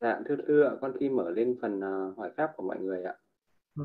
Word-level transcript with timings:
Dạ, 0.00 0.20
thưa 0.28 0.36
thưa 0.46 0.64
ạ, 0.64 0.70
con 0.80 0.92
khi 1.00 1.08
mở 1.08 1.30
lên 1.30 1.58
phần 1.62 1.78
uh, 1.78 2.18
hỏi 2.18 2.30
phép 2.36 2.46
của 2.56 2.62
mọi 2.62 2.78
người 2.80 3.02
ạ. 3.02 3.14
Ừ. 3.76 3.84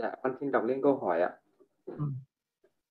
Dạ, 0.00 0.12
con 0.22 0.32
xin 0.40 0.50
đọc 0.50 0.64
lên 0.64 0.82
câu 0.82 0.96
hỏi 0.96 1.20
ạ. 1.20 1.30
Ừ. 1.86 1.94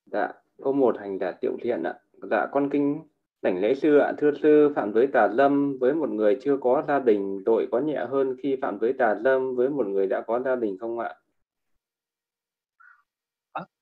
Dạ, 0.06 0.34
câu 0.64 0.74
một 0.74 0.98
hành 1.00 1.20
giả 1.20 1.32
tiệu 1.32 1.58
thiện 1.62 1.84
ạ. 1.84 2.00
Dạ, 2.32 2.48
con 2.52 2.70
kinh 2.70 3.04
đảnh 3.42 3.62
lễ 3.62 3.76
sư 3.76 3.98
ạ. 3.98 4.14
Thưa 4.18 4.32
sư, 4.42 4.74
phạm 4.76 4.94
giới 4.94 5.08
tà 5.08 5.30
dâm 5.38 5.78
với 5.80 5.94
một 5.94 6.10
người 6.10 6.38
chưa 6.42 6.58
có 6.62 6.84
gia 6.88 7.00
đình 7.00 7.42
tội 7.46 7.68
có 7.72 7.80
nhẹ 7.80 8.06
hơn 8.10 8.36
khi 8.44 8.58
phạm 8.62 8.78
giới 8.82 8.94
tà 8.94 9.16
dâm 9.24 9.56
với 9.56 9.70
một 9.70 9.88
người 9.88 10.08
đã 10.08 10.22
có 10.28 10.40
gia 10.40 10.56
đình 10.56 10.78
không 10.80 11.00
ạ? 11.00 11.16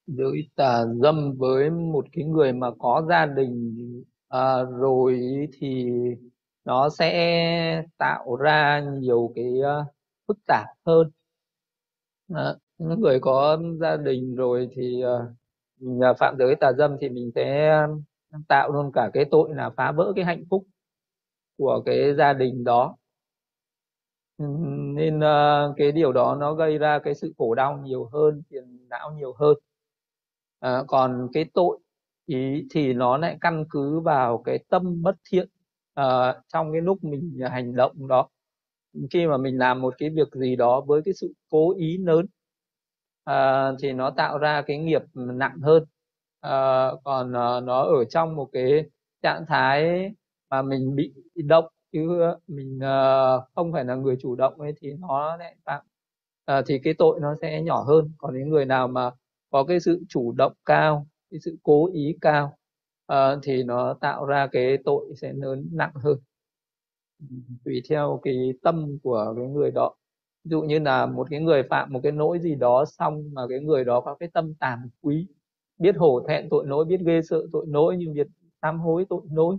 Giới 0.07 0.49
tà 0.55 0.85
dâm 1.03 1.33
với 1.37 1.69
một 1.69 2.05
cái 2.11 2.25
người 2.25 2.53
mà 2.53 2.67
có 2.79 3.05
gia 3.09 3.25
đình 3.25 3.75
à, 4.27 4.63
rồi 4.63 5.19
thì 5.53 5.91
nó 6.65 6.89
sẽ 6.89 7.83
tạo 7.97 8.35
ra 8.35 8.83
nhiều 8.99 9.31
cái 9.35 9.53
uh, 9.59 9.87
phức 10.27 10.37
tạp 10.47 10.65
hơn 10.85 11.11
à, 12.33 12.55
những 12.77 12.99
người 13.01 13.19
có 13.21 13.57
gia 13.81 13.97
đình 13.97 14.35
rồi 14.35 14.69
thì 14.75 15.01
ờ, 15.01 15.31
mình 15.79 15.99
phạm 16.19 16.35
giới 16.39 16.55
tà 16.59 16.71
dâm 16.77 16.97
thì 17.01 17.09
mình 17.09 17.31
sẽ 17.35 17.77
tạo 18.47 18.71
luôn 18.71 18.91
cả 18.93 19.09
cái 19.13 19.25
tội 19.31 19.49
là 19.55 19.69
phá 19.77 19.91
vỡ 19.91 20.13
cái 20.15 20.25
hạnh 20.25 20.43
phúc 20.49 20.63
của 21.57 21.83
cái 21.85 22.15
gia 22.17 22.33
đình 22.33 22.63
đó. 22.63 22.97
Nên 24.95 25.19
ờ, 25.19 25.73
cái 25.77 25.91
điều 25.91 26.11
đó 26.11 26.37
nó 26.39 26.53
gây 26.53 26.77
ra 26.77 26.99
cái 27.03 27.15
sự 27.15 27.33
khổ 27.37 27.55
đau 27.55 27.77
nhiều 27.83 28.09
hơn 28.13 28.41
phiền 28.49 28.87
não 28.89 29.11
nhiều 29.11 29.33
hơn. 29.39 29.57
À, 30.59 30.83
còn 30.87 31.27
cái 31.33 31.45
tội 31.53 31.79
ý 32.25 32.67
thì 32.71 32.93
nó 32.93 33.17
lại 33.17 33.37
căn 33.41 33.65
cứ 33.69 33.99
vào 33.99 34.37
cái 34.45 34.59
tâm 34.69 35.01
bất 35.03 35.15
thiện 35.31 35.49
à, 35.93 36.35
trong 36.53 36.71
cái 36.73 36.81
lúc 36.81 37.03
mình 37.03 37.37
hành 37.51 37.75
động 37.75 38.07
đó. 38.07 38.27
Khi 39.11 39.27
mà 39.27 39.37
mình 39.37 39.57
làm 39.57 39.81
một 39.81 39.95
cái 39.97 40.09
việc 40.09 40.27
gì 40.33 40.55
đó 40.55 40.81
với 40.81 41.01
cái 41.05 41.13
sự 41.13 41.33
cố 41.49 41.73
ý 41.77 41.97
lớn 41.97 42.25
à, 43.27 43.71
thì 43.81 43.93
nó 43.93 44.09
tạo 44.11 44.37
ra 44.37 44.61
cái 44.67 44.77
nghiệp 44.77 45.01
nặng 45.15 45.57
hơn. 45.63 45.83
À, 46.41 46.51
còn 47.03 47.33
à, 47.35 47.59
nó 47.59 47.81
ở 47.83 48.05
trong 48.09 48.35
một 48.35 48.49
cái 48.53 48.83
trạng 49.21 49.45
thái 49.47 50.09
mà 50.49 50.61
mình 50.61 50.95
bị 50.95 51.13
động 51.35 51.65
chứ 51.91 52.21
mình 52.47 52.79
à, 52.83 53.25
không 53.55 53.73
phải 53.73 53.85
là 53.85 53.95
người 53.95 54.17
chủ 54.21 54.35
động 54.35 54.61
ấy 54.61 54.73
thì 54.81 54.93
nó 54.93 55.35
lại 55.37 55.55
phạm 55.65 55.81
à, 56.45 56.61
thì 56.67 56.79
cái 56.83 56.93
tội 56.97 57.19
nó 57.21 57.35
sẽ 57.41 57.61
nhỏ 57.61 57.83
hơn. 57.83 58.11
Còn 58.17 58.33
những 58.39 58.49
người 58.49 58.65
nào 58.65 58.87
mà 58.87 59.11
có 59.51 59.63
cái 59.63 59.79
sự 59.79 60.03
chủ 60.09 60.31
động 60.37 60.53
cao 60.65 61.07
cái 61.31 61.39
sự 61.45 61.57
cố 61.63 61.89
ý 61.93 62.17
cao 62.21 62.57
à, 63.07 63.35
thì 63.43 63.63
nó 63.63 63.93
tạo 64.01 64.25
ra 64.25 64.47
cái 64.51 64.77
tội 64.85 65.05
sẽ 65.21 65.33
lớn 65.33 65.69
nặng 65.73 65.91
hơn. 65.95 66.17
Tùy 67.65 67.81
theo 67.89 68.19
cái 68.23 68.53
tâm 68.63 68.97
của 69.03 69.33
cái 69.37 69.45
người 69.47 69.71
đó 69.71 69.95
ví 70.47 70.49
dụ 70.51 70.61
như 70.61 70.79
là 70.79 71.05
một 71.05 71.27
cái 71.29 71.39
người 71.39 71.63
phạm 71.69 71.93
một 71.93 71.99
cái 72.03 72.11
lỗi 72.11 72.39
gì 72.39 72.55
đó 72.55 72.85
xong 72.85 73.23
mà 73.33 73.41
cái 73.49 73.59
người 73.59 73.83
đó 73.85 74.01
có 74.01 74.15
cái 74.15 74.29
tâm 74.33 74.53
tàn 74.59 74.79
quý 75.01 75.27
biết 75.77 75.95
hổ 75.97 76.25
thẹn 76.27 76.47
tội 76.49 76.67
lỗi 76.67 76.85
biết 76.85 76.99
ghê 77.05 77.21
sợ 77.21 77.41
tội 77.51 77.65
lỗi 77.67 77.95
nhưng 77.97 78.13
biết 78.13 78.27
sám 78.61 78.79
hối 78.79 79.05
tội 79.09 79.21
lỗi 79.31 79.57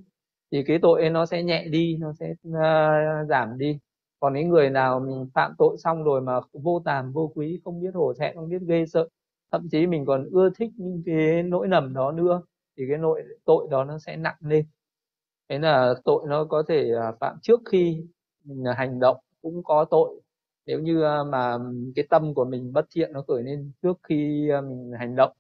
thì 0.53 0.63
cái 0.67 0.79
tội 0.83 1.01
ấy 1.01 1.11
nó 1.11 1.27
sẽ 1.27 1.43
nhẹ 1.43 1.69
đi 1.69 1.97
nó 2.01 2.13
sẽ 2.13 2.35
uh, 2.49 3.29
giảm 3.29 3.59
đi. 3.59 3.79
Còn 4.21 4.35
những 4.35 4.49
người 4.49 4.71
nào 4.71 5.01
mình 5.01 5.29
phạm 5.35 5.53
tội 5.59 5.77
xong 5.79 6.05
rồi 6.05 6.21
mà 6.21 6.41
vô 6.53 6.83
tàm 6.85 7.13
vô 7.13 7.33
quý 7.35 7.61
không 7.65 7.81
biết 7.81 7.95
hổ 7.95 8.13
thẹn 8.15 8.37
không 8.37 8.49
biết 8.49 8.63
ghê 8.69 8.87
sợ 8.87 9.09
thậm 9.53 9.69
chí 9.71 9.87
mình 9.87 10.07
còn 10.07 10.25
ưa 10.33 10.51
thích 10.59 10.71
những 10.77 11.03
cái 11.07 11.43
nỗi 11.43 11.69
nầm 11.69 11.95
đó 11.95 12.13
nữa 12.13 12.43
thì 12.77 12.85
cái 12.89 12.99
nội 12.99 13.23
tội 13.45 13.69
đó 13.71 13.85
nó 13.85 13.99
sẽ 13.99 14.17
nặng 14.17 14.37
lên. 14.41 14.67
Thế 15.49 15.59
là 15.59 15.95
tội 16.05 16.25
nó 16.29 16.45
có 16.45 16.63
thể 16.69 16.91
à, 17.03 17.13
phạm 17.21 17.37
trước 17.43 17.61
khi 17.73 18.05
mình 18.45 18.65
à, 18.69 18.75
hành 18.79 19.01
động 19.01 19.17
cũng 19.43 19.65
có 19.65 19.85
tội 19.85 20.21
nếu 20.69 20.81
như 20.81 21.03
ờ, 21.03 21.25
mà 21.25 21.59
cái 21.97 22.07
tâm 22.11 22.35
của 22.35 22.45
mình 22.45 22.73
bất 22.73 22.87
thiện 22.95 23.13
nó 23.13 23.23
khởi 23.29 23.43
lên 23.43 23.73
trước 23.83 23.99
khi 24.09 24.49
ờ, 24.49 24.63
mình 24.63 24.93
hành 24.99 25.17
động, 25.17 25.33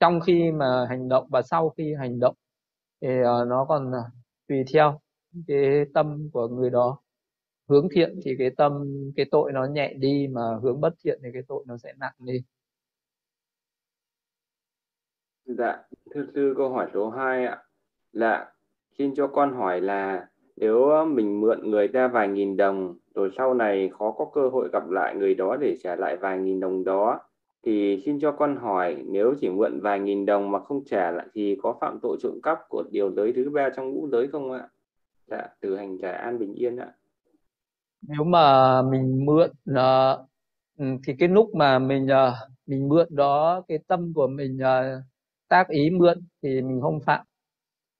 trong 0.00 0.20
khi 0.20 0.52
mà 0.52 0.86
hành 0.88 1.08
động 1.08 1.28
và 1.30 1.42
sau 1.42 1.70
khi 1.70 1.94
hành 1.98 2.20
động 2.20 2.36
thì 3.02 3.08
ờ, 3.24 3.44
nó 3.44 3.64
còn 3.68 3.92
tùy 4.48 4.64
theo 4.74 5.00
cái 5.46 5.84
tâm 5.94 6.30
của 6.32 6.48
người 6.48 6.70
đó. 6.70 6.98
Hướng 7.68 7.88
thiện 7.94 8.20
thì 8.24 8.30
cái 8.38 8.50
tâm, 8.56 8.72
cái 9.16 9.26
tội 9.30 9.52
nó 9.52 9.66
nhẹ 9.66 9.94
đi 9.98 10.28
mà 10.32 10.42
hướng 10.62 10.80
bất 10.80 10.94
thiện 11.04 11.20
thì 11.24 11.28
cái 11.32 11.42
tội 11.48 11.64
nó 11.68 11.76
sẽ 11.78 11.92
nặng 11.98 12.14
đi. 12.18 12.34
Dạ 15.44 15.84
thưa 16.14 16.24
sư, 16.34 16.54
câu 16.56 16.70
hỏi 16.70 16.90
số 16.94 17.10
2 17.10 17.46
ạ. 17.46 17.62
Là 18.12 18.52
Xin 18.98 19.14
cho 19.14 19.26
con 19.26 19.52
hỏi 19.52 19.80
là 19.80 20.26
nếu 20.56 21.04
mình 21.06 21.40
mượn 21.40 21.70
người 21.70 21.88
ta 21.88 22.08
vài 22.08 22.28
nghìn 22.28 22.56
đồng 22.56 22.94
rồi 23.14 23.30
sau 23.36 23.54
này 23.54 23.90
khó 23.98 24.10
có 24.10 24.24
cơ 24.34 24.48
hội 24.48 24.68
gặp 24.72 24.90
lại 24.90 25.14
người 25.14 25.34
đó 25.34 25.56
để 25.60 25.76
trả 25.82 25.96
lại 25.96 26.16
vài 26.16 26.38
nghìn 26.38 26.60
đồng 26.60 26.84
đó 26.84 27.20
thì 27.66 28.02
xin 28.04 28.20
cho 28.20 28.32
con 28.32 28.56
hỏi 28.56 28.96
nếu 29.06 29.34
chỉ 29.40 29.48
mượn 29.48 29.80
vài 29.80 30.00
nghìn 30.00 30.26
đồng 30.26 30.50
mà 30.50 30.58
không 30.60 30.84
trả 30.84 31.10
lại 31.10 31.26
thì 31.34 31.58
có 31.62 31.76
phạm 31.80 31.98
tội 32.02 32.16
trộm 32.20 32.40
cắp 32.42 32.58
của 32.68 32.84
điều 32.90 33.10
giới 33.10 33.32
thứ 33.32 33.50
ba 33.50 33.70
trong 33.76 33.92
ngũ 33.92 34.08
giới 34.08 34.28
không 34.28 34.52
ạ? 34.52 34.68
Dạ, 35.26 35.48
từ 35.60 35.76
hành 35.76 35.98
trả 35.98 36.12
an 36.12 36.38
bình 36.38 36.54
yên 36.54 36.76
ạ. 36.76 36.92
Nếu 38.08 38.24
mà 38.24 38.82
mình 38.82 39.26
mượn 39.26 39.50
uh, 39.70 40.98
thì 41.06 41.14
cái 41.18 41.28
lúc 41.28 41.54
mà 41.54 41.78
mình 41.78 42.04
uh, 42.04 42.50
mình 42.66 42.88
mượn 42.88 43.06
đó 43.10 43.62
cái 43.68 43.78
tâm 43.86 44.12
của 44.14 44.26
mình 44.26 44.58
uh, 44.58 45.02
tác 45.48 45.68
ý 45.68 45.90
mượn 45.90 46.18
thì 46.42 46.62
mình 46.62 46.80
không 46.80 47.00
phạm 47.00 47.26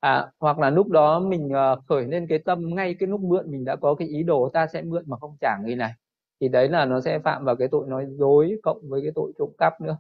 à, 0.07 0.31
hoặc 0.41 0.59
là 0.59 0.71
lúc 0.71 0.89
đó 0.89 1.21
mình 1.21 1.47
uh, 1.47 1.87
khởi 1.89 2.05
lên 2.05 2.27
cái 2.29 2.39
tâm 2.39 2.75
ngay 2.75 2.95
cái 2.99 3.09
lúc 3.09 3.21
mượn 3.21 3.51
mình 3.51 3.65
đã 3.65 3.77
có 3.77 3.95
cái 3.95 4.09
ý 4.09 4.23
đồ 4.23 4.51
ta 4.53 4.67
sẽ 4.73 4.83
mượn 4.83 5.05
mà 5.07 5.17
không 5.19 5.37
trả 5.41 5.57
người 5.65 5.77
này 5.77 5.93
thì 6.41 6.49
đấy 6.49 6.69
là 6.69 6.85
nó 6.85 7.01
sẽ 7.01 7.19
phạm 7.19 7.45
vào 7.45 7.57
cái 7.57 7.69
tội 7.69 7.87
nói 7.89 8.07
dối 8.11 8.57
cộng 8.63 8.81
với 8.89 9.03
cái 9.03 9.13
tội 9.15 9.33
trộm 9.39 9.51
cắp 9.59 9.81
nữa. 9.81 9.99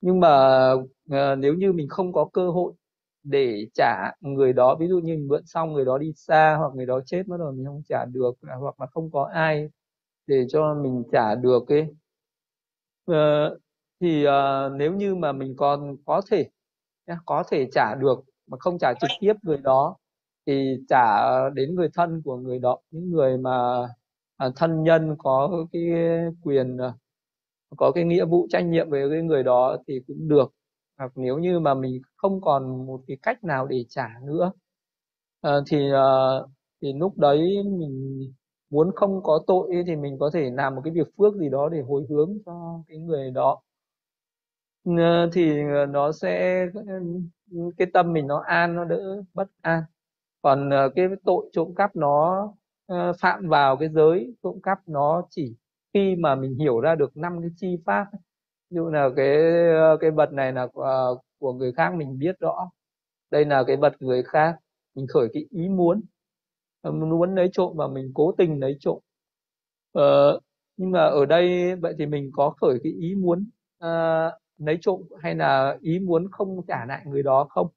Nhưng 0.00 0.20
mà 0.20 0.72
uh, 0.74 1.38
nếu 1.38 1.54
như 1.54 1.72
mình 1.72 1.88
không 1.88 2.12
có 2.12 2.28
cơ 2.32 2.50
hội 2.50 2.72
để 3.22 3.66
trả 3.74 4.12
người 4.20 4.52
đó 4.52 4.76
ví 4.80 4.88
dụ 4.88 4.98
như 4.98 5.14
mình 5.14 5.28
mượn 5.28 5.42
xong 5.46 5.72
người 5.72 5.84
đó 5.84 5.98
đi 5.98 6.12
xa 6.16 6.56
hoặc 6.58 6.74
người 6.74 6.86
đó 6.86 7.00
chết 7.06 7.28
mất 7.28 7.36
rồi 7.38 7.52
mình 7.52 7.66
không 7.66 7.82
trả 7.88 8.04
được 8.12 8.32
à, 8.42 8.54
hoặc 8.60 8.80
là 8.80 8.86
không 8.86 9.10
có 9.12 9.30
ai 9.34 9.68
để 10.26 10.46
cho 10.48 10.74
mình 10.74 11.02
trả 11.12 11.34
được 11.34 11.64
cái 11.68 11.82
uh, 11.82 11.96
ờ, 13.06 13.58
thì 14.00 14.26
uh, 14.26 14.72
nếu 14.78 14.92
như 14.94 15.14
mà 15.14 15.32
mình 15.32 15.54
còn 15.56 15.96
có 16.06 16.22
thể 16.30 16.48
có 17.26 17.44
thể 17.50 17.68
trả 17.72 17.94
được 17.94 18.24
mà 18.46 18.58
không 18.60 18.78
trả 18.78 18.92
trực 19.00 19.10
tiếp 19.20 19.32
người 19.42 19.58
đó, 19.58 19.96
thì 20.46 20.76
trả 20.88 21.18
đến 21.54 21.74
người 21.74 21.88
thân 21.94 22.22
của 22.24 22.36
người 22.36 22.58
đó, 22.58 22.78
những 22.90 23.10
người 23.10 23.38
mà 23.38 23.50
à, 24.36 24.48
thân 24.56 24.82
nhân 24.82 25.16
có 25.18 25.66
cái 25.72 25.82
quyền 26.42 26.78
à, 26.78 26.94
có 27.76 27.92
cái 27.94 28.04
nghĩa 28.04 28.24
vụ 28.24 28.46
trách 28.50 28.64
nhiệm 28.66 28.90
về 28.90 29.08
cái 29.12 29.22
người 29.22 29.42
đó 29.42 29.76
thì 29.88 30.00
cũng 30.06 30.28
được. 30.28 30.52
Hoặc 30.98 31.12
nếu 31.16 31.38
như 31.38 31.60
mà 31.60 31.74
mình 31.74 32.02
không 32.16 32.40
còn 32.40 32.86
một 32.86 33.00
cái 33.06 33.16
cách 33.22 33.44
nào 33.44 33.66
để 33.66 33.84
trả 33.88 34.08
nữa 34.24 34.52
ờ, 35.40 35.64
thì 35.70 35.78
à, 35.92 36.02
thì 36.82 36.92
lúc 36.92 37.18
đấy 37.18 37.38
mình 37.64 38.20
muốn 38.70 38.90
không 38.96 39.22
có 39.22 39.40
tội 39.46 39.70
thì 39.86 39.96
mình 39.96 40.16
có 40.20 40.30
thể 40.34 40.50
làm 40.54 40.74
một 40.74 40.80
cái 40.84 40.92
việc 40.94 41.06
phước 41.18 41.34
gì 41.36 41.48
đó 41.50 41.68
để 41.72 41.80
hồi 41.88 42.06
hướng 42.10 42.38
cho 42.46 42.82
cái 42.88 42.98
người 42.98 43.30
đó. 43.30 43.62
Ờ, 44.84 45.30
thì 45.32 45.50
ờ, 45.74 45.86
nó 45.86 46.12
sẽ 46.12 46.66
cái 47.78 47.88
tâm 47.94 48.12
mình 48.12 48.26
nó 48.26 48.38
an 48.46 48.74
nó 48.74 48.84
đỡ 48.84 49.22
bất 49.34 49.48
an. 49.62 49.82
Còn 50.42 50.70
ờ, 50.70 50.88
cái 50.96 51.06
tội 51.24 51.50
trộm 51.52 51.74
cắp 51.76 51.96
nó 51.96 52.48
ờ, 52.86 53.12
phạm 53.20 53.48
vào 53.48 53.76
cái 53.76 53.88
giới 53.88 54.34
trộm 54.42 54.60
cắp 54.62 54.78
nó 54.88 55.22
chỉ 55.30 55.54
khi 55.94 56.16
mà 56.16 56.34
mình 56.34 56.54
hiểu 56.58 56.80
ra 56.80 56.94
được 56.94 57.16
năm 57.16 57.40
cái 57.40 57.50
chi 57.56 57.76
pháp 57.86 58.06
ví 58.70 58.74
dụ 58.76 58.88
là 58.90 59.08
cái 59.16 59.36
ờ, 59.74 59.96
cái 60.00 60.10
vật 60.10 60.32
này 60.32 60.52
là 60.52 60.66
của 61.38 61.52
người 61.52 61.72
khác 61.72 61.94
mình 61.96 62.18
biết 62.18 62.36
rõ. 62.40 62.70
Đây 63.30 63.44
là 63.44 63.64
cái 63.66 63.76
vật 63.76 63.94
người 64.00 64.22
khác 64.22 64.56
mình 64.94 65.06
khởi 65.14 65.28
cái 65.34 65.46
ý 65.50 65.68
muốn. 65.68 66.02
Muốn 66.82 67.34
lấy 67.34 67.48
trộm 67.52 67.72
và 67.76 67.88
mình 67.88 68.10
cố 68.14 68.32
tình 68.38 68.60
lấy 68.60 68.76
trộm. 68.80 68.98
Ờ, 69.92 70.40
nhưng 70.76 70.90
mà 70.90 71.00
ở 71.06 71.26
đây 71.26 71.76
vậy 71.76 71.94
thì 71.98 72.06
mình 72.06 72.30
có 72.34 72.50
khởi 72.60 72.78
cái 72.84 72.92
ý 72.92 73.14
muốn 73.14 73.50
uh, 73.84 74.32
lấy 74.58 74.78
trộm 74.80 75.02
hay 75.20 75.34
là 75.34 75.78
ý 75.80 75.98
muốn 75.98 76.30
không 76.30 76.66
trả 76.68 76.84
lại 76.86 77.02
người 77.06 77.22
đó 77.22 77.46
không? 77.50 77.68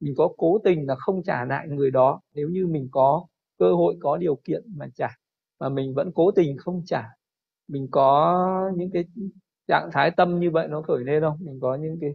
Mình 0.00 0.14
có 0.16 0.28
cố 0.36 0.58
tình 0.64 0.86
là 0.86 0.94
không 0.94 1.22
trả 1.22 1.44
lại 1.44 1.68
người 1.68 1.90
đó 1.90 2.20
nếu 2.34 2.48
như 2.48 2.66
mình 2.66 2.88
có 2.92 3.26
cơ 3.58 3.74
hội 3.74 3.96
có 4.00 4.16
điều 4.16 4.36
kiện 4.44 4.62
mà 4.76 4.86
trả 4.94 5.08
mà 5.60 5.68
mình 5.68 5.94
vẫn 5.94 6.10
cố 6.14 6.30
tình 6.30 6.56
không 6.58 6.82
trả 6.86 7.08
mình 7.68 7.88
có 7.90 8.72
những 8.76 8.90
cái 8.92 9.04
trạng 9.68 9.90
thái 9.92 10.10
tâm 10.10 10.40
như 10.40 10.50
vậy 10.50 10.68
nó 10.68 10.82
khởi 10.82 11.04
lên 11.04 11.22
không? 11.22 11.38
Mình 11.40 11.58
có 11.60 11.74
những 11.74 11.98
cái 12.00 12.10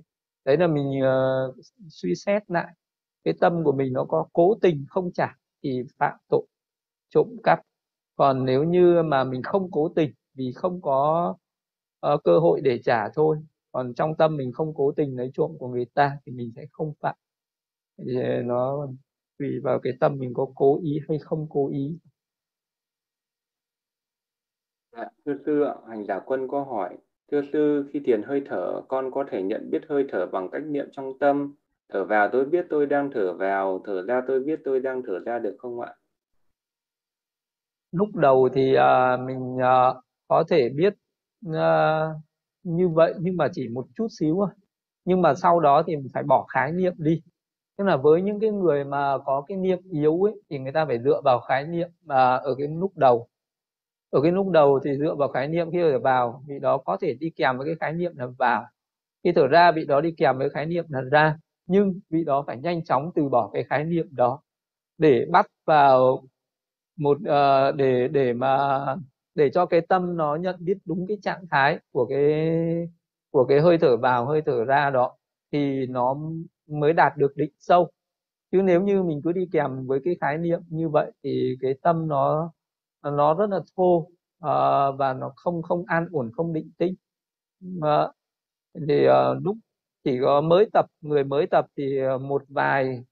đấy 0.46 0.58
là 0.58 0.68
mình 0.68 1.02
uh, 1.02 1.56
suy 1.90 2.16
xét 2.16 2.52
lại 2.52 2.74
cái 3.24 3.34
tâm 3.40 3.64
của 3.64 3.72
mình 3.72 3.94
nó 3.94 4.06
có 4.06 4.28
cố 4.34 4.56
tình 4.62 4.86
không 4.90 5.12
trả 5.14 5.38
thì 5.64 5.84
phạm 5.98 6.18
tội 6.30 6.46
trộm 7.10 7.28
cắp. 7.44 7.60
Còn 8.16 8.46
nếu 8.46 8.64
như 8.64 9.04
mà 9.04 9.24
mình 9.24 9.44
không 9.44 9.72
cố 9.72 9.90
tình 9.96 10.14
vì 10.34 10.52
không 10.56 10.82
có 10.82 11.36
uh, 12.14 12.24
cơ 12.24 12.40
hội 12.40 12.62
để 12.62 12.80
trả 12.84 13.10
thôi 13.10 13.38
còn 13.78 13.94
trong 13.94 14.16
tâm 14.16 14.38
mình 14.38 14.52
không 14.52 14.74
cố 14.76 14.92
tình 14.92 15.18
lấy 15.18 15.32
trộm 15.34 15.52
của 15.60 15.68
người 15.68 15.86
ta 15.94 16.18
thì 16.26 16.32
mình 16.32 16.52
sẽ 16.56 16.66
không 16.72 16.94
phạm. 17.00 17.16
Thì 17.98 18.14
nó 18.44 18.88
tùy 19.40 19.60
vào 19.64 19.80
cái 19.80 19.94
tâm 20.00 20.18
mình 20.18 20.34
có 20.34 20.48
cố 20.56 20.80
ý 20.84 21.00
hay 21.10 21.20
không 21.20 21.48
cố 21.50 21.70
ý. 21.70 21.98
Dạ, 24.92 25.10
thưa 25.26 25.34
sư 25.46 25.62
ạ, 25.62 25.76
hành 25.90 26.06
giả 26.06 26.20
quân 26.20 26.48
có 26.48 26.64
hỏi, 26.64 26.98
thưa 27.32 27.42
sư, 27.54 27.90
khi 27.94 28.00
thiền 28.06 28.24
hơi 28.24 28.42
thở, 28.46 28.82
con 28.88 29.12
có 29.12 29.26
thể 29.32 29.42
nhận 29.42 29.70
biết 29.72 29.82
hơi 29.90 30.06
thở 30.12 30.26
bằng 30.26 30.50
cách 30.52 30.64
niệm 30.66 30.90
trong 30.92 31.20
tâm, 31.20 31.56
thở 31.90 32.06
vào 32.06 32.30
tôi 32.32 32.46
biết 32.46 32.66
tôi 32.70 32.86
đang 32.86 33.12
thở 33.14 33.34
vào, 33.34 33.82
thở 33.86 34.06
ra 34.08 34.22
tôi 34.28 34.40
biết 34.40 34.60
tôi 34.64 34.80
đang 34.80 35.02
thở 35.08 35.20
ra 35.26 35.40
được 35.40 35.56
không 35.58 35.80
ạ? 35.82 35.96
Lúc 37.92 38.16
đầu 38.16 38.50
thì 38.54 38.76
uh, 38.78 39.20
mình 39.28 39.56
uh, 39.56 40.04
có 40.28 40.44
thể 40.50 40.70
biết 40.70 40.94
uh, 41.50 42.27
như 42.76 42.90
vậy 42.90 43.14
nhưng 43.20 43.38
mà 43.38 43.48
chỉ 43.54 43.68
một 43.68 43.88
chút 43.96 44.08
xíu 44.20 44.36
thôi. 44.36 44.50
Nhưng 45.06 45.22
mà 45.22 45.36
sau 45.36 45.60
đó 45.60 45.84
thì 45.88 45.96
mình 45.96 46.08
phải 46.14 46.24
bỏ 46.24 46.46
khái 46.50 46.72
niệm 46.72 46.94
đi. 46.98 47.22
Tức 47.78 47.84
là 47.84 47.98
với 47.98 48.22
những 48.22 48.40
cái 48.40 48.52
người 48.52 48.84
mà 48.86 49.18
có 49.26 49.42
cái 49.48 49.58
niệm 49.58 49.80
yếu 49.92 50.24
ấy 50.28 50.42
thì 50.50 50.60
người 50.60 50.72
ta 50.72 50.86
phải 50.86 51.00
dựa 51.00 51.22
vào 51.26 51.40
khái 51.40 51.66
niệm 51.66 51.90
mà 52.06 52.36
ở 52.36 52.56
cái 52.58 52.68
lúc 52.68 52.98
đầu 52.98 53.28
ở 54.10 54.22
cái 54.22 54.32
lúc 54.32 54.50
đầu 54.52 54.80
thì 54.86 54.98
dựa 54.98 55.16
vào 55.16 55.28
khái 55.30 55.48
niệm 55.48 55.72
khi 55.72 55.78
thở 55.82 56.00
vào 56.00 56.44
vị 56.48 56.60
đó 56.60 56.78
có 56.78 56.98
thể 57.02 57.14
đi 57.20 57.30
kèm 57.30 57.58
với 57.58 57.68
cái 57.68 57.76
khái 57.80 57.94
niệm 57.94 58.12
là 58.18 58.28
vào 58.38 58.66
khi 59.24 59.32
thở 59.36 59.48
ra 59.48 59.72
vị 59.72 59.86
đó 59.86 60.02
đi 60.02 60.12
kèm 60.18 60.38
với 60.38 60.50
khái 60.50 60.66
niệm 60.66 60.86
là 60.90 61.02
ra 61.02 61.38
nhưng 61.68 62.00
vị 62.10 62.24
đó 62.24 62.44
phải 62.48 62.58
nhanh 62.58 62.84
chóng 62.86 63.12
từ 63.16 63.30
bỏ 63.30 63.50
cái 63.54 63.64
khái 63.64 63.84
niệm 63.84 64.08
đó 64.12 64.42
để 64.98 65.26
bắt 65.32 65.48
vào 65.66 66.24
một 66.98 67.18
uh, 67.18 67.76
để 67.76 68.08
để 68.08 68.34
mà 68.34 68.80
để 69.38 69.50
cho 69.54 69.66
cái 69.66 69.82
tâm 69.82 70.18
nó 70.18 70.36
nhận 70.36 70.56
biết 70.60 70.78
đúng 70.86 71.08
cái 71.08 71.18
trạng 71.24 71.46
thái 71.52 71.80
của 71.92 72.06
cái 72.06 72.90
của 73.32 73.46
cái 73.46 73.62
hơi 73.62 73.78
thở 73.78 73.98
vào 73.98 74.26
hơi 74.26 74.42
thở 74.46 74.66
ra 74.66 74.90
đó 74.90 75.18
thì 75.52 75.86
nó 75.88 76.18
mới 76.68 76.94
đạt 76.94 77.18
được 77.18 77.38
định 77.38 77.52
sâu. 77.60 77.92
Chứ 78.52 78.62
nếu 78.64 78.82
như 78.84 79.04
mình 79.04 79.22
cứ 79.24 79.32
đi 79.32 79.48
kèm 79.52 79.88
với 79.88 80.00
cái 80.06 80.16
khái 80.22 80.38
niệm 80.38 80.60
như 80.70 80.90
vậy 80.90 81.12
thì 81.24 81.58
cái 81.62 81.74
tâm 81.82 82.08
nó 82.08 82.54
nó 83.04 83.34
rất 83.34 83.50
là 83.50 83.60
thô 83.78 83.98
uh, 83.98 85.00
và 85.00 85.14
nó 85.20 85.34
không 85.36 85.62
không 85.62 85.86
an 85.88 86.08
ổn 86.12 86.32
không 86.38 86.54
định 86.54 86.72
tĩnh. 86.78 86.96
Uh, 87.78 88.12
thì 88.88 89.08
uh, 89.10 89.44
lúc 89.44 89.58
chỉ 90.04 90.20
có 90.22 90.42
mới 90.42 90.70
tập 90.74 90.86
người 91.02 91.24
mới 91.24 91.48
tập 91.52 91.66
thì 91.78 91.98
ờ, 92.00 92.18
một 92.18 92.44
vài 92.50 93.04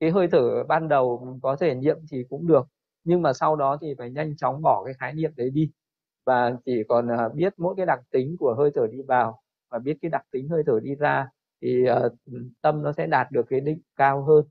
cái 0.00 0.10
hơi 0.10 0.28
thở 0.32 0.64
ban 0.64 0.88
đầu 0.88 1.38
có 1.42 1.56
thể 1.56 1.74
niệm 1.74 1.96
thì 2.10 2.24
cũng 2.30 2.46
được 2.46 2.62
nhưng 3.04 3.22
mà 3.22 3.32
sau 3.32 3.56
đó 3.56 3.78
thì 3.80 3.94
phải 3.98 4.10
nhanh 4.10 4.36
chóng 4.36 4.62
bỏ 4.62 4.82
cái 4.84 4.94
khái 4.94 5.12
niệm 5.12 5.32
đấy 5.36 5.50
đi 5.50 5.70
và 6.24 6.52
chỉ 6.64 6.82
còn 6.88 7.08
à, 7.08 7.28
biết 7.34 7.54
mỗi 7.56 7.74
cái 7.76 7.86
đặc 7.86 8.00
tính 8.10 8.36
của 8.38 8.54
hơi 8.58 8.70
thở 8.74 8.86
đi 8.86 9.02
vào 9.02 9.42
và 9.68 9.78
biết 9.78 9.98
cái 10.02 10.10
đặc 10.10 10.22
tính 10.30 10.48
hơi 10.48 10.62
thở 10.66 10.80
đi 10.82 10.94
ra 10.94 11.28
thì 11.62 11.84
uh, 12.06 12.12
tâm 12.60 12.82
nó 12.82 12.92
sẽ 12.92 13.06
đạt 13.06 13.32
được 13.32 13.46
cái 13.48 13.60
định 13.60 13.80
cao 13.96 14.24
hơn. 14.24 14.44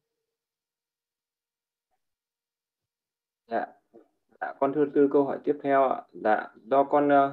Dạ, 3.48 3.65
Dạ, 4.42 4.54
con 4.59 4.74
thưa 4.74 4.86
sư 4.94 5.09
câu 5.12 5.24
hỏi 5.24 5.38
tiếp 5.44 5.57
theo 5.63 5.89
ạ. 5.89 6.01
Dạ, 6.13 6.47
do 6.63 6.83
con 6.83 7.07
uh, 7.07 7.31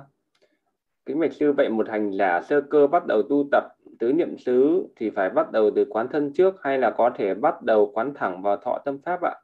kính 1.06 1.20
bạch 1.20 1.32
sư 1.32 1.52
vậy 1.52 1.68
một 1.68 1.88
hành 1.88 2.10
giả 2.10 2.40
sơ 2.42 2.60
cơ 2.70 2.86
bắt 2.86 3.06
đầu 3.06 3.22
tu 3.22 3.48
tập 3.52 3.64
tứ 3.98 4.12
niệm 4.12 4.38
xứ 4.38 4.86
thì 4.96 5.10
phải 5.10 5.30
bắt 5.30 5.52
đầu 5.52 5.70
từ 5.76 5.84
quán 5.90 6.08
thân 6.08 6.32
trước 6.32 6.54
hay 6.62 6.78
là 6.78 6.90
có 6.98 7.10
thể 7.14 7.34
bắt 7.34 7.62
đầu 7.62 7.90
quán 7.94 8.14
thẳng 8.14 8.42
vào 8.42 8.56
thọ 8.56 8.78
tâm 8.84 8.98
pháp 9.02 9.20
ạ? 9.22 9.34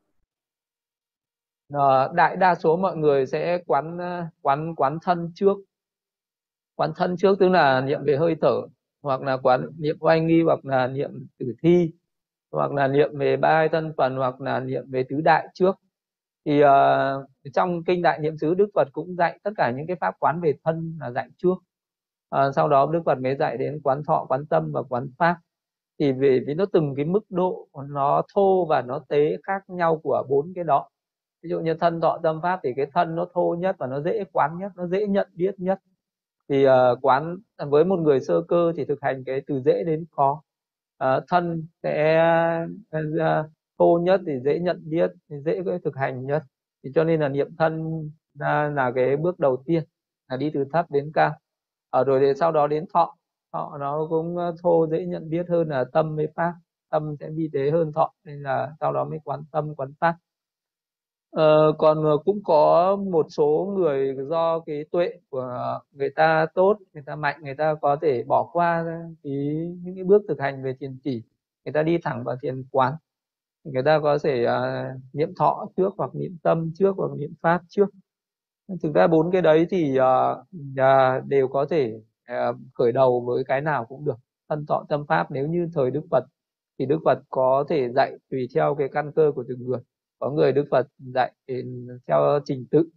Ờ, 1.72 2.12
đại 2.14 2.36
đa 2.36 2.54
số 2.54 2.76
mọi 2.76 2.96
người 2.96 3.26
sẽ 3.26 3.58
quán 3.66 3.98
ờ, 3.98 4.24
quán 4.42 4.74
quán 4.74 4.98
thân 5.02 5.32
trước. 5.34 5.56
Quán 6.74 6.90
thân 6.96 7.16
trước 7.16 7.38
tức 7.40 7.48
là 7.48 7.80
niệm 7.80 8.00
về 8.04 8.16
hơi 8.16 8.36
thở 8.42 8.60
hoặc 9.02 9.22
là 9.22 9.36
quán 9.36 9.66
niệm 9.78 9.96
oai 10.00 10.20
nghi 10.20 10.42
hoặc 10.42 10.64
là 10.64 10.86
niệm 10.86 11.26
tử 11.38 11.54
thi 11.62 11.92
hoặc 12.50 12.72
là 12.72 12.88
niệm 12.88 13.18
về 13.18 13.36
ba 13.36 13.68
thân 13.72 13.92
phần 13.96 14.16
hoặc 14.16 14.40
là 14.40 14.60
niệm 14.60 14.84
về 14.90 15.04
tứ 15.08 15.20
đại 15.20 15.48
trước. 15.54 15.76
Thì 16.44 16.62
uh, 16.64 16.68
trong 17.54 17.84
kinh 17.84 18.02
đại 18.02 18.18
niệm 18.18 18.38
xứ 18.38 18.54
đức 18.54 18.66
phật 18.74 18.88
cũng 18.92 19.16
dạy 19.16 19.38
tất 19.42 19.50
cả 19.56 19.70
những 19.76 19.86
cái 19.86 19.96
pháp 20.00 20.14
quán 20.20 20.40
về 20.40 20.54
thân 20.64 20.98
là 21.00 21.10
dạy 21.10 21.28
trước. 21.38 21.54
Uh, 22.36 22.54
sau 22.56 22.68
đó 22.68 22.90
đức 22.92 23.02
phật 23.06 23.18
mới 23.20 23.36
dạy 23.36 23.56
đến 23.56 23.80
quán 23.84 24.02
thọ 24.04 24.26
quán 24.28 24.46
tâm 24.46 24.72
và 24.72 24.82
quán 24.82 25.08
pháp. 25.18 25.36
Thì 25.98 26.12
vì, 26.12 26.40
vì 26.46 26.54
nó 26.54 26.64
từng 26.72 26.94
cái 26.96 27.04
mức 27.04 27.24
độ 27.30 27.68
nó 27.88 28.22
thô 28.34 28.66
và 28.66 28.82
nó 28.82 28.98
tế 29.08 29.36
khác 29.42 29.62
nhau 29.68 30.00
của 30.02 30.24
bốn 30.28 30.52
cái 30.54 30.64
đó 30.64 30.88
ví 31.44 31.50
dụ 31.50 31.60
như 31.60 31.74
thân 31.74 32.00
thọ 32.00 32.18
tâm 32.22 32.40
pháp 32.42 32.60
thì 32.62 32.72
cái 32.76 32.86
thân 32.94 33.14
nó 33.14 33.26
thô 33.34 33.56
nhất 33.58 33.76
và 33.78 33.86
nó 33.86 34.00
dễ 34.00 34.24
quán 34.32 34.58
nhất 34.58 34.72
nó 34.76 34.86
dễ 34.86 35.06
nhận 35.06 35.28
biết 35.34 35.54
nhất. 35.58 35.78
Thì 36.48 36.66
uh, 36.66 36.98
quán 37.02 37.36
à, 37.56 37.66
với 37.66 37.84
một 37.84 37.98
người 37.98 38.20
sơ 38.20 38.42
cơ 38.48 38.72
thì 38.76 38.84
thực 38.84 39.02
hành 39.02 39.24
cái 39.24 39.42
từ 39.46 39.60
dễ 39.60 39.84
đến 39.84 40.04
khó. 40.16 40.42
Uh, 41.04 41.24
thân 41.28 41.66
sẽ 41.82 42.20
uh, 42.96 43.46
thô 43.78 43.98
nhất 44.02 44.20
thì 44.26 44.32
dễ 44.44 44.58
nhận 44.58 44.82
biết 44.90 45.10
thì 45.30 45.36
dễ 45.44 45.62
thực 45.84 45.96
hành 45.96 46.26
nhất. 46.26 46.42
Thì 46.84 46.90
cho 46.94 47.04
nên 47.04 47.20
là 47.20 47.28
niệm 47.28 47.56
thân 47.58 48.02
là, 48.34 48.68
là 48.68 48.92
cái 48.94 49.16
bước 49.16 49.38
đầu 49.38 49.62
tiên 49.66 49.84
là 50.28 50.36
đi 50.36 50.50
từ 50.54 50.64
thấp 50.72 50.90
đến 50.90 51.10
cao. 51.14 51.32
Ở 51.90 52.04
rồi 52.04 52.20
thì 52.20 52.26
sau 52.40 52.52
đó 52.52 52.66
đến 52.66 52.84
thọ. 52.94 53.16
Thọ 53.52 53.76
nó 53.80 54.06
cũng 54.10 54.36
thô 54.62 54.86
dễ 54.90 55.06
nhận 55.06 55.30
biết 55.30 55.46
hơn 55.48 55.68
là 55.68 55.84
tâm 55.92 56.16
với 56.16 56.28
pháp. 56.34 56.54
Tâm 56.90 57.16
sẽ 57.20 57.30
vi 57.30 57.50
tế 57.52 57.70
hơn 57.70 57.92
thọ 57.92 58.12
nên 58.24 58.42
là 58.42 58.72
sau 58.80 58.92
đó 58.92 59.04
mới 59.04 59.18
quán 59.24 59.44
tâm 59.52 59.74
quán 59.74 59.92
pháp 60.00 60.16
ờ, 61.34 61.72
còn 61.78 62.04
ờ, 62.04 62.16
cũng 62.24 62.40
có 62.44 62.96
một 62.96 63.26
số 63.30 63.74
người 63.78 64.16
do 64.28 64.60
cái 64.60 64.84
tuệ 64.90 65.12
của 65.30 65.80
người 65.92 66.10
ta 66.10 66.46
tốt 66.54 66.78
người 66.94 67.02
ta 67.06 67.16
mạnh 67.16 67.40
người 67.42 67.54
ta 67.54 67.74
có 67.82 67.96
thể 68.02 68.24
bỏ 68.26 68.50
qua 68.52 68.84
cái 69.22 69.32
những 69.82 69.94
cái 69.94 70.04
bước 70.04 70.22
thực 70.28 70.40
hành 70.40 70.62
về 70.62 70.74
thiền 70.80 70.98
chỉ. 71.04 71.22
Người 71.64 71.72
ta 71.72 71.82
đi 71.82 71.98
thẳng 71.98 72.24
vào 72.24 72.36
thiền 72.42 72.64
quán. 72.70 72.94
Người 73.64 73.82
ta 73.82 74.00
có 74.02 74.18
thể 74.24 74.46
uh, 74.46 75.00
niệm 75.12 75.34
thọ 75.36 75.66
trước 75.76 75.94
hoặc 75.98 76.14
niệm 76.14 76.36
tâm 76.42 76.72
trước 76.74 76.94
hoặc 76.96 77.10
niệm 77.18 77.34
pháp 77.42 77.62
trước. 77.68 77.86
Thực 78.82 78.94
ra 78.94 79.06
bốn 79.06 79.30
cái 79.32 79.42
đấy 79.42 79.66
thì 79.70 79.98
uh, 79.98 80.38
uh, 80.80 81.26
đều 81.28 81.48
có 81.48 81.66
thể 81.70 81.94
uh, 82.32 82.56
khởi 82.74 82.92
đầu 82.92 83.20
với 83.20 83.44
cái 83.44 83.60
nào 83.60 83.84
cũng 83.86 84.04
được. 84.04 84.16
Thân 84.48 84.66
thọ 84.66 84.84
tâm 84.88 85.06
pháp 85.06 85.30
nếu 85.30 85.46
như 85.48 85.68
thời 85.74 85.90
đức 85.90 86.02
phật 86.10 86.24
thì 86.78 86.86
đức 86.86 86.98
phật 87.04 87.18
có 87.30 87.64
thể 87.68 87.90
dạy 87.92 88.12
tùy 88.30 88.48
theo 88.54 88.74
cái 88.74 88.88
căn 88.92 89.12
cơ 89.12 89.32
của 89.34 89.44
từng 89.48 89.66
người 89.66 89.80
có 90.18 90.30
người 90.30 90.52
đức 90.52 90.64
phật 90.70 90.86
dạy 90.98 91.32
theo 92.06 92.40
trình 92.44 92.66
tự 92.70 92.88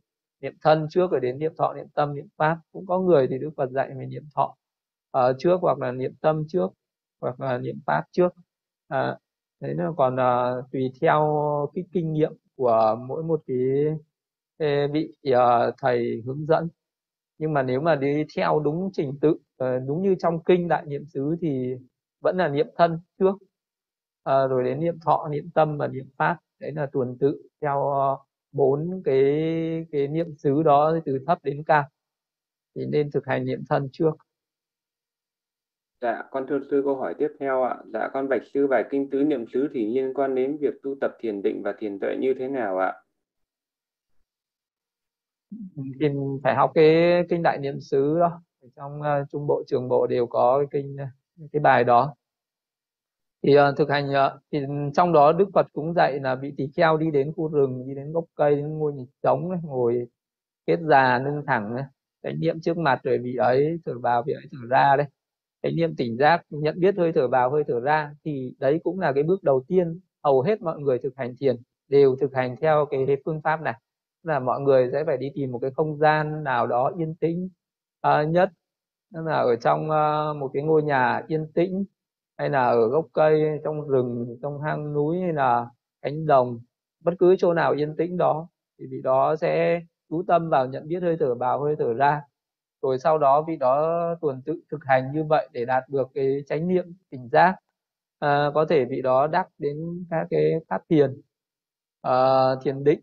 niệm 0.41 0.53
thân 0.61 0.87
trước 0.89 1.11
rồi 1.11 1.21
đến 1.21 1.39
niệm 1.39 1.53
thọ 1.57 1.73
niệm 1.73 1.87
tâm 1.93 2.15
niệm 2.15 2.27
pháp. 2.37 2.57
Cũng 2.71 2.85
có 2.85 2.99
người 2.99 3.27
thì 3.27 3.37
đức 3.37 3.49
phật 3.57 3.71
dạy 3.71 3.89
về 3.99 4.05
niệm 4.05 4.23
thọ 4.35 4.55
uh, 5.17 5.35
trước 5.39 5.57
hoặc 5.61 5.79
là 5.79 5.91
niệm 5.91 6.13
tâm 6.21 6.43
trước 6.47 6.67
hoặc 7.21 7.39
là 7.39 7.57
niệm 7.57 7.79
pháp 7.85 8.03
trước. 8.11 8.33
À, 8.87 9.11
uh, 9.11 9.17
đấy 9.59 9.75
là 9.75 9.91
còn 9.97 10.15
uh, 10.15 10.71
tùy 10.71 10.91
theo 11.01 11.21
cái 11.73 11.83
kinh 11.91 12.13
nghiệm 12.13 12.33
của 12.55 12.95
mỗi 13.07 13.23
một 13.23 13.43
cái 13.47 13.57
vị 14.93 15.13
uh, 15.29 15.73
thầy 15.81 16.21
hướng 16.25 16.45
dẫn. 16.45 16.67
Nhưng 17.37 17.53
mà 17.53 17.63
nếu 17.63 17.81
mà 17.81 17.95
đi 17.95 18.25
theo 18.35 18.59
đúng 18.59 18.89
trình 18.93 19.17
tự 19.21 19.29
uh, 19.29 19.87
đúng 19.87 20.01
như 20.01 20.15
trong 20.19 20.43
kinh 20.43 20.67
đại 20.67 20.85
niệm 20.85 21.05
xứ 21.05 21.35
thì 21.41 21.75
vẫn 22.21 22.37
là 22.37 22.47
niệm 22.47 22.67
thân 22.75 22.99
trước 23.19 23.33
uh, 23.33 24.49
rồi 24.49 24.63
đến 24.63 24.79
niệm 24.79 24.99
thọ 25.05 25.27
niệm 25.31 25.49
tâm 25.53 25.77
và 25.77 25.87
niệm 25.87 26.09
pháp 26.17 26.37
đấy 26.59 26.71
là 26.71 26.87
tuần 26.91 27.17
tự 27.19 27.41
theo 27.61 27.93
bốn 28.51 28.97
uh, 28.97 29.01
cái 29.05 29.23
cái 29.91 30.07
niệm 30.07 30.35
xứ 30.37 30.63
đó 30.63 30.99
từ 31.05 31.19
thấp 31.27 31.43
đến 31.43 31.63
cao 31.63 31.83
thì 32.75 32.85
nên 32.85 33.11
thực 33.11 33.25
hành 33.25 33.45
niệm 33.45 33.63
thân 33.69 33.89
trước 33.91 34.11
Dạ, 36.01 36.23
con 36.31 36.45
thưa 36.47 36.59
sư 36.71 36.81
câu 36.85 36.95
hỏi 36.95 37.15
tiếp 37.17 37.27
theo 37.39 37.63
ạ. 37.63 37.77
Dạ, 37.93 38.09
con 38.13 38.29
bạch 38.29 38.41
sư 38.53 38.67
bài 38.67 38.85
kinh 38.89 39.09
tứ 39.09 39.23
niệm 39.23 39.45
xứ 39.53 39.67
thì 39.73 39.85
liên 39.85 40.13
quan 40.13 40.35
đến 40.35 40.57
việc 40.61 40.73
tu 40.83 40.95
tập 41.01 41.11
thiền 41.19 41.41
định 41.41 41.61
và 41.63 41.73
thiền 41.79 41.99
tuệ 41.99 42.15
như 42.19 42.33
thế 42.39 42.47
nào 42.47 42.77
ạ? 42.77 42.93
Thì 45.99 46.07
phải 46.43 46.55
học 46.55 46.71
cái 46.73 47.21
kinh 47.29 47.43
đại 47.43 47.57
niệm 47.57 47.79
xứ 47.81 48.19
đó. 48.19 48.41
Trong 48.75 48.99
uh, 48.99 49.29
trung 49.29 49.47
bộ 49.47 49.63
trường 49.67 49.87
bộ 49.87 50.07
đều 50.07 50.27
có 50.27 50.57
cái 50.57 50.67
kinh 50.71 50.97
cái 51.51 51.59
bài 51.59 51.83
đó. 51.83 52.15
Thì 53.43 53.59
uh, 53.59 53.77
thực 53.77 53.89
hành 53.89 54.09
uh, 54.09 54.41
thì 54.51 54.59
trong 54.95 55.13
đó 55.13 55.31
Đức 55.31 55.49
Phật 55.53 55.67
cũng 55.73 55.93
dạy 55.93 56.19
là 56.19 56.35
vị 56.35 56.53
tỳ 56.57 56.67
kheo 56.77 56.97
đi 56.97 57.11
đến 57.11 57.33
khu 57.35 57.47
rừng, 57.47 57.87
đi 57.87 57.95
đến 57.95 58.13
gốc 58.13 58.25
cây, 58.35 58.55
đến 58.55 58.77
ngôi 58.77 58.93
nhịp 58.93 59.07
trống 59.23 59.49
ngồi 59.63 60.07
kết 60.67 60.79
già 60.81 61.19
nâng 61.19 61.45
thẳng 61.47 61.75
này, 61.75 61.83
cái 62.23 62.33
niệm 62.33 62.59
trước 62.61 62.77
mặt 62.77 62.99
rồi 63.03 63.17
vị 63.17 63.35
ấy 63.35 63.79
thở 63.85 63.99
vào 63.99 64.23
vị 64.23 64.33
ấy 64.33 64.45
thở 64.51 64.57
ra 64.69 64.95
đấy. 64.95 65.07
Cái 65.61 65.71
niệm 65.71 65.95
tỉnh 65.95 66.17
giác 66.17 66.41
nhận 66.49 66.79
biết 66.79 66.95
hơi 66.97 67.11
thở 67.15 67.27
vào 67.27 67.51
hơi 67.51 67.63
thở 67.67 67.79
ra 67.79 68.11
thì 68.25 68.53
đấy 68.59 68.79
cũng 68.83 68.99
là 68.99 69.13
cái 69.13 69.23
bước 69.23 69.43
đầu 69.43 69.63
tiên. 69.67 69.99
Hầu 70.23 70.41
hết 70.41 70.61
mọi 70.61 70.79
người 70.79 70.99
thực 70.99 71.15
hành 71.17 71.35
thiền 71.39 71.55
đều 71.87 72.15
thực 72.15 72.33
hành 72.35 72.55
theo 72.61 72.85
cái 72.91 73.05
phương 73.25 73.41
pháp 73.41 73.61
này. 73.61 73.73
Là 74.23 74.39
mọi 74.39 74.61
người 74.61 74.89
sẽ 74.91 75.03
phải 75.05 75.17
đi 75.17 75.31
tìm 75.35 75.51
một 75.51 75.59
cái 75.59 75.71
không 75.75 75.97
gian 75.97 76.43
nào 76.43 76.67
đó 76.67 76.91
yên 76.97 77.15
tĩnh 77.15 77.49
uh, 78.07 78.29
nhất. 78.29 78.49
Là 79.11 79.35
ở 79.35 79.55
trong 79.55 79.81
uh, 79.83 80.37
một 80.37 80.49
cái 80.53 80.63
ngôi 80.63 80.83
nhà 80.83 81.21
yên 81.27 81.47
tĩnh 81.53 81.85
hay 82.37 82.49
là 82.49 82.67
ở 82.67 82.87
gốc 82.87 83.05
cây 83.13 83.59
trong 83.63 83.87
rừng 83.87 84.37
trong 84.41 84.61
hang 84.61 84.93
núi 84.93 85.19
hay 85.21 85.33
là 85.33 85.65
cánh 86.01 86.25
đồng 86.25 86.59
bất 86.99 87.13
cứ 87.19 87.35
chỗ 87.39 87.53
nào 87.53 87.73
yên 87.73 87.95
tĩnh 87.95 88.17
đó 88.17 88.47
thì 88.79 88.85
vị 88.91 89.01
đó 89.03 89.35
sẽ 89.35 89.81
chú 90.09 90.23
tâm 90.27 90.49
vào 90.49 90.65
nhận 90.67 90.87
biết 90.87 91.03
hơi 91.03 91.17
thở 91.19 91.35
vào 91.35 91.63
hơi 91.63 91.75
thở 91.79 91.93
ra. 91.93 92.21
Rồi 92.81 92.99
sau 92.99 93.17
đó 93.17 93.41
vị 93.41 93.55
đó 93.57 93.99
tuần 94.21 94.41
tự 94.45 94.61
thực 94.71 94.85
hành 94.85 95.11
như 95.13 95.23
vậy 95.23 95.49
để 95.53 95.65
đạt 95.65 95.83
được 95.89 96.07
cái 96.13 96.43
chánh 96.47 96.67
niệm 96.67 96.85
tỉnh 97.09 97.29
giác 97.31 97.55
à, 98.19 98.51
có 98.53 98.65
thể 98.69 98.85
vị 98.85 99.01
đó 99.01 99.27
đắc 99.27 99.47
đến 99.57 100.05
các 100.09 100.27
cái 100.29 100.53
pháp 100.69 100.81
thiền 100.89 101.21
à, 102.01 102.13
thiền 102.63 102.83
định. 102.83 102.99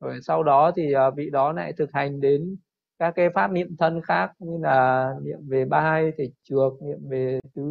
Rồi 0.00 0.18
sau 0.22 0.42
đó 0.42 0.72
thì 0.76 0.92
à, 0.92 1.10
vị 1.10 1.30
đó 1.30 1.52
lại 1.52 1.72
thực 1.72 1.92
hành 1.92 2.20
đến 2.20 2.56
các 2.98 3.12
cái 3.16 3.28
pháp 3.34 3.52
niệm 3.52 3.76
thân 3.78 4.00
khác 4.02 4.32
như 4.38 4.58
là 4.62 5.10
niệm 5.22 5.38
về 5.48 5.64
ba 5.64 5.80
hai 5.80 6.12
thể 6.18 6.30
trược 6.42 6.82
niệm 6.82 6.98
về 7.08 7.40
tứ 7.54 7.62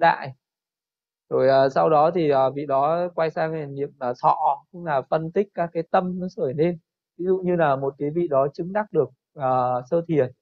đại 0.00 0.34
rồi 1.28 1.66
uh, 1.66 1.72
sau 1.72 1.90
đó 1.90 2.10
thì 2.14 2.32
uh, 2.32 2.54
vị 2.54 2.66
đó 2.66 3.08
quay 3.14 3.30
sang 3.30 3.74
niệm 3.74 3.90
là 4.00 4.14
thọ 4.22 4.64
cũng 4.72 4.84
là 4.84 5.02
phân 5.02 5.32
tích 5.32 5.48
các 5.54 5.70
cái 5.72 5.82
tâm 5.90 6.20
nó 6.20 6.26
khởi 6.36 6.54
lên. 6.54 6.78
Ví 7.18 7.24
dụ 7.24 7.38
như 7.44 7.56
là 7.56 7.76
một 7.76 7.94
cái 7.98 8.10
vị 8.10 8.28
đó 8.28 8.48
chứng 8.54 8.72
đắc 8.72 8.92
được 8.92 9.08
uh, 9.38 9.88
sơ 9.90 10.02
thiền 10.08 10.32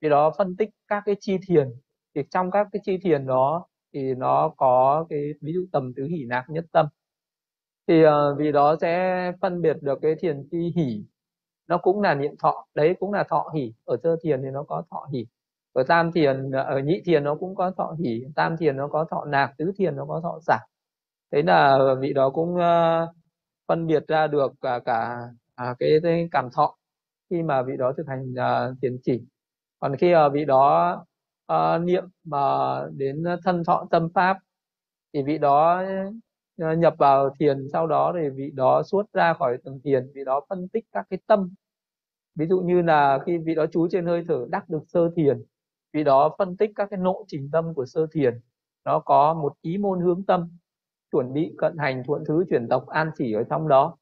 vị 0.00 0.08
đó 0.08 0.32
phân 0.38 0.56
tích 0.56 0.70
các 0.88 1.02
cái 1.06 1.16
chi 1.20 1.38
thiền. 1.46 1.68
Thì 2.14 2.22
trong 2.30 2.50
các 2.50 2.66
cái 2.72 2.80
chi 2.84 2.98
thiền 2.98 3.26
đó 3.26 3.66
thì 3.92 4.14
nó 4.14 4.48
có 4.56 5.06
cái 5.10 5.20
ví 5.40 5.52
dụ 5.52 5.66
tầm 5.72 5.94
tứ 5.94 6.04
hỷ 6.04 6.24
nạc 6.24 6.44
nhất 6.50 6.64
tâm. 6.72 6.86
Thì 7.86 8.06
uh, 8.06 8.10
vị 8.38 8.52
đó 8.52 8.76
sẽ 8.80 9.32
phân 9.40 9.62
biệt 9.62 9.76
được 9.80 9.98
cái 10.02 10.14
thiền 10.14 10.48
chi 10.50 10.72
hỷ. 10.76 11.04
Nó 11.66 11.78
cũng 11.78 12.00
là 12.02 12.14
niệm 12.14 12.36
thọ 12.38 12.66
đấy 12.74 12.96
cũng 13.00 13.12
là 13.12 13.24
thọ 13.24 13.50
hỷ. 13.54 13.74
Ở 13.84 13.96
sơ 14.02 14.16
thiền 14.22 14.42
thì 14.42 14.50
nó 14.50 14.62
có 14.62 14.82
thọ 14.90 15.08
hỷ 15.12 15.26
ở 15.72 15.82
tam 15.82 16.12
thiền 16.12 16.50
ở 16.50 16.78
nhị 16.78 17.02
thiền 17.04 17.24
nó 17.24 17.34
cũng 17.34 17.54
có 17.54 17.70
thọ 17.76 17.94
hỉ 18.04 18.24
tam 18.34 18.56
thiền 18.56 18.76
nó 18.76 18.88
có 18.88 19.06
thọ 19.10 19.24
nạc 19.24 19.54
tứ 19.58 19.72
thiền 19.78 19.96
nó 19.96 20.04
có 20.06 20.20
thọ 20.22 20.38
xả 20.46 20.58
thế 21.32 21.42
là 21.42 21.78
vị 22.00 22.12
đó 22.12 22.30
cũng 22.30 22.54
uh, 22.54 23.08
phân 23.68 23.86
biệt 23.86 24.04
ra 24.08 24.26
được 24.26 24.52
cả 24.60 24.80
cả 24.84 25.18
à, 25.54 25.74
cái, 25.78 25.90
cái 26.02 26.28
cảm 26.32 26.48
thọ 26.52 26.76
khi 27.30 27.42
mà 27.42 27.62
vị 27.62 27.72
đó 27.78 27.92
thực 27.96 28.06
hành 28.08 28.32
uh, 28.32 28.76
thiền 28.82 28.98
chỉ. 29.02 29.22
Còn 29.78 29.96
khi 29.96 30.14
uh, 30.14 30.32
vị 30.32 30.44
đó 30.44 30.96
uh, 31.52 31.82
niệm 31.82 32.04
mà 32.24 32.38
đến 32.96 33.24
thân 33.44 33.64
thọ 33.64 33.86
tâm 33.90 34.08
pháp 34.14 34.38
thì 35.12 35.22
vị 35.22 35.38
đó 35.38 35.82
uh, 36.62 36.78
nhập 36.78 36.94
vào 36.98 37.30
thiền 37.40 37.68
sau 37.72 37.86
đó 37.86 38.12
thì 38.16 38.28
vị 38.28 38.50
đó 38.54 38.82
xuất 38.82 39.12
ra 39.12 39.34
khỏi 39.34 39.58
tầng 39.64 39.80
thiền 39.84 40.10
vị 40.14 40.24
đó 40.24 40.40
phân 40.48 40.68
tích 40.68 40.84
các 40.92 41.06
cái 41.10 41.18
tâm. 41.26 41.54
Ví 42.34 42.46
dụ 42.46 42.60
như 42.60 42.82
là 42.82 43.18
khi 43.26 43.38
vị 43.38 43.54
đó 43.54 43.66
chú 43.72 43.88
trên 43.90 44.06
hơi 44.06 44.24
thở 44.28 44.46
đắc 44.50 44.68
được 44.68 44.82
sơ 44.88 45.10
thiền 45.16 45.42
vì 45.92 46.04
đó 46.04 46.34
phân 46.38 46.56
tích 46.56 46.70
các 46.76 46.88
cái 46.90 46.98
nội 47.00 47.24
trình 47.28 47.48
tâm 47.52 47.74
của 47.74 47.86
sơ 47.86 48.06
thiền 48.12 48.40
nó 48.84 48.98
có 49.00 49.34
một 49.34 49.52
ý 49.62 49.78
môn 49.78 50.00
hướng 50.00 50.24
tâm 50.26 50.48
chuẩn 51.12 51.32
bị 51.32 51.54
cận 51.58 51.76
hành 51.78 52.02
thuận 52.06 52.24
thứ 52.28 52.44
chuyển 52.50 52.68
tộc 52.68 52.86
an 52.88 53.10
chỉ 53.18 53.32
ở 53.32 53.42
trong 53.50 53.68
đó. 53.68 53.96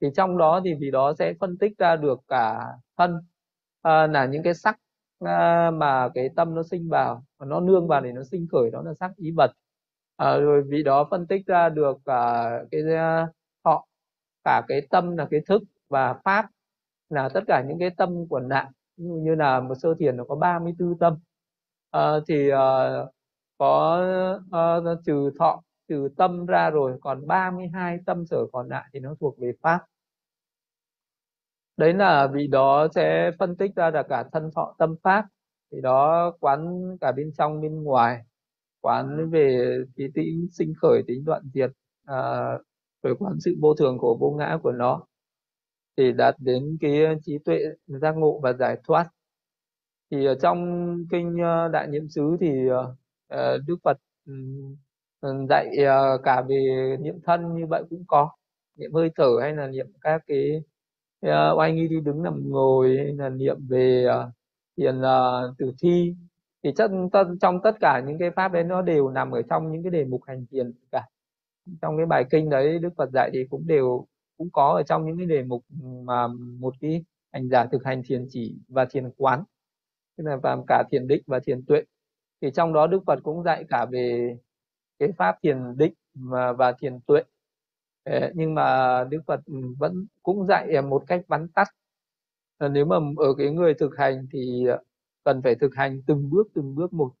Thì 0.00 0.08
trong 0.16 0.38
đó 0.38 0.60
thì 0.64 0.74
vì 0.80 0.90
đó 0.90 1.14
sẽ 1.18 1.34
phân 1.40 1.58
tích 1.58 1.78
ra 1.78 1.96
được 1.96 2.20
cả 2.28 2.64
thân 2.98 3.20
à, 3.82 4.06
là 4.06 4.26
những 4.26 4.42
cái 4.42 4.54
sắc 4.54 4.78
à, 5.24 5.70
mà 5.70 6.08
cái 6.14 6.28
tâm 6.36 6.54
nó 6.54 6.62
sinh 6.62 6.88
vào 6.88 7.24
và 7.38 7.46
nó 7.46 7.60
nương 7.60 7.88
vào 7.88 8.00
để 8.00 8.12
nó 8.12 8.22
sinh 8.30 8.46
khởi 8.52 8.70
đó 8.70 8.82
là 8.82 8.94
sắc 9.00 9.16
ý 9.16 9.30
vật. 9.36 9.52
À, 10.16 10.36
rồi 10.38 10.62
vì 10.68 10.82
đó 10.82 11.08
phân 11.10 11.26
tích 11.26 11.46
ra 11.46 11.68
được 11.68 11.98
cả 12.04 12.50
cái 12.70 12.80
à, 12.96 13.28
họ 13.64 13.88
cả 14.44 14.62
cái 14.68 14.80
tâm 14.90 15.16
là 15.16 15.26
cái 15.30 15.40
thức 15.48 15.62
và 15.88 16.14
pháp 16.24 16.46
là 17.10 17.28
tất 17.34 17.40
cả 17.46 17.64
những 17.68 17.78
cái 17.78 17.90
tâm 17.96 18.28
của 18.28 18.40
nạn. 18.40 18.72
Như, 18.96 19.14
như 19.22 19.34
là 19.34 19.60
một 19.60 19.74
sơ 19.82 19.94
thiền 19.98 20.16
nó 20.16 20.24
có 20.24 20.36
34 20.36 20.98
tâm 20.98 21.18
à, 21.90 22.12
thì 22.28 22.52
uh, 22.52 23.08
có 23.58 24.00
uh, 24.92 24.98
trừ 25.06 25.30
thọ 25.38 25.62
trừ 25.88 26.08
tâm 26.16 26.46
ra 26.46 26.70
rồi 26.70 26.98
còn 27.00 27.26
32 27.26 27.98
tâm 28.06 28.26
sở 28.26 28.46
còn 28.52 28.68
lại 28.68 28.84
thì 28.92 29.00
nó 29.00 29.14
thuộc 29.20 29.38
về 29.38 29.52
pháp. 29.62 29.80
Đấy 31.76 31.94
là 31.94 32.28
vì 32.32 32.46
đó 32.46 32.88
sẽ 32.94 33.30
phân 33.38 33.56
tích 33.56 33.74
ra 33.76 33.90
là 33.90 34.02
cả 34.08 34.24
thân 34.32 34.50
thọ 34.54 34.74
tâm 34.78 34.94
pháp. 35.02 35.24
Thì 35.72 35.80
đó 35.80 36.30
quán 36.40 36.82
cả 37.00 37.12
bên 37.12 37.32
trong 37.38 37.60
bên 37.60 37.82
ngoài. 37.82 38.22
Quán 38.80 39.30
về 39.30 39.76
cái 39.96 40.08
tính 40.14 40.48
sinh 40.52 40.72
khởi 40.82 41.02
tính 41.06 41.24
đoạn 41.24 41.42
diệt 41.54 41.70
à, 42.04 42.16
rồi 43.02 43.16
quán 43.18 43.34
sự 43.40 43.56
vô 43.60 43.74
thường 43.74 43.98
của 43.98 44.16
vô 44.20 44.30
ngã 44.30 44.58
của 44.62 44.72
nó. 44.72 45.06
Thì 45.96 46.12
đạt 46.12 46.34
đến 46.38 46.78
cái 46.80 46.90
trí 47.24 47.38
tuệ 47.44 47.58
giác 47.86 48.12
ngộ 48.16 48.40
và 48.42 48.52
giải 48.52 48.76
thoát 48.84 49.08
thì 50.10 50.24
ở 50.24 50.34
trong 50.34 50.88
kinh 51.10 51.38
ờ, 51.42 51.68
đại 51.68 51.86
niệm 51.86 52.08
xứ 52.08 52.36
thì 52.40 52.68
ờ, 53.28 53.58
đức 53.66 53.76
phật 53.84 53.98
dạy 55.48 55.76
cả 56.24 56.42
về 56.48 56.96
niệm 57.00 57.20
thân 57.24 57.54
như 57.54 57.66
vậy 57.66 57.82
cũng 57.90 58.04
có. 58.06 58.30
Niệm 58.76 58.92
hơi 58.94 59.10
thở 59.16 59.28
hay 59.42 59.52
là 59.56 59.66
niệm 59.66 59.86
các 60.00 60.22
cái 60.26 60.62
oai 61.56 61.72
nghi 61.72 61.88
đi 61.88 62.00
đứng 62.00 62.22
nằm 62.22 62.50
ngồi 62.50 62.96
hay 62.98 63.14
là 63.14 63.28
niệm 63.28 63.56
về 63.68 64.06
thiền 64.76 65.00
tử 65.58 65.72
thi. 65.82 66.14
Thì 66.62 66.72
chất, 66.76 66.90
trong 67.40 67.62
tất 67.62 67.76
cả 67.80 68.02
những 68.06 68.18
cái 68.18 68.30
pháp 68.30 68.52
đấy 68.52 68.64
nó 68.64 68.82
đều 68.82 69.10
nằm 69.10 69.30
ở 69.30 69.42
trong 69.42 69.72
những 69.72 69.82
cái 69.82 69.90
đề 69.90 70.04
mục 70.04 70.20
hành 70.26 70.46
thiền 70.50 70.72
cả. 70.92 71.08
Trong 71.82 71.96
cái 71.96 72.06
bài 72.06 72.24
kinh 72.30 72.50
đấy 72.50 72.78
đức 72.78 72.90
phật 72.96 73.10
dạy 73.12 73.30
thì 73.32 73.44
cũng 73.50 73.66
đều 73.66 74.06
cũng 74.38 74.50
có 74.52 74.68
ở 74.76 74.82
trong 74.82 75.06
những 75.06 75.16
cái 75.16 75.26
đề 75.26 75.42
mục 75.42 75.64
mà 76.04 76.26
một 76.58 76.74
cái 76.80 77.04
hành 77.32 77.48
giả 77.48 77.66
thực 77.66 77.84
hành 77.84 78.02
thiền 78.06 78.26
chỉ 78.30 78.56
và 78.68 78.84
thiền 78.84 79.10
quán 79.16 79.44
tức 80.18 80.24
là 80.26 80.38
làm 80.44 80.60
cả 80.68 80.84
thiền 80.92 81.08
định 81.08 81.22
và 81.26 81.40
thiền 81.40 81.66
tuệ. 81.66 81.82
Thì 82.42 82.50
trong 82.54 82.72
đó 82.72 82.86
Đức 82.86 83.00
Phật 83.06 83.18
cũng 83.22 83.44
dạy 83.44 83.64
cả 83.68 83.86
về 83.92 84.36
cái 84.98 85.08
pháp 85.18 85.36
thiền 85.42 85.76
định 85.78 85.94
mà, 86.14 86.52
và 86.52 86.72
thiền 86.72 87.00
tuệ. 87.06 87.22
Nhưng 88.34 88.54
mà 88.54 89.04
Đức 89.04 89.20
Phật 89.26 89.40
ừ, 89.46 89.54
vẫn 89.78 90.06
cũng 90.22 90.46
dạy 90.46 90.82
một 90.82 91.04
cách 91.06 91.22
vắn 91.28 91.48
tắt. 91.48 91.68
Ờ, 92.58 92.68
nếu 92.68 92.84
mà 92.86 92.96
ở 93.18 93.34
cái 93.38 93.50
người 93.50 93.74
thực 93.74 93.96
hành 93.98 94.26
thì 94.32 94.66
ờ, 94.66 94.78
cần 95.24 95.42
phải 95.42 95.54
thực 95.54 95.74
hành 95.74 96.02
từng 96.06 96.30
bước 96.30 96.48
từng 96.54 96.74
bước 96.74 96.92
một 96.92 97.12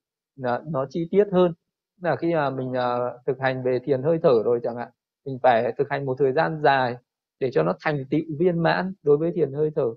nó 0.66 0.86
chi 0.90 1.08
tiết 1.10 1.24
hơn. 1.32 1.54
Là 2.02 2.16
khi 2.16 2.34
mà 2.34 2.50
mình 2.50 2.72
ờ, 2.72 3.18
thực 3.26 3.40
hành 3.40 3.62
về 3.62 3.78
thiền 3.84 4.02
hơi 4.02 4.18
thở 4.22 4.42
rồi 4.44 4.60
chẳng 4.62 4.76
hạn, 4.76 4.88
mình 5.24 5.38
phải 5.42 5.72
thực 5.78 5.90
hành 5.90 6.06
một 6.06 6.16
thời 6.18 6.32
gian 6.32 6.60
dài 6.62 6.96
để 7.40 7.50
cho 7.52 7.62
nó 7.62 7.74
thành 7.80 8.04
tựu 8.10 8.20
viên 8.38 8.62
mãn 8.62 8.94
đối 9.02 9.16
với 9.18 9.32
thiền 9.34 9.52
hơi 9.52 9.70
thở 9.76 9.94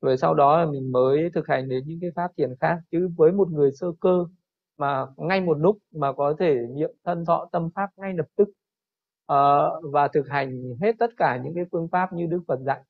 rồi 0.00 0.16
sau 0.16 0.34
đó 0.34 0.58
là 0.58 0.70
mình 0.70 0.92
mới 0.92 1.30
thực 1.34 1.48
hành 1.48 1.68
đến 1.68 1.84
những 1.86 1.98
cái 2.00 2.10
pháp 2.16 2.30
thiền 2.36 2.54
khác. 2.60 2.78
Chứ 2.90 3.08
với 3.16 3.32
một 3.32 3.50
người 3.50 3.72
sơ 3.72 3.92
cơ 4.00 4.24
mà 4.78 5.06
ngay 5.16 5.40
một 5.40 5.58
lúc 5.58 5.78
mà 5.94 6.12
có 6.12 6.34
thể 6.38 6.56
niệm 6.74 6.90
thân 7.04 7.24
thọ 7.24 7.48
tâm 7.52 7.70
pháp 7.74 7.90
ngay 7.96 8.14
lập 8.14 8.26
tức 8.36 8.48
uh, 9.32 9.92
và 9.92 10.08
thực 10.08 10.28
hành 10.28 10.62
hết 10.82 10.92
tất 10.98 11.10
cả 11.16 11.40
những 11.44 11.54
cái 11.54 11.64
phương 11.72 11.88
pháp 11.88 12.12
như 12.12 12.26
Đức 12.26 12.40
Phật 12.48 12.60
dạy 12.60 12.80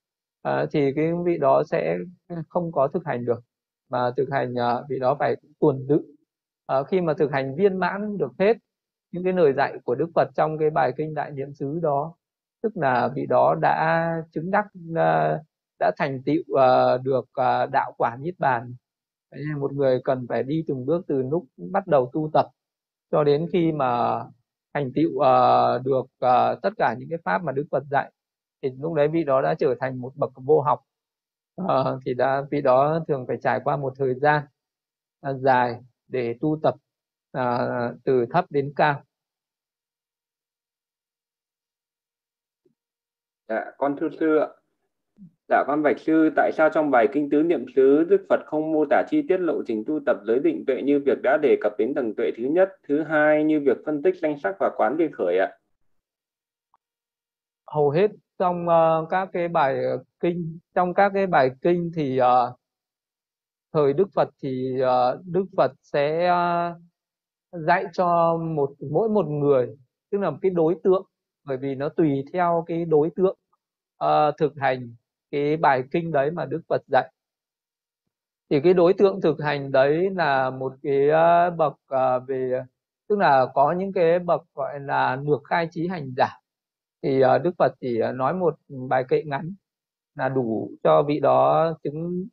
uh, 0.48 0.68
thì 0.72 0.92
cái 0.96 1.12
vị 1.24 1.38
đó 1.38 1.62
sẽ 1.66 1.98
không 2.48 2.72
có 2.72 2.88
thực 2.88 3.04
hành 3.04 3.24
được. 3.24 3.40
Mà 3.88 4.10
thực 4.16 4.28
hành 4.32 4.52
uh, 4.52 4.84
vị 4.88 4.98
đó 4.98 5.16
phải 5.18 5.36
tuần 5.60 5.86
tự. 5.88 6.14
Uh, 6.80 6.86
khi 6.88 7.00
mà 7.00 7.14
thực 7.14 7.32
hành 7.32 7.56
viên 7.56 7.76
mãn 7.76 8.18
được 8.18 8.32
hết 8.38 8.56
những 9.12 9.24
cái 9.24 9.32
lời 9.32 9.52
dạy 9.52 9.78
của 9.84 9.94
Đức 9.94 10.10
Phật 10.14 10.28
trong 10.34 10.58
cái 10.58 10.70
bài 10.70 10.92
kinh 10.96 11.14
Đại 11.14 11.30
Niệm 11.30 11.54
xứ 11.54 11.80
đó 11.82 12.14
tức 12.62 12.76
là 12.76 13.08
vị 13.14 13.26
đó 13.26 13.54
đã 13.62 14.12
chứng 14.32 14.50
đắc 14.50 14.66
uh, 14.92 15.40
đã 15.78 15.92
thành 15.96 16.22
tựu 16.22 16.42
uh, 16.52 17.02
được 17.02 17.24
uh, 17.24 17.70
đạo 17.72 17.94
quả 17.98 18.16
niết 18.20 18.34
bàn. 18.38 18.74
Một 19.58 19.72
người 19.72 20.00
cần 20.04 20.26
phải 20.28 20.42
đi 20.42 20.64
từng 20.68 20.86
bước 20.86 21.04
từ 21.08 21.22
lúc 21.22 21.46
bắt 21.56 21.86
đầu 21.86 22.10
tu 22.12 22.30
tập 22.32 22.46
cho 23.10 23.24
đến 23.24 23.48
khi 23.52 23.72
mà 23.72 24.22
thành 24.74 24.92
tựu 24.94 25.10
uh, 25.10 25.84
được 25.84 26.00
uh, 26.00 26.62
tất 26.62 26.70
cả 26.76 26.94
những 26.98 27.08
cái 27.08 27.18
pháp 27.24 27.42
mà 27.42 27.52
Đức 27.52 27.66
Phật 27.70 27.82
dạy. 27.90 28.12
Thì 28.62 28.70
lúc 28.80 28.94
đấy 28.94 29.08
vị 29.08 29.24
đó 29.24 29.42
đã 29.42 29.54
trở 29.54 29.74
thành 29.80 30.00
một 30.00 30.16
bậc 30.16 30.30
vô 30.34 30.60
học. 30.60 30.82
Uh, 31.62 32.00
thì 32.06 32.14
đã 32.14 32.42
vị 32.50 32.60
đó 32.60 33.04
thường 33.08 33.24
phải 33.26 33.36
trải 33.42 33.60
qua 33.64 33.76
một 33.76 33.92
thời 33.96 34.14
gian 34.14 34.44
uh, 35.30 35.36
dài 35.40 35.80
để 36.06 36.36
tu 36.40 36.58
tập 36.62 36.74
uh, 37.38 38.00
từ 38.04 38.26
thấp 38.30 38.44
đến 38.50 38.72
cao. 38.76 39.02
Dạ, 43.48 43.64
con 43.78 43.96
thưa 44.00 44.08
sư 44.20 44.36
ạ. 44.36 44.57
Dạ 45.48 45.64
con 45.66 45.82
bạch 45.82 45.98
sư, 45.98 46.30
tại 46.36 46.52
sao 46.52 46.70
trong 46.74 46.90
bài 46.90 47.08
kinh 47.12 47.30
tứ 47.30 47.42
niệm 47.42 47.64
xứ 47.76 48.04
Đức 48.04 48.26
Phật 48.28 48.40
không 48.46 48.72
mô 48.72 48.84
tả 48.90 49.02
chi 49.08 49.22
tiết 49.28 49.36
lộ 49.36 49.62
trình 49.66 49.84
tu 49.86 50.00
tập 50.06 50.16
giới 50.26 50.38
định 50.38 50.64
tuệ 50.66 50.82
như 50.82 51.00
việc 51.06 51.18
đã 51.22 51.38
đề 51.42 51.56
cập 51.60 51.72
đến 51.78 51.94
tầng 51.94 52.14
tuệ 52.14 52.30
thứ 52.36 52.44
nhất, 52.44 52.68
thứ 52.88 53.02
hai 53.02 53.44
như 53.44 53.60
việc 53.60 53.76
phân 53.86 54.02
tích 54.02 54.14
danh 54.22 54.38
sắc 54.42 54.56
và 54.60 54.70
quán 54.76 54.96
liên 54.96 55.12
khởi 55.12 55.38
ạ? 55.38 55.52
Hầu 57.66 57.90
hết 57.90 58.10
trong 58.38 58.66
uh, 58.68 59.08
các 59.10 59.28
cái 59.32 59.48
bài 59.48 59.80
kinh, 60.20 60.58
trong 60.74 60.94
các 60.94 61.10
cái 61.14 61.26
bài 61.26 61.50
kinh 61.62 61.90
thì 61.96 62.20
uh, 62.20 62.26
thời 63.72 63.92
Đức 63.92 64.08
Phật 64.14 64.28
thì 64.42 64.82
uh, 64.82 65.20
Đức 65.26 65.44
Phật 65.56 65.72
sẽ 65.82 66.30
uh, 66.30 66.76
dạy 67.66 67.84
cho 67.92 68.36
một 68.36 68.70
mỗi 68.90 69.08
một 69.08 69.26
người, 69.26 69.76
tức 70.10 70.18
là 70.18 70.30
một 70.30 70.38
cái 70.42 70.50
đối 70.50 70.76
tượng, 70.82 71.06
bởi 71.44 71.56
vì 71.56 71.74
nó 71.74 71.88
tùy 71.88 72.24
theo 72.32 72.64
cái 72.66 72.84
đối 72.84 73.10
tượng 73.16 73.38
uh, 74.04 74.36
thực 74.38 74.52
hành 74.56 74.94
cái 75.30 75.56
bài 75.56 75.82
kinh 75.90 76.12
đấy 76.12 76.30
mà 76.30 76.44
Đức 76.44 76.60
Phật 76.68 76.82
dạy. 76.92 77.12
Thì 78.50 78.60
cái 78.60 78.74
đối 78.74 78.94
tượng 78.94 79.20
thực 79.20 79.40
hành 79.42 79.72
đấy 79.72 80.10
là 80.16 80.50
một 80.50 80.74
cái 80.82 81.08
ờ, 81.08 81.50
bậc 81.50 81.74
ờ, 81.86 82.20
về 82.20 82.62
tức 83.08 83.18
là 83.18 83.46
có 83.54 83.72
những 83.72 83.92
cái 83.92 84.18
bậc 84.18 84.42
gọi 84.54 84.80
là 84.80 85.16
ngược 85.16 85.40
khai 85.44 85.68
trí 85.70 85.88
hành 85.88 86.12
giả. 86.16 86.28
Thì 87.02 87.20
ờ, 87.20 87.38
Đức 87.38 87.50
Phật 87.58 87.72
chỉ 87.80 88.00
nói 88.14 88.34
một 88.34 88.56
bài 88.88 89.04
kệ 89.08 89.22
ngắn 89.26 89.54
là 90.14 90.28
đủ 90.28 90.70
cho 90.84 91.02
vị 91.02 91.20
đó 91.20 91.72
chứng 91.82 92.26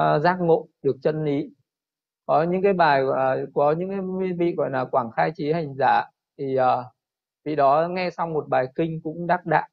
uh, 0.00 0.22
giác 0.22 0.36
ngộ 0.40 0.68
được 0.82 0.96
chân 1.02 1.24
lý. 1.24 1.50
Có 2.26 2.42
những 2.42 2.62
cái 2.62 2.72
bài 2.72 3.02
uh, 3.04 3.14
có 3.54 3.72
những 3.72 3.90
cái 3.90 4.32
vị 4.38 4.54
gọi 4.56 4.70
là 4.70 4.84
quảng 4.84 5.10
khai 5.10 5.32
trí 5.36 5.52
hành 5.52 5.74
giả 5.78 6.04
thì 6.38 6.56
uh, 6.58 6.84
vị 7.44 7.56
đó 7.56 7.88
nghe 7.90 8.10
xong 8.10 8.32
một 8.32 8.48
bài 8.48 8.66
kinh 8.74 9.00
cũng 9.04 9.26
đắc 9.26 9.40
đạo. 9.46 9.68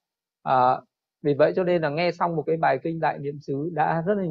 Uh, 0.49 0.83
vì 1.21 1.33
vậy 1.33 1.53
cho 1.55 1.63
nên 1.63 1.81
là 1.81 1.89
nghe 1.89 2.11
xong 2.11 2.35
một 2.35 2.43
cái 2.47 2.57
bài 2.57 2.79
kinh 2.83 2.99
đại 2.99 3.17
niệm 3.19 3.39
xứ 3.41 3.69
đã 3.73 4.03
rất 4.05 4.13
là 4.17 4.23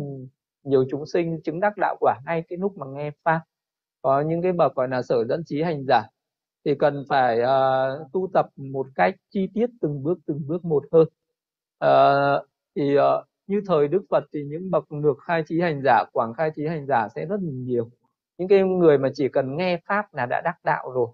nhiều 0.65 0.85
chúng 0.91 1.07
sinh 1.07 1.41
chứng 1.43 1.61
đắc 1.61 1.73
đạo 1.77 1.97
quả 2.01 2.17
ngay 2.27 2.45
cái 2.49 2.59
lúc 2.59 2.79
mà 2.79 2.87
nghe 2.87 3.11
pháp. 3.25 3.41
Có 4.03 4.21
những 4.21 4.43
cái 4.43 4.53
bậc 4.53 4.75
gọi 4.75 4.89
là 4.89 5.03
sở 5.03 5.25
dẫn 5.25 5.43
trí 5.47 5.63
hành 5.63 5.85
giả 5.89 6.03
thì 6.65 6.75
cần 6.75 7.05
phải 7.09 7.39
uh, 7.43 8.13
tu 8.13 8.29
tập 8.35 8.47
một 8.57 8.87
cách 8.95 9.15
chi 9.31 9.49
tiết 9.55 9.67
từng 9.81 10.03
bước 10.03 10.19
từng 10.27 10.41
bước 10.47 10.65
một 10.65 10.85
hơn. 10.93 11.09
Uh, 11.85 12.47
thì 12.77 12.99
uh, 12.99 13.03
như 13.47 13.61
thời 13.67 13.89
Đức 13.89 14.03
Phật 14.11 14.25
thì 14.33 14.45
những 14.45 14.71
bậc 14.71 14.85
được 14.91 15.19
khai 15.27 15.43
trí 15.47 15.61
hành 15.61 15.81
giả 15.85 16.05
quảng 16.13 16.35
khai 16.35 16.51
trí 16.57 16.67
hành 16.67 16.87
giả 16.87 17.09
sẽ 17.15 17.27
rất 17.27 17.41
nhiều. 17.41 17.91
Những 18.39 18.49
cái 18.49 18.63
người 18.63 18.99
mà 18.99 19.09
chỉ 19.15 19.29
cần 19.29 19.57
nghe 19.57 19.81
pháp 19.87 20.15
là 20.15 20.27
đã 20.27 20.41
đắc 20.45 20.57
đạo 20.65 20.91
rồi 20.95 21.09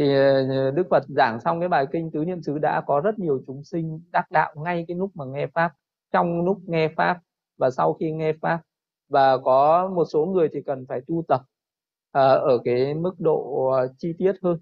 thì 0.00 0.14
ờ, 0.14 0.70
Đức 0.70 0.86
Phật 0.90 1.02
giảng 1.08 1.40
xong 1.40 1.60
cái 1.60 1.68
bài 1.68 1.86
kinh 1.92 2.10
tứ 2.10 2.24
niệm 2.24 2.42
xứ 2.42 2.58
đã 2.58 2.82
có 2.86 3.00
rất 3.00 3.18
nhiều 3.18 3.40
chúng 3.46 3.64
sinh 3.64 4.00
đắc 4.12 4.30
đạo 4.30 4.54
ngay 4.56 4.84
cái 4.88 4.96
lúc 4.96 5.10
mà 5.14 5.24
nghe 5.24 5.46
pháp. 5.54 5.72
Trong 6.12 6.44
lúc 6.44 6.58
nghe 6.66 6.88
pháp 6.96 7.20
và 7.58 7.70
sau 7.70 7.94
khi 7.94 8.12
nghe 8.12 8.32
pháp 8.42 8.60
và 9.08 9.38
có 9.38 9.88
một 9.88 10.04
số 10.04 10.26
người 10.26 10.48
thì 10.52 10.60
cần 10.66 10.86
phải 10.88 11.00
tu 11.06 11.24
tập 11.28 11.40
uh, 11.40 12.40
ở 12.42 12.58
cái 12.64 12.94
mức 12.94 13.14
độ 13.18 13.70
ờ, 13.70 13.88
chi 13.98 14.12
tiết 14.18 14.32
hơn 14.42 14.58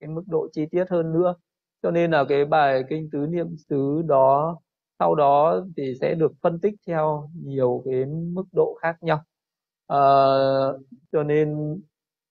cái 0.00 0.08
mức 0.10 0.22
độ 0.26 0.48
chi 0.52 0.66
tiết 0.70 0.84
hơn 0.90 1.12
nữa. 1.12 1.34
Cho 1.82 1.90
nên 1.90 2.10
là 2.10 2.24
cái 2.28 2.44
bài 2.44 2.84
kinh 2.90 3.08
tứ 3.12 3.18
niệm 3.18 3.56
xứ 3.68 4.02
đó 4.06 4.58
sau 4.98 5.14
đó 5.14 5.64
thì 5.76 5.94
sẽ 6.00 6.14
được 6.14 6.32
phân 6.42 6.60
tích 6.60 6.74
theo 6.86 7.30
nhiều 7.44 7.82
cái 7.84 8.06
mức 8.06 8.44
độ 8.52 8.78
khác 8.82 8.96
nhau. 9.00 9.18
Uh, 9.92 10.80
cho 11.12 11.22
nên 11.22 11.80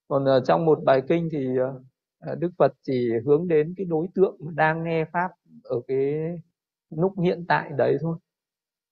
còn 0.08 0.26
trong 0.46 0.66
một 0.66 0.80
bài 0.84 1.02
kinh 1.10 1.30
thì 1.32 1.48
uh, 1.60 1.82
Ờ, 2.20 2.36
Đức 2.36 2.52
Phật 2.58 2.74
chỉ 2.82 3.10
hướng 3.26 3.48
đến 3.48 3.74
cái 3.78 3.86
đối 3.86 4.08
tượng 4.16 4.38
đang 4.56 4.84
nghe 4.84 5.06
pháp 5.14 5.32
ở 5.64 5.82
cái 5.88 6.14
lúc 6.90 7.14
hiện 7.24 7.46
tại 7.48 7.72
đấy 7.78 7.98
thôi. 8.02 8.18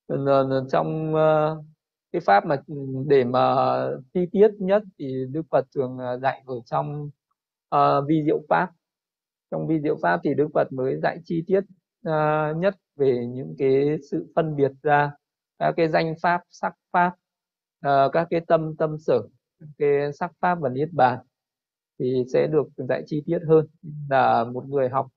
Ờ, 0.08 0.66
trong 0.72 1.16
ờ, 1.16 1.62
cái 2.12 2.20
pháp 2.22 2.46
mà 2.46 2.56
ừ, 2.68 2.76
để 3.08 3.24
mà 3.24 3.56
chi 4.14 4.26
tiết 4.32 4.48
nhất 4.60 4.84
thì 5.00 5.26
Đức 5.32 5.42
Phật 5.52 5.66
thường 5.76 5.98
dạy 6.22 6.44
ở 6.46 6.56
trong 6.66 7.10
uh, 7.76 8.08
vi 8.08 8.24
diệu 8.26 8.42
pháp. 8.50 8.72
Trong 9.52 9.68
vi 9.68 9.82
diệu 9.82 9.98
pháp 10.02 10.20
thì 10.24 10.34
Đức 10.34 10.48
Phật 10.54 10.74
mới 10.74 11.00
dạy 11.04 11.20
chi 11.26 11.44
tiết 11.48 11.62
uh, 12.10 12.58
nhất 12.58 12.76
về 12.96 13.26
những 13.28 13.56
cái 13.58 13.98
sự 14.12 14.34
phân 14.36 14.56
biệt 14.56 14.72
ra 14.84 15.12
các 15.60 15.74
cái 15.78 15.88
danh 15.90 16.14
pháp 16.22 16.42
sắc 16.50 16.74
pháp 16.94 17.16
uh, 17.88 18.12
các 18.14 18.28
cái 18.30 18.42
tâm 18.48 18.76
tâm 18.78 18.98
sở 19.00 19.22
cái 19.78 20.14
sắc 20.14 20.32
pháp 20.40 20.60
và 20.62 20.70
niết 20.70 20.90
bàn 20.94 21.20
thì 22.00 22.24
sẽ 22.34 22.48
được 22.48 22.68
dạy 22.78 23.04
chi 23.06 23.24
tiết 23.26 23.40
hơn. 23.48 23.68
Là 24.10 24.44
một 24.44 24.66
người 24.68 24.90
học 24.90 25.08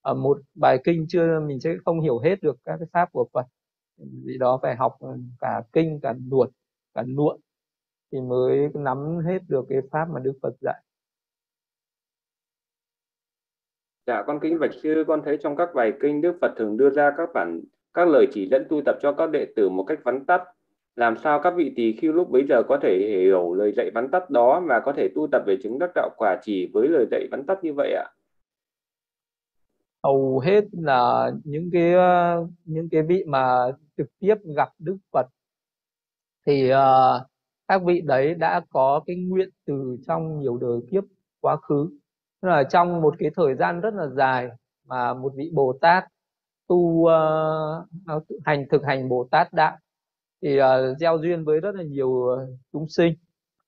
ở 0.00 0.14
một 0.14 0.40
bài 0.54 0.80
kinh 0.84 1.06
chưa, 1.08 1.40
mình 1.40 1.60
sẽ 1.60 1.74
không 1.84 2.00
hiểu 2.00 2.18
hết 2.18 2.42
được 2.42 2.56
các 2.64 2.76
cái 2.78 2.88
pháp 2.92 3.12
của 3.12 3.28
Phật. 3.32 3.46
Vì 3.96 4.38
đó 4.38 4.58
phải 4.62 4.76
học 4.76 4.96
cả 5.40 5.62
kinh, 5.72 6.00
cả 6.02 6.14
luật 6.30 6.50
cả 6.94 7.04
luận 7.06 7.40
thì 8.12 8.20
mới 8.20 8.68
nắm 8.74 9.18
hết 9.26 9.38
được 9.48 9.66
cái 9.68 9.78
pháp 9.90 10.08
mà 10.14 10.20
Đức 10.20 10.38
Phật 10.42 10.54
dạy. 10.60 10.82
Dạ 14.06 14.22
con 14.26 14.38
kính 14.42 14.58
bạch 14.60 14.70
sư, 14.82 15.04
con 15.06 15.22
thấy 15.24 15.38
trong 15.42 15.56
các 15.56 15.68
bài 15.74 15.92
kinh 16.00 16.20
Đức 16.20 16.38
Phật 16.40 16.54
thường 16.56 16.76
đưa 16.76 16.90
ra 16.90 17.10
các 17.16 17.28
bản, 17.34 17.60
các 17.94 18.08
lời 18.08 18.26
chỉ 18.32 18.48
dẫn 18.50 18.66
tu 18.70 18.82
tập 18.86 18.96
cho 19.02 19.12
các 19.12 19.30
đệ 19.30 19.46
tử 19.56 19.68
một 19.68 19.84
cách 19.84 19.98
vắn 20.04 20.26
tắt 20.26 20.42
làm 20.96 21.16
sao 21.24 21.40
các 21.42 21.54
vị 21.56 21.72
tỳ 21.76 21.96
khưu 22.00 22.12
lúc 22.12 22.30
bấy 22.30 22.44
giờ 22.48 22.62
có 22.68 22.78
thể 22.82 22.98
hiểu 23.08 23.54
lời 23.54 23.72
dạy 23.76 23.90
vắn 23.94 24.10
tắt 24.10 24.30
đó 24.30 24.62
và 24.68 24.80
có 24.80 24.92
thể 24.92 25.08
tu 25.14 25.26
tập 25.32 25.42
về 25.46 25.56
chứng 25.62 25.78
đắc 25.78 25.90
đạo 25.94 26.10
quả 26.16 26.38
chỉ 26.42 26.70
với 26.72 26.88
lời 26.88 27.06
dạy 27.10 27.28
vắn 27.30 27.46
tắt 27.46 27.64
như 27.64 27.72
vậy 27.76 27.92
ạ? 27.94 28.06
Hầu 30.02 30.38
hết 30.38 30.64
là 30.72 31.30
những 31.44 31.70
cái 31.72 31.92
ờ, 31.92 32.46
những 32.64 32.88
cái 32.90 33.02
vị 33.02 33.24
mà 33.26 33.56
trực 33.96 34.06
tiếp 34.18 34.34
gặp 34.56 34.68
Đức 34.78 34.96
Phật 35.12 35.26
thì 36.46 36.72
uh, 36.72 37.26
các 37.68 37.82
vị 37.84 38.00
đấy 38.04 38.34
đã 38.34 38.60
có 38.70 39.00
cái 39.06 39.16
nguyện 39.16 39.48
từ 39.66 39.96
trong 40.06 40.40
nhiều 40.40 40.56
đời 40.56 40.80
kiếp 40.90 41.04
quá 41.40 41.56
khứ 41.56 41.90
tức 42.42 42.48
là 42.48 42.64
trong 42.64 43.00
một 43.00 43.14
cái 43.18 43.30
thời 43.36 43.54
gian 43.54 43.80
rất 43.80 43.94
là 43.94 44.06
dài 44.06 44.48
mà 44.86 45.14
một 45.14 45.32
vị 45.36 45.50
Bồ 45.54 45.78
Tát 45.80 46.04
tu 46.66 46.76
uh, 46.76 47.10
hành 48.44 48.64
thực 48.70 48.84
hành 48.84 49.08
Bồ 49.08 49.28
Tát 49.30 49.52
đạo 49.52 49.76
thì 50.42 50.60
uh, 50.60 50.98
gieo 50.98 51.18
duyên 51.18 51.44
với 51.44 51.60
rất 51.60 51.74
là 51.74 51.82
nhiều 51.82 52.28
ờ, 52.28 52.46
chúng 52.72 52.88
sinh. 52.88 53.14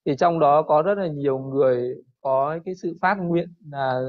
Thì 0.07 0.17
trong 0.19 0.39
đó 0.41 0.63
có 0.63 0.83
rất 0.83 0.99
là 0.99 1.07
nhiều 1.07 1.39
người 1.39 1.95
có 2.21 2.59
cái 2.65 2.75
sự 2.75 2.97
phát 3.01 3.15
nguyện 3.15 3.55
là 3.71 4.01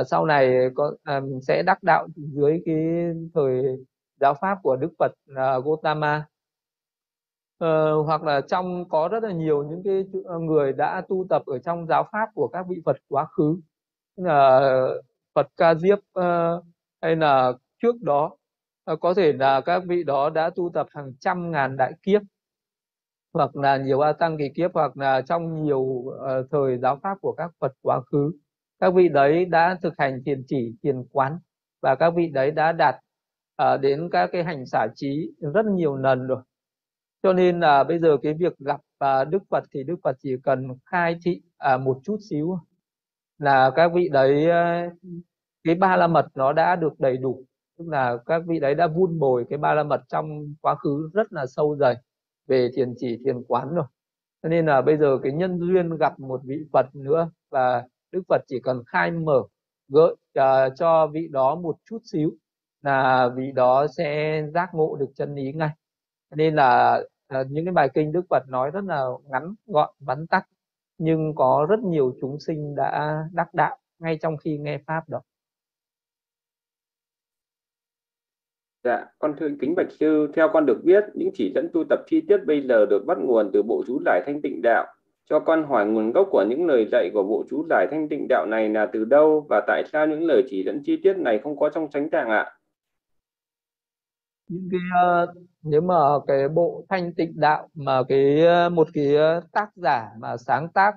uh, 0.00 0.06
sau 0.10 0.26
này 0.26 0.70
có 0.74 0.86
uh, 1.18 1.42
sẽ 1.42 1.62
đắc 1.66 1.82
đạo 1.82 2.08
dưới 2.16 2.62
cái 2.66 2.76
thời 3.34 3.62
giáo 4.20 4.34
pháp 4.40 4.58
của 4.62 4.76
Đức 4.76 4.90
Phật 4.98 5.12
uh, 5.32 5.64
Gotama 5.64 6.18
uh, 6.18 7.58
ờ, 7.58 8.02
hoặc 8.02 8.22
là 8.22 8.40
trong 8.40 8.88
có 8.88 9.08
rất 9.08 9.22
là 9.22 9.32
nhiều 9.32 9.64
những 9.64 9.82
cái 9.84 10.04
ờ, 10.24 10.38
người 10.38 10.72
đã 10.72 11.02
tu 11.08 11.26
tập 11.30 11.42
ở 11.46 11.58
trong 11.58 11.86
giáo 11.86 12.08
pháp 12.12 12.28
của 12.34 12.48
các 12.48 12.66
vị 12.68 12.82
Phật 12.84 12.96
quá 13.08 13.24
khứ. 13.24 13.60
Là 14.16 14.60
Phật 15.34 15.46
Ca 15.56 15.74
Diếp 15.74 15.98
uh, 15.98 16.64
hay 17.02 17.16
là 17.16 17.52
trước 17.82 18.02
đó. 18.02 18.36
Ờ, 18.86 18.96
có 18.96 19.14
thể 19.14 19.32
là 19.32 19.60
các 19.60 19.82
vị 19.86 20.04
đó 20.04 20.30
đã 20.30 20.50
tu 20.50 20.70
tập 20.74 20.86
hàng 20.90 21.12
trăm 21.20 21.50
ngàn 21.50 21.76
đại 21.76 21.92
kiếp 22.02 22.22
hoặc 23.32 23.56
là 23.56 23.76
nhiều 23.76 24.00
a 24.00 24.12
tăng 24.12 24.38
kỳ 24.38 24.48
kiếp 24.56 24.70
hoặc 24.74 24.96
là 24.96 25.22
trong 25.22 25.64
nhiều 25.64 25.80
uh, 25.80 26.12
thời 26.50 26.78
giáo 26.78 26.98
pháp 27.02 27.18
của 27.20 27.32
các 27.32 27.50
Phật 27.60 27.72
quá 27.82 28.00
khứ. 28.12 28.32
Các 28.80 28.94
vị 28.94 29.08
đấy 29.08 29.44
đã 29.44 29.78
thực 29.82 29.92
hành 29.98 30.22
thiền 30.26 30.44
chỉ 30.48 30.74
thiền 30.82 31.04
quán 31.12 31.38
và 31.82 31.94
các 31.94 32.10
vị 32.10 32.30
đấy 32.34 32.50
đã 32.50 32.72
đạt 32.72 32.94
uh, 33.62 33.80
đến 33.80 34.08
các 34.12 34.30
cái 34.32 34.44
hành 34.44 34.66
xả 34.66 34.86
trí 34.94 35.30
rất 35.54 35.66
nhiều 35.66 35.96
lần 35.96 36.26
rồi. 36.26 36.42
Cho 37.22 37.32
nên 37.32 37.60
là 37.60 37.84
bây 37.84 37.98
giờ 37.98 38.16
cái 38.22 38.34
việc 38.34 38.58
gặp 38.58 38.80
uh, 39.04 39.28
Đức 39.28 39.42
Phật 39.50 39.64
thì 39.74 39.84
Đức 39.84 39.96
Phật 40.02 40.16
chỉ 40.22 40.36
cần 40.42 40.68
khai 40.84 41.16
thị 41.24 41.40
uh, 41.74 41.80
một 41.80 42.00
chút 42.04 42.16
xíu 42.30 42.58
là 43.38 43.70
các 43.76 43.92
vị 43.94 44.08
đấy 44.08 44.46
uh, 44.46 44.92
cái 45.64 45.74
ba 45.74 45.96
la 45.96 46.06
mật 46.06 46.26
nó 46.34 46.52
đã 46.52 46.76
được 46.76 47.00
đầy 47.00 47.16
đủ 47.16 47.44
tức 47.78 47.88
là 47.88 48.16
các 48.26 48.42
vị 48.46 48.60
đấy 48.60 48.74
đã 48.74 48.86
vun 48.86 49.18
bồi 49.18 49.46
cái 49.50 49.58
ba 49.58 49.74
la 49.74 49.82
mật 49.82 50.00
trong 50.08 50.54
quá 50.60 50.74
khứ 50.74 51.10
rất 51.14 51.32
là 51.32 51.46
sâu 51.46 51.76
dày 51.76 51.94
về 52.46 52.68
thiền 52.76 52.94
chỉ 52.98 53.18
thiền 53.24 53.42
quán 53.48 53.74
rồi. 53.74 53.86
Cho 54.42 54.48
nên 54.48 54.66
là 54.66 54.82
bây 54.82 54.96
giờ 54.96 55.18
cái 55.22 55.32
nhân 55.32 55.58
duyên 55.60 55.96
gặp 55.96 56.20
một 56.20 56.40
vị 56.44 56.64
Phật 56.72 56.86
nữa 56.94 57.30
và 57.50 57.84
Đức 58.12 58.22
Phật 58.28 58.42
chỉ 58.48 58.60
cần 58.62 58.82
khai 58.86 59.10
mở 59.10 59.42
gợi 59.88 60.14
uh, 60.38 60.72
cho 60.76 61.06
vị 61.06 61.28
đó 61.30 61.54
một 61.54 61.76
chút 61.90 61.98
xíu 62.04 62.30
là 62.82 63.28
vị 63.36 63.52
đó 63.54 63.86
sẽ 63.96 64.42
giác 64.54 64.70
ngộ 64.74 64.96
được 64.96 65.10
chân 65.16 65.34
lý 65.34 65.52
ngay. 65.52 65.70
Nên 66.36 66.54
là 66.54 67.00
uh, 67.40 67.46
những 67.50 67.64
cái 67.64 67.72
bài 67.72 67.88
kinh 67.94 68.12
Đức 68.12 68.22
Phật 68.30 68.42
nói 68.48 68.70
rất 68.70 68.84
là 68.84 69.04
ngắn 69.30 69.54
gọn 69.66 69.94
vắn 70.00 70.26
tắt 70.26 70.46
nhưng 70.98 71.34
có 71.34 71.66
rất 71.70 71.80
nhiều 71.80 72.14
chúng 72.20 72.40
sinh 72.40 72.74
đã 72.74 73.24
đắc 73.32 73.54
đạo 73.54 73.76
ngay 73.98 74.18
trong 74.22 74.36
khi 74.36 74.58
nghe 74.58 74.78
pháp 74.86 75.08
đó. 75.08 75.20
Dạ, 78.86 79.06
con 79.18 79.34
thưa 79.38 79.48
kính 79.60 79.74
bạch 79.74 79.92
sư, 80.00 80.30
theo 80.34 80.48
con 80.52 80.66
được 80.66 80.80
biết, 80.84 81.04
những 81.14 81.30
chỉ 81.34 81.52
dẫn 81.54 81.68
tu 81.72 81.84
tập 81.88 81.98
chi 82.06 82.20
tiết 82.28 82.38
bây 82.46 82.66
giờ 82.66 82.86
được 82.86 83.04
bắt 83.06 83.18
nguồn 83.18 83.50
từ 83.52 83.62
bộ 83.62 83.84
chú 83.86 84.00
giải 84.04 84.22
thanh 84.26 84.42
tịnh 84.42 84.62
đạo. 84.62 84.86
Cho 85.30 85.40
con 85.40 85.64
hỏi 85.64 85.86
nguồn 85.86 86.12
gốc 86.12 86.28
của 86.30 86.44
những 86.48 86.66
lời 86.66 86.88
dạy 86.92 87.10
của 87.14 87.22
bộ 87.22 87.44
chú 87.50 87.66
giải 87.70 87.86
thanh 87.90 88.08
tịnh 88.08 88.26
đạo 88.28 88.46
này 88.46 88.68
là 88.68 88.86
từ 88.92 89.04
đâu 89.04 89.46
và 89.48 89.60
tại 89.66 89.84
sao 89.92 90.06
những 90.06 90.24
lời 90.24 90.44
chỉ 90.50 90.64
dẫn 90.64 90.82
chi 90.84 90.96
tiết 91.02 91.16
này 91.16 91.38
không 91.38 91.58
có 91.58 91.68
trong 91.68 91.90
chánh 91.90 92.10
tạng 92.10 92.28
ạ? 92.28 92.52
Những 94.48 94.68
cái 94.70 94.80
ờ, 95.02 95.26
nếu 95.62 95.80
mà 95.80 95.94
cái 96.26 96.48
bộ 96.48 96.84
thanh 96.88 97.14
tịnh 97.14 97.32
đạo 97.40 97.68
mà 97.74 98.02
cái 98.08 98.40
ờ, 98.40 98.68
một 98.68 98.88
cái 98.94 99.16
ờ, 99.16 99.40
tác 99.52 99.68
giả 99.76 100.08
mà 100.18 100.36
sáng 100.36 100.68
tác 100.74 100.94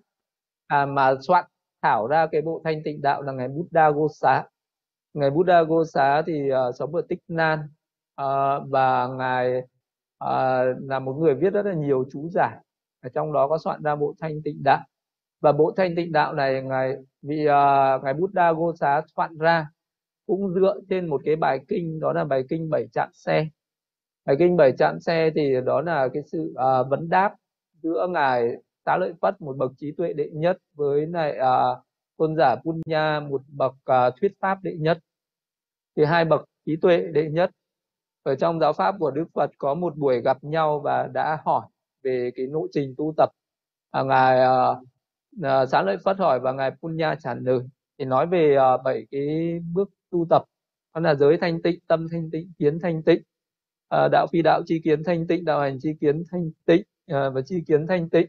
à, 0.68 0.86
mà 0.86 1.14
soạn 1.28 1.46
thảo 1.82 2.08
ra 2.08 2.28
cái 2.32 2.42
bộ 2.42 2.62
thanh 2.64 2.82
tịnh 2.84 3.02
đạo 3.02 3.22
là 3.22 3.32
ngài 3.32 3.48
Buddha 3.48 3.90
Gosa. 3.90 4.44
Ngài 5.14 5.30
Buddha 5.30 5.64
Gosa 5.64 6.22
thì 6.28 6.50
uh, 6.52 6.76
sống 6.76 6.96
ở 6.96 7.02
Tích 7.10 7.20
Nan 7.28 7.60
à, 8.20 8.60
và 8.70 9.08
ngài 9.08 9.62
à, 10.18 10.64
là 10.82 11.00
một 11.00 11.14
người 11.14 11.36
viết 11.36 11.54
rất 11.54 11.66
là 11.66 11.74
nhiều 11.74 12.06
chú 12.12 12.30
giải 12.30 12.58
ở 13.02 13.10
trong 13.14 13.34
đó 13.34 13.48
có 13.48 13.58
soạn 13.58 13.84
ra 13.84 13.96
bộ 13.96 14.16
thanh 14.20 14.42
tịnh 14.44 14.64
đạo. 14.64 14.84
Và 15.42 15.52
bộ 15.52 15.74
thanh 15.78 15.96
tịnh 15.96 16.12
đạo 16.12 16.34
này 16.34 16.62
ngài 16.64 16.96
vì 17.22 17.46
uh, 17.46 17.50
ờ, 17.50 18.00
ngài 18.04 18.14
Buddha 18.14 18.54
Gosa 18.54 19.02
soạn 19.16 19.38
ra 19.38 19.70
cũng 20.26 20.54
dựa 20.54 20.80
trên 20.90 21.08
một 21.08 21.22
cái 21.26 21.36
bài 21.36 21.60
kinh 21.68 22.00
đó 22.00 22.14
là 22.14 22.24
bài 22.24 22.44
kinh 22.50 22.70
bảy 22.70 22.88
chạm 22.94 23.10
xe. 23.14 23.48
Bài 24.26 24.36
kinh 24.40 24.58
bảy 24.58 24.72
chạm 24.78 25.00
xe 25.00 25.30
thì 25.36 25.54
đó 25.66 25.82
là 25.82 26.08
cái 26.14 26.24
sự 26.32 26.54
uh, 26.54 26.90
vấn 26.90 27.10
đáp 27.10 27.36
giữa 27.84 28.08
ngài 28.10 28.58
Xá 28.86 28.98
Lợi 28.98 29.14
Phất 29.22 29.42
một 29.42 29.58
bậc 29.58 29.72
trí 29.78 29.92
tuệ 29.98 30.14
đệ 30.14 30.30
nhất 30.34 30.58
với 30.74 31.08
lại 31.08 31.38
à, 31.38 31.58
tôn 32.18 32.36
giả 32.38 32.56
Punya 32.56 33.20
một 33.20 33.42
bậc 33.48 33.76
à, 33.86 34.10
thuyết 34.22 34.32
pháp 34.40 34.64
đệ 34.64 34.76
nhất. 34.80 35.00
Thì 35.96 36.06
hai 36.06 36.26
bậc 36.26 36.46
trí 36.66 36.76
tuệ 36.76 36.98
đệ 37.14 37.30
nhất 37.30 37.52
ở 38.24 38.36
trong 38.36 38.60
giáo 38.60 38.74
pháp 38.74 38.96
của 39.00 39.12
Đức 39.12 39.26
Phật 39.34 39.52
có 39.58 39.74
một 39.74 39.98
buổi 39.98 40.22
gặp 40.22 40.44
nhau 40.44 40.80
và 40.80 41.08
đã 41.14 41.38
hỏi 41.46 41.68
về 42.04 42.32
cái 42.36 42.48
nội 42.48 42.68
trình 42.72 42.94
tu 42.98 43.14
tập. 43.18 43.30
À, 43.92 44.04
ngài 44.04 44.40
ờ, 44.40 44.82
ờ, 45.42 45.62
à, 45.62 45.66
Xá 45.66 45.82
Lợi 45.82 45.98
Phất 46.06 46.18
hỏi 46.18 46.40
và 46.40 46.52
ngài 46.52 46.72
Punya 46.82 47.16
trả 47.16 47.34
lời. 47.34 47.60
Thì 47.98 48.06
nói 48.06 48.28
về 48.28 48.56
à, 48.56 48.78
bảy 48.78 49.08
cái 49.12 49.60
bước 49.74 49.90
tu 50.10 50.26
tập. 50.30 50.44
Đó 50.94 51.02
là 51.02 51.16
giới 51.16 51.38
thanh 51.38 51.62
tịnh 51.62 51.80
tâm 51.88 52.08
thanh 52.12 52.30
tịnh 52.32 52.52
kiến 52.60 52.80
thanh 52.80 53.04
tịnh. 53.04 53.22
À, 53.90 54.08
đạo 54.12 54.28
phi 54.32 54.42
đạo 54.42 54.62
chi 54.66 54.82
kiến 54.84 55.04
thanh 55.04 55.28
tịnh 55.28 55.46
đạo 55.46 55.60
hành 55.60 55.80
chi 55.82 55.90
kiến 56.02 56.24
thanh 56.32 56.52
tịnh 56.66 56.84
à, 57.08 57.30
và 57.30 57.42
chi 57.46 57.64
kiến 57.68 57.88
thanh 57.88 58.10
tịnh. 58.10 58.28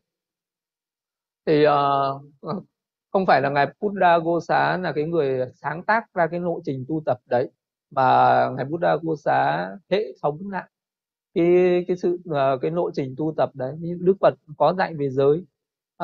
Thì 1.46 1.66
uh, 1.66 2.62
không 3.10 3.26
phải 3.26 3.40
là 3.42 3.50
ngài 3.50 3.66
Buddha 3.80 4.18
Gosa 4.18 4.76
là 4.76 4.92
cái 4.92 5.04
người 5.04 5.46
sáng 5.54 5.82
tác 5.82 6.14
ra 6.14 6.26
cái 6.26 6.40
lộ 6.40 6.60
trình 6.64 6.84
tu 6.88 7.02
tập 7.06 7.18
đấy 7.26 7.50
mà 7.90 8.50
ngài 8.56 8.64
Buddha 8.64 8.96
xá 9.24 9.70
hệ 9.90 10.04
thống 10.22 10.50
lại. 10.50 10.70
Cái 11.34 11.84
cái 11.88 11.96
sự 11.96 12.18
ờ, 12.30 12.58
cái 12.62 12.70
lộ 12.70 12.90
trình 12.90 13.14
tu 13.18 13.34
tập 13.36 13.50
đấy 13.54 13.76
Đức 14.00 14.14
Phật 14.20 14.34
có 14.58 14.74
dạy 14.78 14.94
về 14.94 15.10
giới 15.10 15.44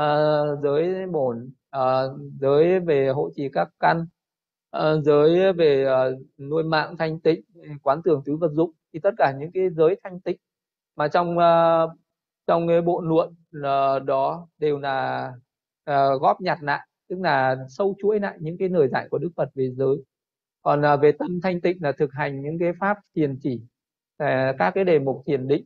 uh, 0.01 0.63
giới 0.63 1.07
bổn 1.07 1.51
uh, 1.77 2.21
giới 2.41 2.81
về 2.81 3.09
hộ 3.09 3.31
trì 3.37 3.49
các 3.53 3.69
căn 3.81 4.07
uh, 4.77 5.05
giới 5.05 5.53
về 5.53 5.87
uh, 5.87 6.41
nuôi 6.41 6.65
mạng 6.65 6.97
thanh 6.99 7.21
tịnh 7.21 7.43
quán 7.83 8.03
tưởng 8.05 8.23
tứ 8.25 8.37
vật 8.37 8.53
dụng 8.53 8.71
thì 8.93 9.01
tất 9.03 9.11
cả 9.19 9.33
những 9.39 9.51
cái 9.55 9.71
giới 9.71 10.01
thanh 10.05 10.21
tịnh 10.21 10.37
mà 10.97 11.09
trong 11.09 11.39
uh, 11.39 11.91
trong 12.47 12.69
cái 12.69 12.83
bộ 12.83 13.01
luận 13.01 13.35
uh, 13.59 14.05
đó 14.05 14.49
đều 14.59 14.79
là 14.79 15.29
uh, 15.91 16.21
góp 16.23 16.41
nhặt 16.41 16.59
lại 16.63 16.89
tức 17.09 17.17
là 17.21 17.57
sâu 17.69 17.95
chuỗi 18.03 18.21
lại 18.21 18.37
những 18.41 18.59
cái 18.59 18.69
lời 18.69 18.89
dạy 18.89 19.09
của 19.11 19.19
Đức 19.19 19.31
Phật 19.37 19.51
về 19.55 19.71
giới 19.71 19.97
còn 20.67 20.85
à, 20.85 20.97
về 20.97 21.13
tâm 21.13 21.41
thanh 21.43 21.61
tịnh 21.61 21.79
là 21.81 21.93
thực 21.93 22.13
hành 22.13 22.43
những 22.43 22.59
cái 22.59 22.73
pháp 22.81 22.99
thiền 23.17 23.39
chỉ 23.43 23.61
à, 24.17 24.55
các 24.59 24.71
cái 24.75 24.85
đề 24.85 24.99
mục 24.99 25.23
thiền 25.27 25.49
định. 25.49 25.65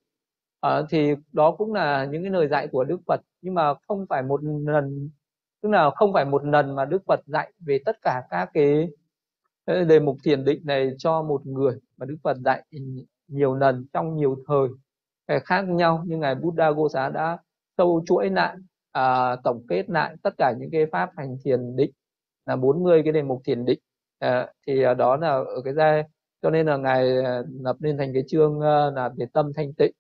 À, 0.61 0.83
thì 0.91 1.15
đó 1.33 1.55
cũng 1.59 1.73
là 1.75 2.05
những 2.05 2.23
cái 2.23 2.31
lời 2.31 2.49
dạy 2.49 2.69
của 2.73 2.85
Đức 2.85 3.01
Phật. 3.07 3.21
Nhưng 3.43 3.55
mà 3.55 3.75
không 3.89 4.07
phải 4.09 4.23
một 4.23 4.41
lần 4.67 5.11
tức 5.63 5.69
là 5.69 5.91
không 5.91 6.13
phải 6.13 6.25
một 6.25 6.45
lần 6.45 6.77
mà 6.77 6.85
Đức 6.85 7.03
Phật 7.07 7.21
dạy 7.27 7.53
về 7.59 7.79
tất 7.85 7.97
cả 8.03 8.23
các 8.31 8.51
cái 8.55 8.89
ờ, 9.65 9.85
đề 9.85 10.01
mục 10.01 10.17
thiền 10.25 10.45
định 10.45 10.63
này 10.65 10.91
cho 10.99 11.23
một 11.23 11.47
người. 11.47 11.79
Mà 11.97 12.07
Đức 12.07 12.17
Phật 12.23 12.37
dạy 12.45 12.65
nhiều 13.29 13.55
lần 13.55 13.87
trong 13.93 14.17
nhiều 14.17 14.37
thời 14.49 14.69
à, 15.27 15.39
khác 15.45 15.63
nhau 15.69 16.05
như 16.07 16.17
ngài 16.17 16.35
Buddha 16.35 16.71
Gosa 16.71 17.09
đã 17.09 17.39
sâu 17.79 18.03
chuỗi 18.07 18.31
lại 18.31 18.57
à, 18.93 19.37
tổng 19.45 19.67
kết 19.69 19.91
lại 19.91 20.17
tất 20.23 20.35
cả 20.39 20.55
những 20.59 20.71
cái 20.73 20.87
pháp 20.93 21.11
hành 21.17 21.37
thiền 21.45 21.77
định 21.77 21.91
là 22.47 22.57
40 22.57 23.03
cái 23.05 23.13
đề 23.13 23.23
mục 23.23 23.43
thiền 23.45 23.65
định. 23.65 23.79
Ờ, 24.21 24.53
thì 24.67 24.83
à, 24.83 24.95
đó 24.95 25.17
là 25.17 25.29
ở 25.31 25.63
cái 25.65 25.75
giai 25.75 26.03
cho 26.43 26.51
nên 26.51 26.67
là 26.67 26.77
ngài 26.77 27.17
ờ, 27.25 27.45
lập 27.61 27.77
nên 27.81 27.99
thành 27.99 28.11
cái 28.15 28.23
chương 28.29 28.61
à, 28.61 28.91
là 28.97 29.11
về 29.19 29.27
tâm 29.33 29.53
thanh 29.57 29.75
tịnh. 29.75 29.93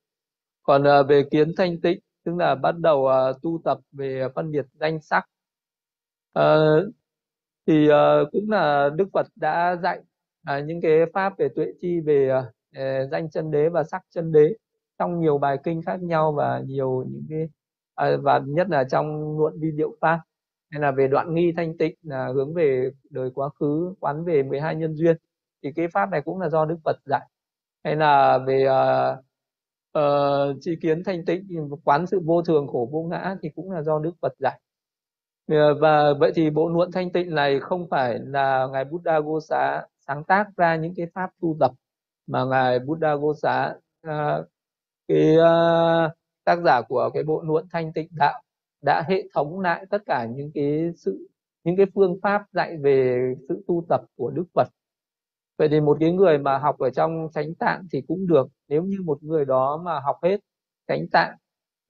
Còn 0.64 0.84
à, 0.88 1.02
về 1.02 1.24
kiến 1.30 1.52
thanh 1.58 1.80
tịnh 1.82 2.00
tức 2.24 2.36
là 2.38 2.56
bắt 2.56 2.74
đầu 2.78 3.08
à, 3.08 3.32
tu 3.42 3.60
tập 3.64 3.78
về 3.92 4.28
phân 4.34 4.52
biệt 4.52 4.66
danh 4.74 5.00
sắc. 5.02 5.24
À, 6.34 6.56
thì 7.66 7.88
à, 7.90 8.18
cũng 8.32 8.50
là 8.50 8.90
Đức 8.96 9.08
Phật 9.12 9.26
đã 9.36 9.76
dạy 9.82 10.00
à, 10.44 10.60
những 10.60 10.80
cái 10.80 10.92
pháp 11.14 11.38
về 11.38 11.48
tuệ 11.56 11.66
chi 11.80 12.00
về 12.00 12.30
à, 12.72 13.04
danh 13.12 13.30
chân 13.30 13.50
đế 13.50 13.68
và 13.68 13.84
sắc 13.84 14.02
chân 14.10 14.32
đế 14.32 14.54
trong 14.98 15.20
nhiều 15.20 15.38
bài 15.38 15.58
kinh 15.64 15.82
khác 15.86 16.02
nhau 16.02 16.32
và 16.32 16.60
nhiều 16.66 17.04
những 17.08 17.24
cái 17.30 17.48
à, 17.94 18.16
và 18.22 18.40
nhất 18.46 18.66
là 18.70 18.84
trong 18.90 19.38
luận 19.38 19.54
vi 19.60 19.72
diệu 19.76 19.96
pháp 20.00 20.20
hay 20.70 20.80
là 20.80 20.90
về 20.90 21.08
đoạn 21.08 21.34
nghi 21.34 21.52
thanh 21.56 21.78
tịnh 21.78 21.94
là 22.02 22.26
hướng 22.34 22.54
về 22.54 22.90
đời 23.10 23.30
quá 23.34 23.48
khứ 23.60 23.94
quán 24.00 24.24
về 24.24 24.42
12 24.42 24.76
nhân 24.76 24.94
duyên 24.96 25.16
thì 25.62 25.70
cái 25.76 25.88
pháp 25.88 26.10
này 26.10 26.22
cũng 26.24 26.40
là 26.40 26.48
do 26.48 26.64
Đức 26.64 26.76
Phật 26.84 26.96
dạy. 27.04 27.28
Hay 27.84 27.96
là 27.96 28.38
về 28.46 28.66
uh, 28.68 29.18
uh, 29.98 30.56
tri 30.60 30.76
kiến 30.82 31.02
thanh 31.04 31.24
tịnh 31.24 31.46
quán 31.84 32.06
sự 32.06 32.20
vô 32.24 32.42
thường 32.42 32.68
khổ 32.68 32.88
vô 32.92 33.02
ngã 33.02 33.36
thì 33.42 33.48
cũng 33.56 33.70
là 33.70 33.82
do 33.82 33.98
Đức 33.98 34.12
Phật 34.22 34.32
dạy. 34.38 34.60
Ờ, 35.50 35.74
và 35.80 36.12
vậy 36.20 36.32
thì 36.34 36.50
bộ 36.50 36.68
luận 36.68 36.90
thanh 36.92 37.12
tịnh 37.12 37.34
này 37.34 37.60
không 37.60 37.88
phải 37.90 38.18
là 38.18 38.66
ngài 38.72 38.84
Buddha 38.84 39.20
Gosa 39.20 39.82
sáng 40.06 40.24
tác 40.24 40.46
ra 40.56 40.76
những 40.76 40.94
cái 40.96 41.06
pháp 41.14 41.30
tu 41.42 41.56
tập 41.60 41.70
mà 42.26 42.44
ngài 42.44 42.78
Buddha 42.78 43.14
Gosa 43.16 43.74
uh, 44.06 44.10
à, 44.10 44.38
cái 45.08 45.36
uh, 45.36 46.12
tác 46.44 46.58
giả 46.64 46.82
của 46.88 47.10
cái 47.14 47.22
bộ 47.22 47.42
luận 47.46 47.66
thanh 47.72 47.92
tịnh 47.92 48.08
đạo 48.10 48.42
đã 48.82 49.04
hệ 49.08 49.22
thống 49.34 49.60
lại 49.60 49.86
tất 49.90 50.02
cả 50.06 50.26
những 50.26 50.50
cái 50.54 50.90
sự 50.96 51.28
những 51.64 51.76
cái 51.76 51.86
phương 51.94 52.18
pháp 52.22 52.42
dạy 52.52 52.76
về 52.76 53.20
sự 53.48 53.64
tu 53.66 53.84
tập 53.88 54.00
của 54.16 54.30
Đức 54.30 54.44
Phật. 54.54 54.68
Vậy 55.58 55.68
thì 55.68 55.80
một 55.80 55.96
cái 56.00 56.12
người 56.12 56.38
mà 56.38 56.58
học 56.58 56.78
ở 56.78 56.90
trong 56.90 57.28
chánh 57.34 57.54
tạng 57.54 57.86
thì 57.92 58.02
cũng 58.08 58.26
được. 58.26 58.48
Nếu 58.68 58.82
như 58.82 58.96
một 59.04 59.22
người 59.22 59.44
đó 59.44 59.82
mà 59.84 60.00
học 60.00 60.16
hết 60.22 60.40
chánh 60.88 61.08
tạng 61.08 61.36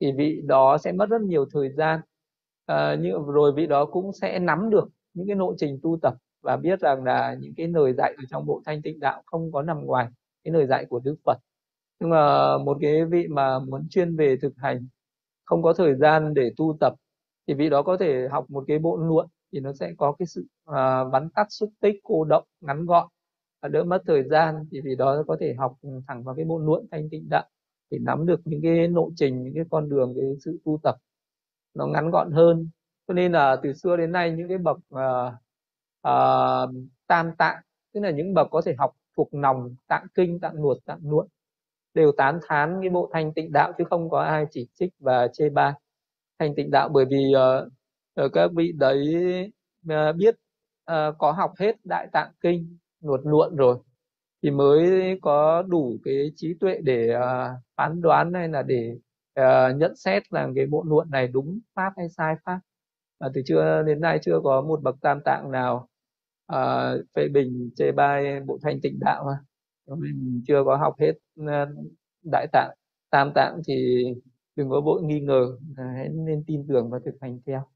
thì 0.01 0.13
vị 0.13 0.43
đó 0.47 0.79
sẽ 0.79 0.93
mất 0.93 1.09
rất 1.11 1.21
nhiều 1.23 1.47
thời 1.53 1.73
gian. 1.73 2.01
À, 2.67 2.95
như 3.01 3.13
rồi 3.27 3.53
vị 3.53 3.67
đó 3.67 3.85
cũng 3.87 4.13
sẽ 4.13 4.39
nắm 4.39 4.71
được 4.71 4.89
những 5.15 5.27
cái 5.27 5.37
lộ 5.37 5.55
trình 5.59 5.79
tu 5.83 5.99
tập 6.03 6.15
và 6.43 6.57
biết 6.57 6.81
rằng 6.81 7.05
là 7.05 7.37
những 7.41 7.53
cái 7.57 7.69
lời 7.69 7.93
dạy 7.93 8.15
ở 8.19 8.25
trong 8.31 8.47
bộ 8.47 8.63
thanh 8.67 8.83
tịnh 8.83 9.01
đạo 9.01 9.23
không 9.27 9.53
có 9.53 9.63
nằm 9.63 9.87
ngoài 9.87 10.09
cái 10.45 10.55
lời 10.55 10.67
dạy 10.67 10.87
của 10.89 11.01
Đức 11.05 11.17
Phật 11.25 11.39
nhưng 12.01 12.11
mà 12.11 12.59
một 12.59 12.79
cái 12.81 13.05
vị 13.05 13.27
mà 13.29 13.59
muốn 13.59 13.89
chuyên 13.91 14.17
về 14.17 14.37
thực 14.43 14.53
hành 14.57 14.89
không 15.51 15.63
có 15.63 15.73
thời 15.73 15.95
gian 15.95 16.35
để 16.35 16.53
tu 16.57 16.77
tập 16.81 16.95
thì 17.47 17.55
vị 17.55 17.71
đó 17.71 17.83
có 17.83 17.97
thể 18.01 18.29
học 18.31 18.51
một 18.51 18.65
cái 18.69 18.79
bộ 18.79 18.97
luận 18.97 19.27
thì 19.53 19.61
nó 19.61 19.73
sẽ 19.73 19.93
có 19.99 20.13
cái 20.19 20.27
sự 20.27 20.47
à, 20.65 21.05
vắn 21.05 21.29
tắt 21.31 21.47
xúc 21.51 21.71
tích 21.81 21.97
cô 22.03 22.25
động 22.25 22.45
ngắn 22.61 22.87
gọn. 22.87 23.09
Và 23.63 23.69
đỡ 23.69 23.85
mất 23.85 24.03
thời 24.07 24.23
gian 24.23 24.55
thì 24.71 24.81
vị 24.81 24.97
đó 24.99 25.25
có 25.27 25.37
thể 25.41 25.55
học 25.59 25.77
thẳng 26.09 26.25
vào 26.25 26.35
cái 26.35 26.45
bộ 26.45 26.59
luận 26.59 26.87
thanh 26.91 27.09
tịnh 27.11 27.29
đạo 27.31 27.45
để 27.91 27.99
nắm 28.01 28.27
được 28.27 28.41
những 28.45 28.61
cái 28.63 28.89
lộ 28.89 29.11
trình 29.17 29.43
những 29.43 29.55
cái 29.55 29.65
con 29.71 29.89
đường 29.89 30.15
cái 30.17 30.25
sự 30.45 30.61
tu 30.65 30.79
tập 30.83 30.97
nó 31.75 31.87
ngắn 31.87 32.11
gọn 32.11 32.33
hơn. 32.33 32.69
Cho 33.09 33.15
nên 33.15 33.33
là 33.33 33.57
từ 33.63 33.73
xưa 33.73 33.97
đến 33.97 34.13
nay 34.13 34.33
những 34.33 34.49
cái 34.49 34.59
bậc 34.59 34.77
uh, 34.77 35.35
uh, 36.09 36.75
tam 37.07 37.37
tạng 37.39 37.63
tức 37.95 38.01
là 38.01 38.11
những 38.11 38.35
bậc 38.35 38.49
có 38.51 38.63
thể 38.67 38.75
học 38.79 38.93
thuộc 39.17 39.29
lòng 39.35 39.75
tạng 39.89 40.07
kinh 40.15 40.41
tạng 40.41 40.55
luật 40.55 40.79
tạng 40.85 41.01
luận 41.03 41.29
đều 41.95 42.13
tán 42.13 42.39
thán 42.49 42.79
cái 42.81 42.91
bộ 42.91 43.11
thanh 43.13 43.35
tịnh 43.35 43.53
đạo 43.53 43.73
chứ 43.79 43.85
không 43.91 44.11
có 44.11 44.21
ai 44.21 44.47
chỉ 44.51 44.69
trích 44.75 44.91
và 44.99 45.29
chê 45.33 45.49
bai 45.49 45.73
thanh 46.39 46.55
tịnh 46.55 46.71
đạo. 46.71 46.89
Bởi 46.89 47.05
vì 47.05 47.33
uh, 48.25 48.33
các 48.33 48.51
vị 48.53 48.73
đấy 48.77 49.15
uh, 49.87 50.17
biết 50.17 50.35
uh, 50.91 51.15
có 51.19 51.33
học 51.33 51.53
hết 51.59 51.77
đại 51.85 52.07
tạng 52.13 52.33
kinh 52.41 52.79
luật 53.01 53.21
luộn 53.25 53.57
rồi 53.57 53.79
thì 54.43 54.51
mới 54.51 55.19
có 55.23 55.63
đủ 55.63 55.97
cái 56.05 56.33
trí 56.37 56.55
tuệ 56.61 56.79
để 56.83 57.17
uh, 57.17 57.61
phán 57.77 58.01
đoán 58.01 58.33
hay 58.35 58.49
là 58.49 58.63
để 58.63 58.97
uh, 59.41 59.77
nhận 59.77 59.97
xét 59.97 60.33
là 60.33 60.49
cái 60.57 60.67
bộ 60.67 60.85
luận 60.87 61.11
này 61.11 61.29
đúng 61.29 61.61
pháp 61.75 61.93
hay 61.97 62.09
sai 62.09 62.37
pháp. 62.45 62.61
Và 63.21 63.31
từ 63.35 63.43
chưa 63.47 63.83
đến 63.83 64.01
nay 64.01 64.19
chưa 64.23 64.41
có 64.45 64.61
một 64.61 64.83
bậc 64.83 64.97
tam 65.01 65.21
tạng 65.25 65.51
nào 65.51 65.89
uh, 66.53 67.05
phê 67.15 67.29
bình 67.29 67.71
chê 67.77 67.93
bai 67.93 68.41
bộ 68.41 68.59
thanh 68.63 68.81
tịnh 68.81 68.99
đạo 69.01 69.25
mà 69.27 69.39
mình 69.97 70.43
chưa 70.47 70.63
có 70.65 70.77
học 70.77 70.95
hết 71.01 71.13
ờ, 71.47 71.67
đại 72.23 72.47
tạng 72.53 72.71
tam 73.11 73.33
tạng 73.35 73.61
thì 73.67 74.05
đừng 74.57 74.71
có 74.71 74.81
vội 74.81 75.03
nghi 75.03 75.21
ngờ 75.21 75.59
hãy 75.77 76.09
nên 76.09 76.45
tin 76.47 76.67
tưởng 76.69 76.91
và 76.91 76.99
thực 77.05 77.15
hành 77.21 77.41
theo 77.47 77.67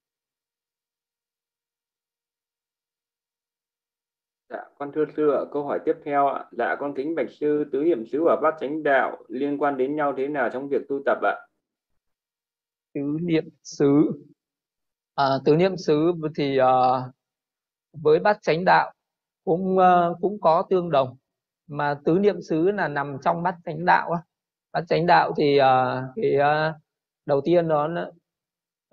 Dạ, 4.48 4.64
con 4.78 4.92
thưa 4.94 5.04
sư 5.16 5.30
ạ, 5.30 5.40
câu 5.52 5.64
hỏi 5.64 5.80
tiếp 5.84 5.92
theo 6.04 6.26
ạ. 6.26 6.44
Dạ, 6.52 6.76
con 6.80 6.94
kính 6.96 7.14
bạch 7.14 7.30
sư, 7.30 7.64
tứ 7.72 7.82
niệm 7.82 8.06
xứ 8.06 8.22
và 8.24 8.36
bát 8.42 8.54
chánh 8.60 8.82
đạo 8.82 9.24
liên 9.28 9.58
quan 9.58 9.76
đến 9.76 9.96
nhau 9.96 10.14
thế 10.16 10.28
nào 10.28 10.50
trong 10.52 10.68
việc 10.68 10.82
tu 10.88 11.02
tập 11.06 11.18
ạ? 11.22 11.34
Tứ 12.94 13.00
niệm 13.22 13.44
xứ, 13.62 14.12
à, 15.14 15.24
tứ 15.44 15.56
niệm 15.56 15.76
xứ 15.76 16.12
thì 16.36 16.58
uh, 16.60 17.14
với 17.92 18.18
bát 18.18 18.38
chánh 18.42 18.64
đạo 18.64 18.92
cũng 19.44 19.76
uh, 19.76 20.18
cũng 20.20 20.40
có 20.40 20.66
tương 20.70 20.90
đồng 20.90 21.16
mà 21.66 21.94
tứ 22.04 22.18
niệm 22.18 22.42
xứ 22.42 22.70
là 22.70 22.88
nằm 22.88 23.16
trong 23.24 23.42
bát 23.42 23.54
chánh 23.64 23.84
đạo 23.84 24.16
bát 24.72 24.84
chánh 24.88 25.06
đạo 25.06 25.32
thì 25.36 25.58
uh, 25.60 25.64
cái 26.16 26.36
uh, 26.36 26.74
đầu 27.26 27.40
tiên 27.44 27.68
đó 27.68 27.88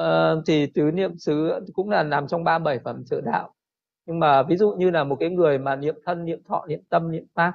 uh, 0.04 0.44
thì 0.48 0.68
tứ 0.74 0.92
niệm 0.92 1.18
xứ 1.18 1.60
cũng 1.74 1.90
là 1.90 2.04
nằm 2.04 2.28
trong 2.28 2.44
ba 2.44 2.60
bảy 2.60 2.80
phẩm 2.80 3.04
trợ 3.06 3.22
đạo. 3.22 3.54
Nhưng 4.06 4.20
mà 4.20 4.44
ví 4.44 4.58
dụ 4.58 4.72
như 4.72 4.90
là 4.92 5.04
một 5.04 5.18
cái 5.20 5.30
người 5.30 5.58
mà 5.58 5.76
niệm 5.76 5.96
thân 6.06 6.26
niệm 6.26 6.44
thọ 6.44 6.66
niệm 6.68 6.80
tâm 6.90 7.12
niệm 7.12 7.26
pháp 7.34 7.54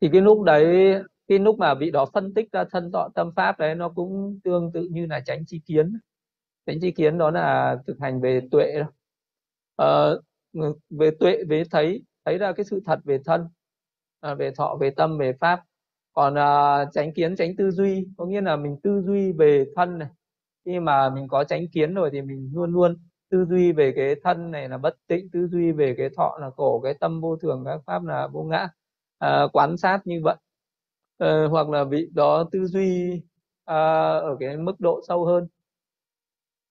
thì 0.00 0.08
cái 0.12 0.20
lúc 0.20 0.42
đấy 0.42 0.94
cái 1.28 1.38
lúc 1.38 1.58
mà 1.58 1.74
vị 1.74 1.90
đó 1.90 2.06
phân 2.12 2.34
tích 2.34 2.52
ra 2.52 2.64
thân 2.70 2.90
thọ 2.92 3.08
tâm 3.14 3.32
pháp 3.36 3.58
đấy 3.58 3.74
nó 3.74 3.88
cũng 3.88 4.40
tương 4.44 4.72
tự 4.72 4.88
như 4.90 5.06
là 5.06 5.20
tránh 5.26 5.44
chi 5.46 5.60
kiến. 5.66 5.98
Tránh 6.66 6.78
chi 6.80 6.90
kiến 6.90 7.18
đó 7.18 7.30
là 7.30 7.76
thực 7.86 7.96
hành 8.00 8.20
về 8.20 8.40
tuệ 8.50 8.72
đó. 8.80 8.92
Ờ, 9.76 10.20
về 10.90 11.10
tuệ 11.20 11.44
về 11.48 11.62
thấy 11.70 12.04
thấy 12.24 12.38
ra 12.38 12.52
cái 12.52 12.64
sự 12.64 12.80
thật 12.86 13.00
về 13.04 13.18
thân 13.24 13.48
à, 14.20 14.34
về 14.34 14.50
thọ 14.56 14.76
về 14.80 14.90
tâm 14.90 15.18
về 15.18 15.32
pháp. 15.40 15.62
Còn 16.12 16.34
à, 16.38 16.84
tránh 16.92 17.12
kiến 17.14 17.36
tránh 17.36 17.56
tư 17.56 17.70
duy 17.70 18.08
có 18.16 18.26
nghĩa 18.26 18.40
là 18.40 18.56
mình 18.56 18.76
tư 18.82 19.02
duy 19.06 19.32
về 19.32 19.64
thân 19.76 19.98
này. 19.98 20.08
Khi 20.64 20.80
mà 20.80 21.10
mình 21.10 21.28
có 21.28 21.44
tránh 21.44 21.68
kiến 21.72 21.94
rồi 21.94 22.10
thì 22.12 22.22
mình 22.22 22.50
luôn 22.54 22.72
luôn 22.72 22.96
tư 23.30 23.44
duy 23.44 23.72
về 23.72 23.92
cái 23.96 24.14
thân 24.24 24.50
này 24.50 24.68
là 24.68 24.78
bất 24.78 24.96
tịnh 25.06 25.30
tư 25.32 25.46
duy 25.46 25.72
về 25.72 25.94
cái 25.98 26.08
thọ 26.16 26.38
là 26.40 26.50
khổ 26.50 26.80
cái 26.84 26.94
tâm 27.00 27.20
vô 27.20 27.36
thường 27.36 27.62
các 27.66 27.80
pháp 27.86 28.04
là 28.04 28.26
vô 28.26 28.42
ngã. 28.42 28.68
À, 29.18 29.46
quan 29.52 29.76
sát 29.76 30.00
như 30.06 30.20
vậy. 30.24 30.36
À, 31.18 31.46
hoặc 31.50 31.68
là 31.68 31.84
vị 31.84 32.08
đó 32.14 32.48
tư 32.52 32.66
duy 32.66 33.22
à, 33.64 33.76
ở 34.18 34.36
cái 34.40 34.56
mức 34.56 34.80
độ 34.80 35.00
sâu 35.08 35.24
hơn. 35.24 35.48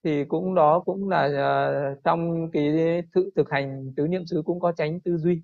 Thì 0.03 0.25
cũng 0.25 0.55
đó 0.55 0.79
cũng 0.79 1.09
là 1.09 1.25
uh, 1.25 2.03
trong 2.03 2.51
cái 2.51 2.73
thực 3.13 3.29
thực 3.35 3.49
hành 3.49 3.93
tứ 3.95 4.07
niệm 4.07 4.25
xứ 4.25 4.41
cũng 4.45 4.59
có 4.59 4.71
tránh 4.71 4.99
tư 4.99 5.17
duy. 5.17 5.41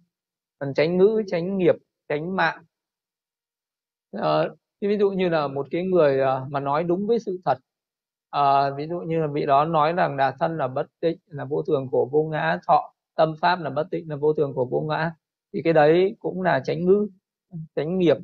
Còn 0.59 0.73
tránh 0.73 0.97
ngữ 0.97 1.23
tránh 1.27 1.57
nghiệp 1.57 1.75
tránh 2.11 2.35
mạng. 2.35 2.63
À, 4.11 4.43
ví 4.81 4.97
dụ 4.97 5.09
như 5.11 5.29
là 5.29 5.47
một 5.47 5.67
cái 5.71 5.83
người 5.83 6.19
ờ, 6.19 6.45
mà 6.49 6.59
nói 6.59 6.83
đúng 6.83 7.07
với 7.07 7.19
sự 7.19 7.39
thật 7.45 7.57
à, 8.29 8.69
ví 8.77 8.87
dụ 8.87 8.99
như 8.99 9.19
là 9.21 9.27
vị 9.27 9.45
đó 9.45 9.65
nói 9.65 9.93
rằng 9.93 10.15
là 10.15 10.31
thân 10.39 10.57
là 10.57 10.67
bất 10.67 10.87
tịnh 10.99 11.17
là 11.25 11.45
vô 11.45 11.63
thường 11.67 11.87
của 11.91 12.09
vô 12.11 12.23
ngã 12.23 12.59
thọ 12.67 12.93
tâm 13.15 13.35
pháp 13.41 13.59
là 13.59 13.69
bất 13.69 13.87
tịnh 13.91 14.09
là 14.09 14.15
vô 14.15 14.33
thường 14.33 14.53
của 14.53 14.65
vô 14.65 14.81
ngã 14.81 15.11
thì 15.53 15.61
cái 15.63 15.73
đấy 15.73 16.15
cũng 16.19 16.41
là 16.41 16.61
tránh 16.65 16.85
ngữ 16.85 17.07
tránh 17.75 17.97
nghiệp. 17.97 18.17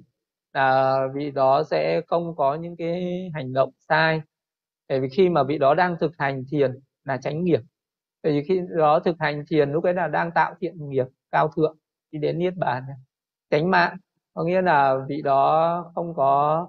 Là 0.54 1.00
vị 1.16 1.32
đó 1.32 1.64
sẽ 1.64 2.02
không 2.08 2.36
có 2.36 2.56
những 2.56 2.76
cái 2.78 3.30
hành 3.34 3.54
động 3.54 3.72
sai. 3.90 4.22
Bởi 4.90 5.00
vì 5.00 5.10
khi 5.10 5.30
mà 5.30 5.44
vị 5.44 5.58
đó 5.58 5.74
đang 5.76 5.96
thực 6.00 6.12
hành 6.18 6.44
thiền 6.52 6.80
là 7.04 7.18
tránh 7.18 7.44
nghiệp. 7.44 7.62
Bởi 8.24 8.34
vì 8.34 8.44
khi 8.48 8.62
đó 8.78 9.00
thực 9.00 9.16
hành 9.20 9.44
thiền 9.50 9.72
lúc 9.72 9.84
ấy 9.84 9.94
là 9.94 10.08
đang 10.08 10.32
tạo 10.32 10.56
thiện 10.62 10.90
nghiệp 10.90 11.06
cao 11.32 11.52
thượng 11.56 11.78
đi 12.12 12.20
đến 12.20 12.40
niết 12.40 12.54
bàn 12.58 12.84
tránh 13.50 13.72
mạng. 13.72 13.98
Có 14.34 14.44
nghĩa 14.44 14.62
là 14.62 14.96
vị 15.10 15.22
đó 15.22 15.92
không 15.96 16.14
có 16.16 16.62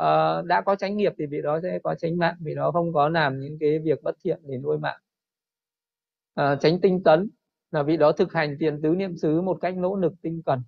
uh, 0.00 0.46
đã 0.46 0.60
có 0.66 0.74
tránh 0.74 0.96
nghiệp 0.96 1.12
thì 1.18 1.26
vị 1.26 1.42
đó 1.42 1.60
sẽ 1.62 1.78
có 1.82 1.94
tránh 1.94 2.18
mạng 2.18 2.36
vị 2.40 2.54
đó 2.54 2.70
không 2.72 2.92
có 2.92 3.08
làm 3.08 3.40
những 3.40 3.56
cái 3.60 3.78
việc 3.78 4.02
bất 4.02 4.16
thiện 4.24 4.40
để 4.44 4.58
nuôi 4.58 4.78
mạng. 4.78 4.98
Ờ, 6.34 6.52
uh, 6.52 6.60
tránh 6.60 6.80
tinh 6.80 7.02
tấn 7.02 7.28
là 7.70 7.82
vị 7.82 7.96
đó 7.96 8.12
thực 8.12 8.32
hành 8.32 8.56
tiền 8.60 8.82
tứ 8.82 8.88
niệm 8.88 9.16
xứ 9.16 9.40
một 9.40 9.58
cách 9.60 9.76
nỗ 9.76 9.96
lực 9.96 10.12
tinh 10.22 10.42
cần. 10.46 10.62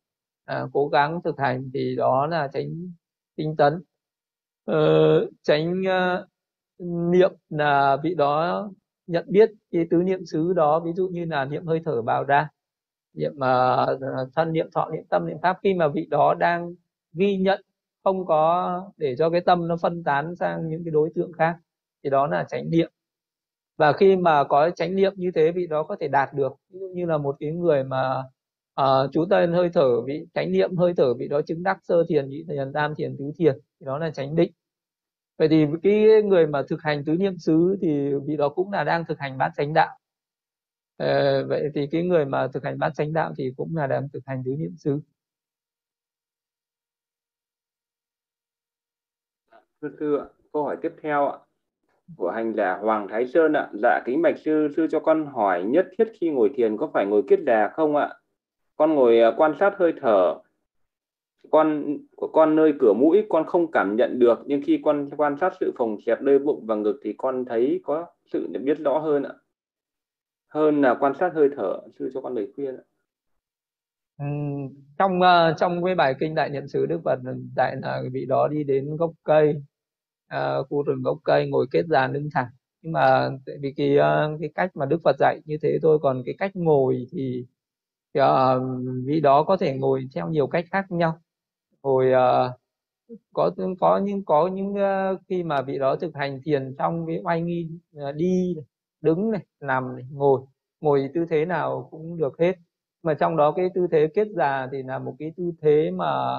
Uh, 0.53 0.71
cố 0.73 0.89
gắng 0.89 1.21
thực 1.25 1.39
hành 1.39 1.71
thì 1.75 1.97
đó 1.97 2.27
là 2.27 2.49
tránh 2.53 2.93
tinh 3.37 3.57
tấn. 3.57 3.83
Uh, 4.71 5.29
tránh 5.43 5.83
uh, 5.83 6.29
niệm 7.11 7.31
là 7.49 7.97
vị 8.03 8.15
đó 8.15 8.69
nhận 9.07 9.25
biết 9.29 9.51
cái 9.71 9.87
tứ 9.91 9.97
niệm 9.97 10.27
xứ 10.27 10.53
đó 10.53 10.81
ví 10.81 10.93
dụ 10.93 11.09
như 11.09 11.25
là 11.25 11.45
niệm 11.45 11.67
hơi 11.67 11.81
thở 11.85 12.03
vào 12.03 12.25
ra 12.25 12.49
niệm 13.15 13.33
uh, 13.33 14.29
thân 14.37 14.53
niệm 14.53 14.67
thọ 14.75 14.89
niệm 14.93 15.05
tâm 15.09 15.27
niệm 15.27 15.37
pháp 15.43 15.59
khi 15.63 15.75
mà 15.75 15.89
vị 15.89 16.07
đó 16.11 16.35
đang 16.35 16.75
ghi 17.13 17.37
nhận 17.37 17.63
không 18.05 18.27
có 18.27 18.83
để 18.97 19.17
cho 19.17 19.31
cái 19.31 19.41
tâm 19.41 19.69
nó 19.69 19.77
phân 19.77 20.05
tán 20.05 20.37
sang 20.37 20.69
những 20.69 20.85
cái 20.85 20.91
đối 20.91 21.11
tượng 21.15 21.33
khác 21.33 21.57
thì 22.05 22.11
đó 22.11 22.27
là 22.27 22.45
chánh 22.45 22.71
niệm. 22.71 22.91
Và 23.77 23.93
khi 23.93 24.17
mà 24.17 24.45
có 24.45 24.71
chánh 24.71 24.97
niệm 24.97 25.13
như 25.17 25.31
thế 25.35 25.53
vị 25.53 25.67
đó 25.67 25.83
có 25.83 25.97
thể 26.01 26.09
đạt 26.09 26.35
được. 26.35 26.53
Ví 26.71 26.79
dụ 26.81 26.87
như 26.95 27.07
là 27.07 27.19
một 27.19 27.37
cái 27.41 27.53
người 27.53 27.85
mà 27.85 28.23
uh, 28.81 29.11
chú 29.13 29.25
tên 29.31 29.53
hơi 29.53 29.71
thở 29.75 30.01
vị 30.01 30.27
chánh 30.35 30.53
niệm 30.53 30.77
hơi 30.77 30.95
thở 30.97 31.15
vị 31.15 31.29
đó 31.29 31.41
chứng 31.43 31.63
đắc 31.63 31.79
sơ 31.83 32.05
thiền 32.09 32.29
nhị 32.29 32.45
thiền 32.49 32.73
tam 32.73 32.95
thiền 32.95 33.17
tứ 33.19 33.33
thiền 33.39 33.59
thì 33.81 33.87
đó 33.87 33.99
là 33.99 34.11
chánh 34.11 34.35
định. 34.35 34.53
Vậy 35.39 35.49
thì 35.49 35.67
cái 35.83 36.23
người 36.23 36.47
mà 36.47 36.63
thực 36.69 36.83
hành 36.83 37.05
tứ 37.05 37.13
niệm 37.13 37.39
xứ 37.39 37.77
thì 37.83 38.15
vị 38.27 38.37
đó 38.37 38.49
cũng 38.49 38.73
là 38.73 38.85
đang 38.85 39.05
thực 39.05 39.19
hành 39.19 39.39
bát 39.39 39.51
chánh 39.57 39.75
đạo. 39.75 40.00
Ờ, 41.01 41.47
vậy 41.49 41.71
thì 41.75 41.87
cái 41.91 42.03
người 42.03 42.25
mà 42.25 42.49
thực 42.49 42.65
hành 42.65 42.79
bát 42.79 42.91
chánh 42.95 43.13
đạo 43.13 43.33
thì 43.39 43.53
cũng 43.57 43.77
là 43.77 43.87
đang 43.87 44.09
thực 44.13 44.21
hành 44.27 44.43
tứ 44.45 44.51
niệm 44.59 44.77
xứ. 44.77 45.01
Dạ, 49.53 49.59
thưa 49.83 49.89
sư 50.01 50.17
ạ, 50.17 50.25
câu 50.53 50.65
hỏi 50.65 50.77
tiếp 50.83 50.93
theo 51.03 51.29
ạ, 51.29 51.39
của 52.17 52.31
hành 52.31 52.55
giả 52.55 52.79
Hoàng 52.83 53.09
Thái 53.09 53.27
Sơn 53.27 53.53
ạ. 53.53 53.71
Dạ 53.83 54.01
kính 54.07 54.23
bạch 54.23 54.39
sư 54.39 54.69
sư 54.77 54.87
cho 54.91 55.01
con 55.01 55.27
hỏi 55.27 55.63
nhất 55.65 55.89
thiết 55.99 56.05
khi 56.21 56.31
ngồi 56.31 56.51
thiền 56.55 56.77
có 56.77 56.91
phải 56.95 57.07
ngồi 57.07 57.23
kiết 57.29 57.45
đà 57.45 57.69
không 57.75 57.97
ạ? 57.97 58.15
Con 58.77 58.95
ngồi 58.95 59.21
à, 59.21 59.31
quan 59.37 59.55
sát 59.61 59.75
hơi 59.77 59.93
thở, 60.01 60.35
con 61.51 61.97
của 62.17 62.29
con 62.29 62.57
nơi 62.57 62.75
cửa 62.81 62.93
mũi 62.93 63.27
con 63.29 63.47
không 63.47 63.71
cảm 63.71 63.97
nhận 63.97 64.19
được, 64.19 64.39
nhưng 64.47 64.63
khi 64.67 64.81
con 64.85 65.11
quan 65.17 65.37
sát 65.41 65.53
sự 65.61 65.73
phồng 65.79 65.97
xẹp 66.07 66.23
nơi 66.23 66.39
bụng 66.39 66.67
và 66.67 66.75
ngực 66.75 67.01
thì 67.03 67.15
con 67.19 67.45
thấy 67.45 67.81
có 67.85 68.07
sự 68.33 68.49
biết 68.65 68.79
rõ 68.79 68.99
hơn 68.99 69.23
ạ 69.23 69.33
hơn 70.51 70.81
là 70.81 70.97
quan 71.01 71.13
sát 71.21 71.33
hơi 71.35 71.49
thở 71.57 71.81
sư 71.99 72.11
cho 72.15 72.21
con 72.21 72.35
lời 72.35 72.53
khuyên 72.57 72.77
ạ. 72.77 72.83
Ừ, 74.19 74.27
trong 74.99 75.21
uh, 75.21 75.57
trong 75.59 75.85
cái 75.85 75.95
bài 75.95 76.15
kinh 76.21 76.35
đại 76.35 76.51
niệm 76.51 76.69
xứ 76.69 76.87
đức 76.87 77.01
phật 77.05 77.19
ừ, 77.25 77.33
đại 77.57 77.77
là 77.83 78.03
vị 78.13 78.27
đó 78.27 78.49
đi 78.49 78.65
đến 78.65 78.97
gốc 78.97 79.11
cây 79.25 79.55
uh, 80.35 80.67
khu 80.69 80.83
rừng 80.83 81.03
gốc 81.03 81.19
cây 81.25 81.49
ngồi 81.49 81.67
kết 81.71 81.83
dàn 81.89 82.13
đứng 82.13 82.29
thẳng. 82.35 82.47
Nhưng 82.83 82.93
mà 82.93 83.31
tại 83.47 83.57
vì 83.61 83.73
cái 83.77 83.97
uh, 83.99 84.41
cái 84.41 84.51
cách 84.55 84.77
mà 84.77 84.87
đức 84.87 85.01
phật 85.05 85.17
dạy 85.19 85.41
như 85.45 85.57
thế 85.63 85.79
thôi 85.83 85.99
còn 86.03 86.23
cái 86.27 86.35
cách 86.39 86.51
ngồi 86.57 87.07
thì, 87.13 87.47
thì 88.15 88.21
uh, 88.21 88.63
vị 89.07 89.21
đó 89.21 89.43
có 89.43 89.57
thể 89.57 89.77
ngồi 89.79 90.09
theo 90.15 90.29
nhiều 90.29 90.47
cách 90.47 90.65
khác 90.71 90.91
nhau. 90.91 91.19
Ngồi 91.83 92.07
uh, 92.07 92.61
có 93.35 93.51
có 93.81 93.99
những 93.99 94.25
có 94.25 94.49
những 94.49 94.75
uh, 94.75 95.21
khi 95.29 95.43
mà 95.43 95.63
vị 95.63 95.79
đó 95.79 95.97
thực 95.97 96.15
hành 96.15 96.41
thiền 96.45 96.75
trong 96.79 97.07
cái 97.07 97.21
oai 97.25 97.43
nghi 97.43 97.69
uh, 97.97 98.15
đi 98.17 98.57
đứng 99.01 99.31
này 99.31 99.47
nằm 99.61 99.97
này 99.97 100.05
ngồi. 100.13 100.41
Ngồi 100.81 101.11
tư 101.15 101.27
thế 101.31 101.45
nào 101.45 101.89
cũng 101.91 102.17
được 102.17 102.39
hết. 102.39 102.57
Mà 103.03 103.15
trong 103.15 103.37
đó 103.37 103.53
cái 103.53 103.71
tư 103.75 103.87
thế 103.93 104.09
kết 104.15 104.29
già 104.37 104.69
thì 104.73 104.83
là 104.83 104.99
một 104.99 105.17
cái 105.19 105.33
tư 105.37 105.53
thế 105.63 105.91
mà 105.91 106.39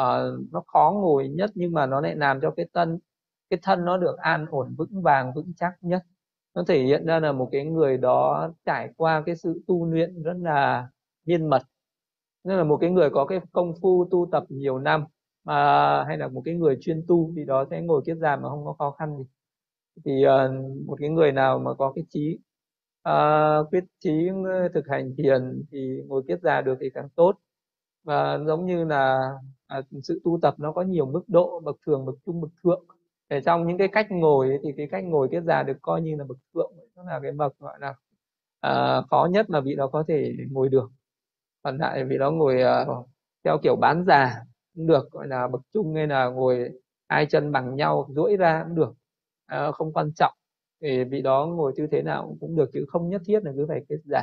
uh, 0.00 0.50
nó 0.52 0.62
khó 0.66 0.92
ngồi 0.94 1.28
nhất 1.28 1.50
nhưng 1.54 1.72
mà 1.72 1.86
nó 1.86 2.00
lại 2.00 2.16
làm 2.16 2.40
cho 2.40 2.50
cái 2.50 2.66
thân 2.74 2.98
cái 3.50 3.58
thân 3.62 3.84
nó 3.84 3.96
được 3.96 4.16
an 4.18 4.46
ổn 4.50 4.74
vững 4.78 5.02
vàng 5.02 5.32
vững 5.34 5.52
chắc 5.56 5.72
nhất. 5.80 6.02
Nó 6.54 6.64
thể 6.68 6.82
hiện 6.82 7.06
ra 7.06 7.20
là 7.20 7.32
một 7.32 7.48
cái 7.52 7.64
người 7.64 7.98
đó 7.98 8.50
trải 8.66 8.88
qua 8.96 9.22
cái 9.26 9.36
sự 9.36 9.62
tu 9.66 9.86
luyện 9.86 10.22
rất 10.22 10.36
là 10.40 10.88
miên 11.26 11.46
mật. 11.50 11.62
Nên 12.44 12.58
là 12.58 12.64
một 12.64 12.76
cái 12.80 12.90
người 12.90 13.10
có 13.10 13.26
cái 13.26 13.40
công 13.52 13.74
phu 13.82 14.08
tu 14.10 14.28
tập 14.32 14.44
nhiều 14.48 14.78
năm 14.78 15.04
mà 15.44 15.54
hay 16.04 16.18
là 16.18 16.28
một 16.28 16.42
cái 16.44 16.54
người 16.54 16.78
chuyên 16.80 17.04
tu 17.08 17.32
thì 17.36 17.44
đó 17.44 17.64
sẽ 17.70 17.80
ngồi 17.82 18.02
kiết 18.06 18.16
già 18.16 18.36
mà 18.36 18.48
không 18.48 18.64
có 18.64 18.72
khó 18.78 18.90
khăn 18.90 19.16
gì 19.18 19.24
thì 20.04 20.24
uh, 20.26 20.86
một 20.86 20.96
cái 21.00 21.08
người 21.08 21.32
nào 21.32 21.58
mà 21.58 21.74
có 21.74 21.92
cái 21.94 22.04
trí 22.10 22.38
uh, 23.08 23.70
quyết 23.70 23.84
trí 24.00 24.28
ờ, 24.44 24.68
thực 24.74 24.88
hành 24.88 25.14
thiền 25.18 25.64
thì 25.72 26.02
ngồi 26.06 26.22
kiết 26.28 26.40
già 26.42 26.60
được 26.60 26.78
thì 26.80 26.90
càng 26.94 27.08
tốt. 27.16 27.38
Và 28.04 28.38
giống 28.46 28.66
như 28.66 28.84
là 28.84 29.30
à, 29.66 29.82
sự 30.02 30.20
tu 30.24 30.38
tập 30.42 30.54
nó 30.58 30.72
có 30.72 30.82
nhiều 30.82 31.06
mức 31.06 31.22
độ 31.28 31.60
bậc 31.64 31.76
thường 31.86 32.06
bậc 32.06 32.14
trung 32.26 32.40
bậc 32.40 32.50
thượng. 32.64 32.84
Để 33.28 33.40
trong 33.40 33.66
những 33.66 33.78
cái 33.78 33.88
cách 33.88 34.06
ngồi 34.10 34.48
ấy, 34.48 34.58
thì 34.64 34.70
cái 34.76 34.88
cách 34.90 35.04
ngồi 35.04 35.28
kiết 35.32 35.42
già 35.44 35.62
được 35.62 35.78
coi 35.82 36.02
như 36.02 36.16
là 36.16 36.24
bậc 36.24 36.38
thượng 36.54 36.72
tức 36.96 37.02
là 37.06 37.20
cái 37.22 37.32
bậc 37.32 37.58
gọi 37.58 37.78
là 37.80 37.94
à, 38.60 39.02
khó 39.10 39.28
nhất 39.32 39.50
mà 39.50 39.60
vị 39.60 39.74
đó 39.76 39.86
có 39.92 40.04
thể 40.08 40.36
ngồi 40.50 40.68
được. 40.68 40.90
Còn 41.62 41.78
lại 41.78 42.04
vị 42.04 42.18
đó 42.18 42.30
ngồi 42.30 42.62
à, 42.62 42.86
theo 43.44 43.58
kiểu 43.62 43.76
bán 43.76 44.04
già 44.06 44.44
cũng 44.74 44.86
được 44.86 45.10
gọi 45.12 45.26
là 45.28 45.48
bậc 45.48 45.62
trung 45.74 45.94
hay 45.94 46.06
là 46.06 46.26
ngồi 46.28 46.70
hai 47.08 47.26
chân 47.26 47.52
bằng 47.52 47.76
nhau 47.76 48.08
duỗi 48.10 48.36
ra 48.36 48.64
cũng 48.64 48.74
được. 48.76 48.94
À, 49.52 49.72
không 49.72 49.92
quan 49.92 50.12
trọng. 50.16 50.32
Thì 50.82 51.04
vị 51.04 51.22
đó 51.22 51.46
ngồi 51.46 51.72
tư 51.76 51.86
thế 51.92 52.02
nào 52.02 52.36
cũng 52.40 52.56
được 52.56 52.70
chứ 52.72 52.84
không 52.88 53.08
nhất 53.08 53.22
thiết 53.26 53.44
là 53.44 53.52
cứ 53.56 53.66
phải 53.68 53.80
kết 53.88 53.96
giả. 54.04 54.22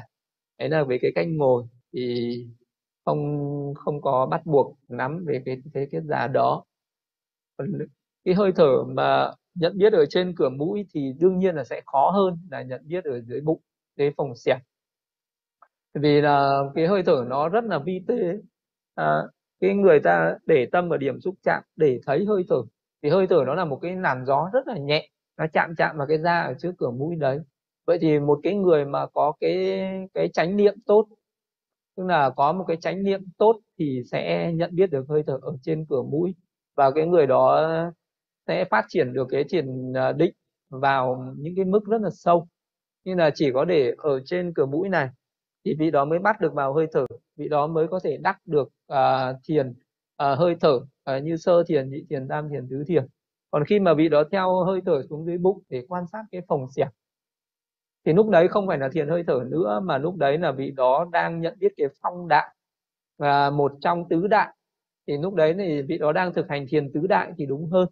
Đấy 0.59 0.69
là 0.69 0.83
về 0.83 0.97
cái 1.01 1.11
cách 1.15 1.27
ngồi 1.29 1.63
thì 1.93 2.31
không 3.05 3.73
không 3.75 4.01
có 4.01 4.25
bắt 4.31 4.41
buộc 4.45 4.77
nắm 4.87 5.25
về 5.27 5.41
cái 5.45 5.57
thế 5.73 5.87
kết 5.91 6.01
giả 6.03 6.27
đó. 6.27 6.63
Cái 8.25 8.33
hơi 8.35 8.51
thở 8.55 8.83
mà 8.87 9.31
nhận 9.55 9.77
biết 9.77 9.93
ở 9.93 10.05
trên 10.09 10.35
cửa 10.35 10.49
mũi 10.49 10.85
thì 10.93 11.13
đương 11.19 11.39
nhiên 11.39 11.55
là 11.55 11.63
sẽ 11.63 11.81
khó 11.85 12.11
hơn 12.11 12.37
là 12.51 12.61
nhận 12.63 12.81
biết 12.87 13.03
ở 13.03 13.21
dưới 13.21 13.41
bụng 13.41 13.61
cái 13.97 14.11
phòng 14.17 14.35
xẹp. 14.35 14.57
Vì 15.93 16.21
là 16.21 16.59
cái 16.75 16.87
hơi 16.87 17.03
thở 17.05 17.25
nó 17.27 17.49
rất 17.49 17.63
là 17.63 17.79
vi 17.79 18.01
tế. 18.07 18.15
À, 18.95 19.21
cái 19.59 19.73
người 19.75 19.99
ta 20.03 20.35
để 20.45 20.67
tâm 20.71 20.89
ở 20.89 20.97
điểm 20.97 21.21
xúc 21.21 21.35
chạm 21.43 21.63
để 21.75 21.99
thấy 22.05 22.25
hơi 22.25 22.43
thở 22.49 22.55
thì 23.03 23.09
hơi 23.09 23.27
thở 23.27 23.43
nó 23.47 23.55
là 23.55 23.65
một 23.65 23.79
cái 23.81 23.95
làn 23.95 24.25
gió 24.25 24.49
rất 24.53 24.67
là 24.67 24.77
nhẹ 24.77 25.09
nó 25.39 25.45
chạm 25.53 25.75
chạm 25.77 25.97
vào 25.97 26.07
cái 26.07 26.17
da 26.17 26.41
ở 26.41 26.53
trước 26.59 26.71
cửa 26.77 26.91
mũi 26.91 27.15
đấy. 27.15 27.39
Vậy 27.87 27.97
thì 28.01 28.19
một 28.19 28.39
cái 28.43 28.55
người 28.55 28.85
mà 28.85 29.05
có 29.13 29.33
cái 29.39 29.79
cái 30.13 30.29
chánh 30.33 30.57
niệm 30.57 30.75
tốt 30.85 31.07
tức 31.97 32.05
là 32.05 32.29
có 32.29 32.53
một 32.53 32.65
cái 32.67 32.77
chánh 32.77 33.03
niệm 33.03 33.21
tốt 33.37 33.59
thì 33.79 34.03
sẽ 34.11 34.53
nhận 34.53 34.75
biết 34.75 34.91
được 34.91 35.05
hơi 35.09 35.23
thở 35.27 35.39
ở 35.41 35.57
trên 35.63 35.85
cửa 35.89 36.01
mũi 36.01 36.35
và 36.75 36.91
cái 36.91 37.05
người 37.07 37.27
đó 37.27 37.65
sẽ 38.47 38.65
phát 38.65 38.85
triển 38.89 39.13
được 39.13 39.27
cái 39.31 39.43
triển 39.49 39.93
à, 39.93 40.11
định 40.11 40.33
vào 40.69 41.33
những 41.37 41.53
cái 41.55 41.65
mức 41.65 41.85
rất 41.85 42.01
là 42.01 42.09
sâu. 42.13 42.47
Như 43.05 43.15
là 43.15 43.29
chỉ 43.35 43.51
có 43.53 43.65
để 43.65 43.93
ở 43.97 44.21
trên 44.25 44.53
cửa 44.53 44.65
mũi 44.65 44.89
này 44.89 45.09
thì 45.65 45.75
vị 45.79 45.91
đó 45.91 46.05
mới 46.05 46.19
bắt 46.19 46.41
được 46.41 46.53
vào 46.53 46.73
hơi 46.73 46.87
thở 46.93 47.05
vị 47.35 47.49
đó 47.49 47.67
mới 47.67 47.87
có 47.87 47.99
thể 48.03 48.17
đắc 48.17 48.37
được 48.45 48.69
uh, 48.93 49.35
thiền 49.47 49.69
uh, 49.69 50.37
hơi 50.37 50.55
thở 50.61 50.73
uh, 50.73 51.23
như 51.23 51.37
sơ 51.37 51.63
thiền 51.67 51.89
nhị 51.89 52.05
thiền 52.09 52.27
tam 52.27 52.49
thiền 52.49 52.67
tứ 52.69 52.83
thiền 52.87 53.07
còn 53.51 53.65
khi 53.65 53.79
mà 53.79 53.93
vị 53.93 54.09
đó 54.09 54.23
theo 54.31 54.63
hơi 54.65 54.81
thở 54.85 55.01
xuống 55.09 55.25
dưới 55.25 55.37
bụng 55.37 55.63
để 55.69 55.85
quan 55.87 56.07
sát 56.07 56.23
cái 56.31 56.41
phòng 56.47 56.67
xẹp 56.75 56.87
thì 58.05 58.13
lúc 58.13 58.29
đấy 58.29 58.47
không 58.47 58.67
phải 58.67 58.77
là 58.77 58.89
thiền 58.89 59.09
hơi 59.09 59.23
thở 59.27 59.43
nữa 59.51 59.79
mà 59.83 59.97
lúc 59.97 60.15
đấy 60.17 60.37
là 60.37 60.51
vị 60.51 60.71
đó 60.71 61.05
đang 61.11 61.41
nhận 61.41 61.53
biết 61.59 61.73
cái 61.77 61.87
phong 62.01 62.27
đại 62.27 62.55
và 63.17 63.49
một 63.49 63.71
trong 63.81 64.09
tứ 64.09 64.27
đại 64.27 64.55
thì 65.07 65.17
lúc 65.17 65.33
đấy 65.35 65.55
thì 65.57 65.81
vị 65.81 65.97
đó 65.97 66.11
đang 66.11 66.33
thực 66.33 66.49
hành 66.49 66.65
thiền 66.69 66.91
tứ 66.93 67.07
đại 67.07 67.31
thì 67.37 67.45
đúng 67.45 67.69
hơn. 67.71 67.87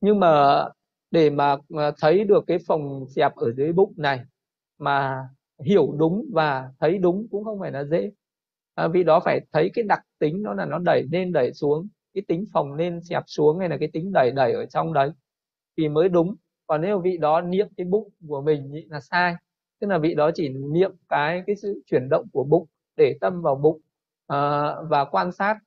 Nhưng 0.00 0.20
mà 0.20 0.64
để 1.10 1.30
mà 1.30 1.56
à, 1.76 1.90
thấy 2.00 2.24
được 2.24 2.44
cái 2.46 2.58
phòng 2.66 3.06
xẹp 3.16 3.34
ở 3.36 3.52
dưới 3.52 3.72
bụng 3.72 3.92
này 3.96 4.20
mà 4.78 5.28
hiểu 5.64 5.94
đúng 5.98 6.26
và 6.32 6.70
thấy 6.80 6.98
đúng 6.98 7.26
cũng 7.30 7.44
không 7.44 7.60
phải 7.60 7.72
là 7.72 7.84
dễ. 7.84 8.10
À, 8.74 8.88
vì 8.88 9.04
đó 9.04 9.20
phải 9.24 9.40
thấy 9.52 9.70
cái 9.74 9.84
đặc 9.88 10.00
tính 10.18 10.42
nó 10.42 10.54
là 10.54 10.66
nó 10.66 10.78
đẩy 10.78 11.02
lên 11.12 11.32
đẩy 11.32 11.52
xuống 11.54 11.88
cái 12.14 12.22
tính 12.28 12.44
phòng 12.52 12.74
lên 12.74 13.00
xẹp 13.02 13.22
xuống 13.26 13.58
hay 13.58 13.68
là 13.68 13.76
cái 13.80 13.88
tính 13.92 14.12
đẩy 14.14 14.30
đẩy 14.36 14.52
ở 14.52 14.66
trong 14.66 14.92
đấy 14.92 15.10
thì 15.76 15.88
mới 15.88 16.08
đúng. 16.08 16.34
Còn 16.66 16.82
nếu 16.82 17.00
vị 17.00 17.16
đó 17.18 17.40
niệm 17.40 17.68
cái 17.76 17.86
bụng 17.86 18.08
của 18.28 18.42
mình 18.42 18.72
ý 18.72 18.86
là 18.90 19.00
sai 19.00 19.34
tức 19.80 19.86
là 19.86 19.98
vị 19.98 20.14
đó 20.14 20.30
chỉ 20.34 20.48
niệm 20.48 20.92
cái 21.08 21.42
cái 21.46 21.56
sự 21.56 21.82
chuyển 21.86 22.08
động 22.10 22.26
của 22.32 22.44
bụng 22.44 22.66
để 22.96 23.18
tâm 23.20 23.42
vào 23.42 23.54
bụng 23.54 23.80
à, 24.26 24.38
và 24.88 25.04
quan 25.04 25.32
sát 25.32 25.58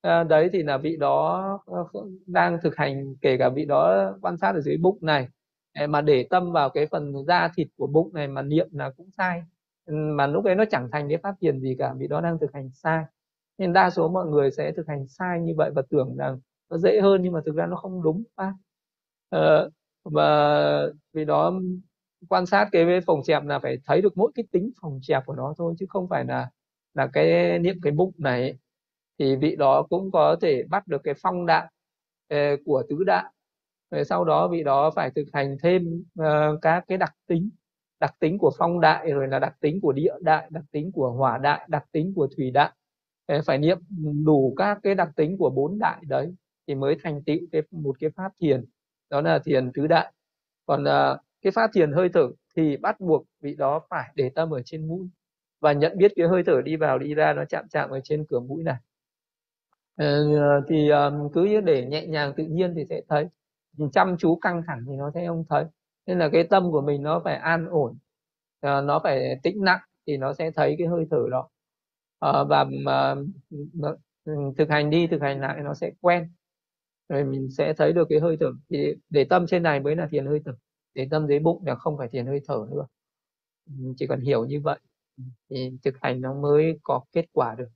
à, 0.00 0.24
đấy 0.24 0.50
thì 0.52 0.62
là 0.62 0.78
vị 0.78 0.96
đó 0.96 1.42
ờ, 1.66 1.84
đang 2.26 2.58
thực 2.62 2.76
hành 2.76 3.14
kể 3.20 3.36
cả 3.38 3.48
vị 3.48 3.64
đó 3.64 4.12
quan 4.22 4.36
sát 4.38 4.54
ở 4.54 4.60
dưới 4.60 4.76
bụng 4.76 4.98
này 5.00 5.28
à, 5.72 5.86
mà 5.86 6.00
để 6.00 6.26
tâm 6.30 6.52
vào 6.52 6.70
cái 6.70 6.86
phần 6.86 7.12
da 7.26 7.48
thịt 7.56 7.68
của 7.76 7.86
bụng 7.86 8.14
này 8.14 8.28
mà 8.28 8.42
niệm 8.42 8.68
là 8.72 8.90
cũng 8.96 9.10
sai. 9.10 9.42
Mà 9.86 10.26
lúc 10.26 10.44
ấy 10.44 10.54
nó 10.54 10.64
chẳng 10.70 10.88
thành 10.92 11.08
cái 11.08 11.18
phát 11.22 11.34
tiền 11.40 11.60
gì 11.60 11.76
cả 11.78 11.94
vị 11.98 12.06
đó 12.08 12.20
đang 12.20 12.38
thực 12.38 12.52
hành 12.54 12.70
sai 12.74 13.04
nên 13.58 13.72
đa 13.72 13.90
số 13.90 14.08
mọi 14.08 14.26
người 14.26 14.50
sẽ 14.50 14.72
thực 14.76 14.88
hành 14.88 15.06
sai 15.08 15.40
như 15.40 15.52
vậy 15.56 15.70
và 15.74 15.82
tưởng 15.90 16.16
rằng 16.16 16.38
nó 16.70 16.78
dễ 16.78 17.00
hơn 17.02 17.22
nhưng 17.22 17.32
mà 17.32 17.40
thực 17.46 17.54
ra 17.56 17.66
nó 17.66 17.76
không 17.76 18.02
đúng 18.02 18.22
à, 18.36 18.54
ờ, 19.28 19.70
và 20.04 20.86
vì 21.12 21.24
đó 21.24 21.52
quan 22.28 22.46
sát 22.46 22.68
cái 22.72 23.00
phòng 23.06 23.20
chẹp 23.24 23.44
là 23.44 23.58
phải 23.58 23.76
thấy 23.86 24.00
được 24.02 24.16
mỗi 24.16 24.32
cái 24.34 24.44
tính 24.52 24.70
phòng 24.82 24.98
chẹp 25.02 25.22
của 25.26 25.34
nó 25.34 25.54
thôi 25.58 25.74
chứ 25.78 25.86
không 25.88 26.08
phải 26.08 26.24
là 26.24 26.50
là 26.94 27.06
cái 27.12 27.58
niệm 27.58 27.76
cái 27.82 27.92
bụng 27.92 28.12
này 28.18 28.58
thì 29.18 29.36
vị 29.36 29.56
đó 29.56 29.82
cũng 29.90 30.10
có 30.12 30.36
thể 30.42 30.62
bắt 30.70 30.86
được 30.88 31.00
cái 31.04 31.14
phong 31.22 31.46
đạn 31.46 31.66
ờ, 32.28 32.38
của 32.66 32.82
tứ 32.88 33.04
đạn 33.04 33.24
rồi 33.90 34.04
sau 34.04 34.24
đó 34.24 34.48
vị 34.48 34.62
đó 34.64 34.90
phải 34.96 35.10
thực 35.10 35.24
hành 35.32 35.56
thêm 35.62 36.04
uh, 36.20 36.60
các 36.62 36.84
cái 36.88 36.98
đặc 36.98 37.12
tính 37.26 37.50
đặc 38.00 38.14
tính 38.20 38.38
của 38.38 38.52
phong 38.58 38.80
đại 38.80 39.10
rồi 39.12 39.28
là 39.28 39.38
đặc 39.38 39.54
tính 39.60 39.80
của 39.80 39.92
địa 39.92 40.14
đại 40.20 40.46
đặc 40.50 40.64
tính 40.72 40.92
của 40.92 41.10
hỏa 41.10 41.38
đại 41.38 41.66
đặc 41.68 41.84
tính 41.92 42.12
của 42.16 42.28
thủy 42.36 42.50
đại 42.50 42.72
phải 43.46 43.58
niệm 43.58 43.78
đủ 44.24 44.54
các 44.56 44.78
cái 44.82 44.94
đặc 44.94 45.08
tính 45.16 45.36
của 45.38 45.50
bốn 45.50 45.78
đại 45.78 46.02
đấy 46.08 46.34
thì 46.66 46.74
mới 46.74 46.96
thành 47.02 47.22
tựu 47.24 47.36
cái 47.52 47.62
một 47.70 47.96
cái 48.00 48.10
pháp 48.10 48.32
thiền. 48.40 48.64
Đó 49.10 49.20
là 49.20 49.38
thiền 49.38 49.72
tứ 49.72 49.86
đại. 49.86 50.12
Còn 50.66 50.82
uh, 50.82 51.20
cái 51.42 51.50
pháp 51.50 51.70
thiền 51.74 51.92
hơi 51.92 52.08
thở 52.08 52.28
thì 52.56 52.76
bắt 52.76 53.00
buộc 53.00 53.26
vị 53.40 53.54
đó 53.54 53.80
phải 53.90 54.10
để 54.14 54.30
tâm 54.34 54.50
ở 54.50 54.62
trên 54.64 54.88
mũi. 54.88 55.08
Và 55.60 55.72
nhận 55.72 55.98
biết 55.98 56.12
cái 56.16 56.28
hơi 56.28 56.42
thở 56.46 56.62
đi 56.64 56.76
vào 56.76 56.98
đi 56.98 57.14
ra 57.14 57.32
nó 57.32 57.44
chạm 57.44 57.64
chạm 57.70 57.90
ở 57.90 58.00
trên 58.04 58.24
cửa 58.28 58.40
mũi 58.40 58.62
này. 58.62 58.76
Uh, 60.02 60.64
thì 60.68 60.90
um, 60.90 61.32
cứ 61.32 61.44
như 61.44 61.60
để 61.60 61.86
nhẹ 61.86 62.06
nhàng 62.06 62.32
tự 62.36 62.44
nhiên 62.44 62.74
thì 62.76 62.84
sẽ 62.88 63.02
thấy. 63.08 63.26
Chăm 63.92 64.16
chú 64.18 64.36
căng 64.36 64.62
thẳng 64.66 64.84
thì 64.88 64.96
nó 64.96 65.10
sẽ 65.14 65.26
không 65.26 65.44
thấy. 65.48 65.64
Nên 66.06 66.18
là 66.18 66.28
cái 66.32 66.44
tâm 66.44 66.70
của 66.72 66.80
mình 66.80 67.02
nó 67.02 67.20
phải 67.24 67.36
an 67.36 67.66
ổn. 67.70 67.90
Uh, 67.90 68.84
nó 68.84 69.00
phải 69.02 69.40
tĩnh 69.42 69.64
lặng 69.64 69.80
thì 70.06 70.16
nó 70.16 70.32
sẽ 70.32 70.50
thấy 70.50 70.74
cái 70.78 70.86
hơi 70.86 71.06
thở 71.10 71.26
đó 71.30 71.48
uh, 72.30 72.48
và 72.48 72.66
uh, 73.90 74.56
thực 74.56 74.70
hành 74.70 74.90
đi 74.90 75.06
thực 75.06 75.22
hành 75.22 75.40
lại 75.40 75.60
nó 75.62 75.74
sẽ 75.74 75.92
quen. 76.00 76.28
Rồi 77.08 77.24
mình 77.24 77.50
sẽ 77.50 77.74
thấy 77.76 77.92
được 77.92 78.06
cái 78.10 78.20
hơi 78.20 78.36
thở. 78.40 78.52
Thì 78.70 78.94
để 79.10 79.24
tâm 79.24 79.46
trên 79.46 79.62
này 79.62 79.80
mới 79.80 79.96
là 79.96 80.06
thiền 80.10 80.26
hơi 80.26 80.40
thở. 80.44 80.56
Để 80.94 81.08
tâm 81.10 81.26
dưới 81.28 81.38
bụng 81.38 81.62
là 81.66 81.74
không 81.74 81.98
phải 81.98 82.08
thiền 82.08 82.26
hơi 82.26 82.40
thở 82.46 82.66
nữa. 82.70 82.86
Chỉ 83.96 84.06
cần 84.06 84.20
hiểu 84.20 84.44
như 84.44 84.60
vậy 84.60 84.78
thì 85.50 85.70
thực 85.84 85.94
hành 86.00 86.20
nó 86.20 86.34
mới 86.34 86.78
có 86.82 87.04
kết 87.12 87.26
quả 87.32 87.54
được. 87.54 87.68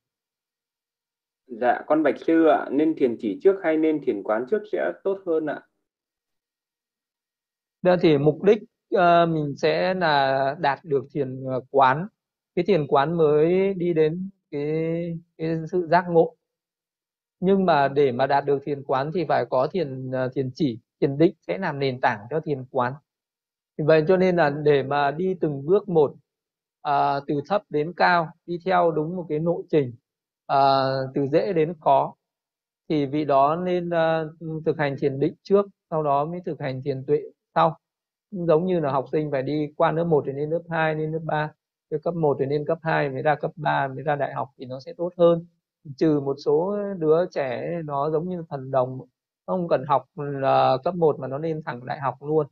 Dạ 1.47 1.83
con 1.87 2.03
bạch 2.03 2.19
sư 2.27 2.47
ạ 2.47 2.69
nên 2.71 2.95
thiền 2.97 3.17
chỉ 3.21 3.39
trước 3.43 3.57
hay 3.63 3.77
nên 3.77 4.05
thiền 4.05 4.23
quán 4.23 4.45
trước 4.51 4.63
sẽ 4.73 4.93
tốt 5.05 5.19
hơn 5.27 5.47
ạ? 5.47 5.61
Đó 7.83 7.97
thì 8.01 8.19
mục 8.19 8.43
đích 8.43 8.63
uh, 8.95 9.29
mình 9.29 9.55
sẽ 9.57 9.95
là 9.95 10.57
đạt 10.61 10.85
được 10.85 11.05
thiền 11.13 11.45
ờ, 11.45 11.61
quán. 11.71 12.07
Cái 12.55 12.65
thiền 12.65 12.87
quán 12.87 13.17
mới 13.17 13.75
đi 13.75 13.95
đến 13.95 14.31
cái, 14.51 15.19
cái 15.39 15.57
sự 15.73 15.87
giác 15.91 16.05
ngộ. 16.11 16.37
Nhưng 17.41 17.67
mà 17.67 17.89
để 17.89 18.13
mà 18.13 18.27
đạt 18.27 18.45
được 18.45 18.59
thiền 18.65 18.83
quán 18.85 19.11
thì 19.15 19.25
phải 19.29 19.45
có 19.51 19.69
thiền 19.73 20.11
à, 20.15 20.29
thiền 20.35 20.51
chỉ 20.55 20.79
thiền 21.01 21.19
định 21.19 21.35
sẽ 21.47 21.59
làm 21.59 21.79
nền 21.79 22.01
tảng 22.01 22.27
cho 22.31 22.41
thiền 22.41 22.65
quán. 22.71 22.93
Vì 23.79 23.85
vậy 23.85 24.05
cho 24.09 24.17
nên 24.17 24.37
là 24.37 24.51
để 24.51 24.83
mà 24.83 25.11
đi 25.11 25.35
từng 25.41 25.67
bước 25.67 25.89
một 25.89 26.15
à, 26.83 27.21
từ 27.27 27.41
thấp 27.49 27.63
đến 27.69 27.93
cao 27.97 28.29
đi 28.47 28.59
theo 28.65 28.91
đúng 28.91 29.17
một 29.17 29.27
cái 29.29 29.39
nội 29.39 29.63
trình 29.71 29.95
à, 30.47 30.59
từ 31.15 31.27
dễ 31.27 31.53
đến 31.53 31.75
khó 31.81 32.15
thì 32.89 33.07
vị 33.07 33.25
đó 33.25 33.57
nên 33.57 33.91
à, 33.91 34.25
thực 34.67 34.79
hành 34.79 34.97
thiền 35.01 35.21
định 35.21 35.35
trước 35.43 35.67
sau 35.91 36.03
đó 36.03 36.25
mới 36.25 36.41
thực 36.47 36.61
hành 36.61 36.83
thiền 36.85 37.05
tuệ 37.07 37.23
sau. 37.55 37.79
Giống 38.31 38.67
như 38.67 38.81
là 38.81 38.93
học 38.93 39.05
sinh 39.13 39.31
phải 39.31 39.43
đi 39.43 39.73
qua 39.77 39.93
lớp 39.93 40.05
1 40.05 40.25
thì 40.27 40.33
lên 40.33 40.51
lớp 40.51 40.63
2 40.71 40.95
lên 40.95 41.13
lớp 41.13 41.21
3 41.25 41.53
từ 41.91 41.99
cấp 42.05 42.15
1 42.15 42.37
thì 42.41 42.47
lên 42.47 42.65
cấp 42.67 42.79
2 42.83 43.11
mới 43.11 43.23
ra 43.23 43.35
cấp 43.35 43.51
3 43.57 43.89
mới 43.89 44.03
ra 44.03 44.17
đại 44.17 44.35
học 44.35 44.49
thì 44.59 44.67
nó 44.67 44.81
sẽ 44.81 44.93
tốt 44.97 45.13
hơn. 45.19 45.47
Trừ 45.97 46.21
một 46.21 46.37
số 46.45 46.77
đứa 46.99 47.27
trẻ 47.31 47.81
nó 47.85 48.11
giống 48.11 48.29
như 48.29 48.45
thần 48.51 48.71
đồng 48.71 49.01
không 49.47 49.69
cần 49.69 49.85
học 49.89 50.05
là 50.17 50.77
cấp 50.85 50.95
1 50.95 51.19
mà 51.19 51.29
nó 51.29 51.39
lên 51.39 51.63
thẳng 51.67 51.87
đại 51.87 52.01
học 52.01 52.15
luôn. 52.21 52.47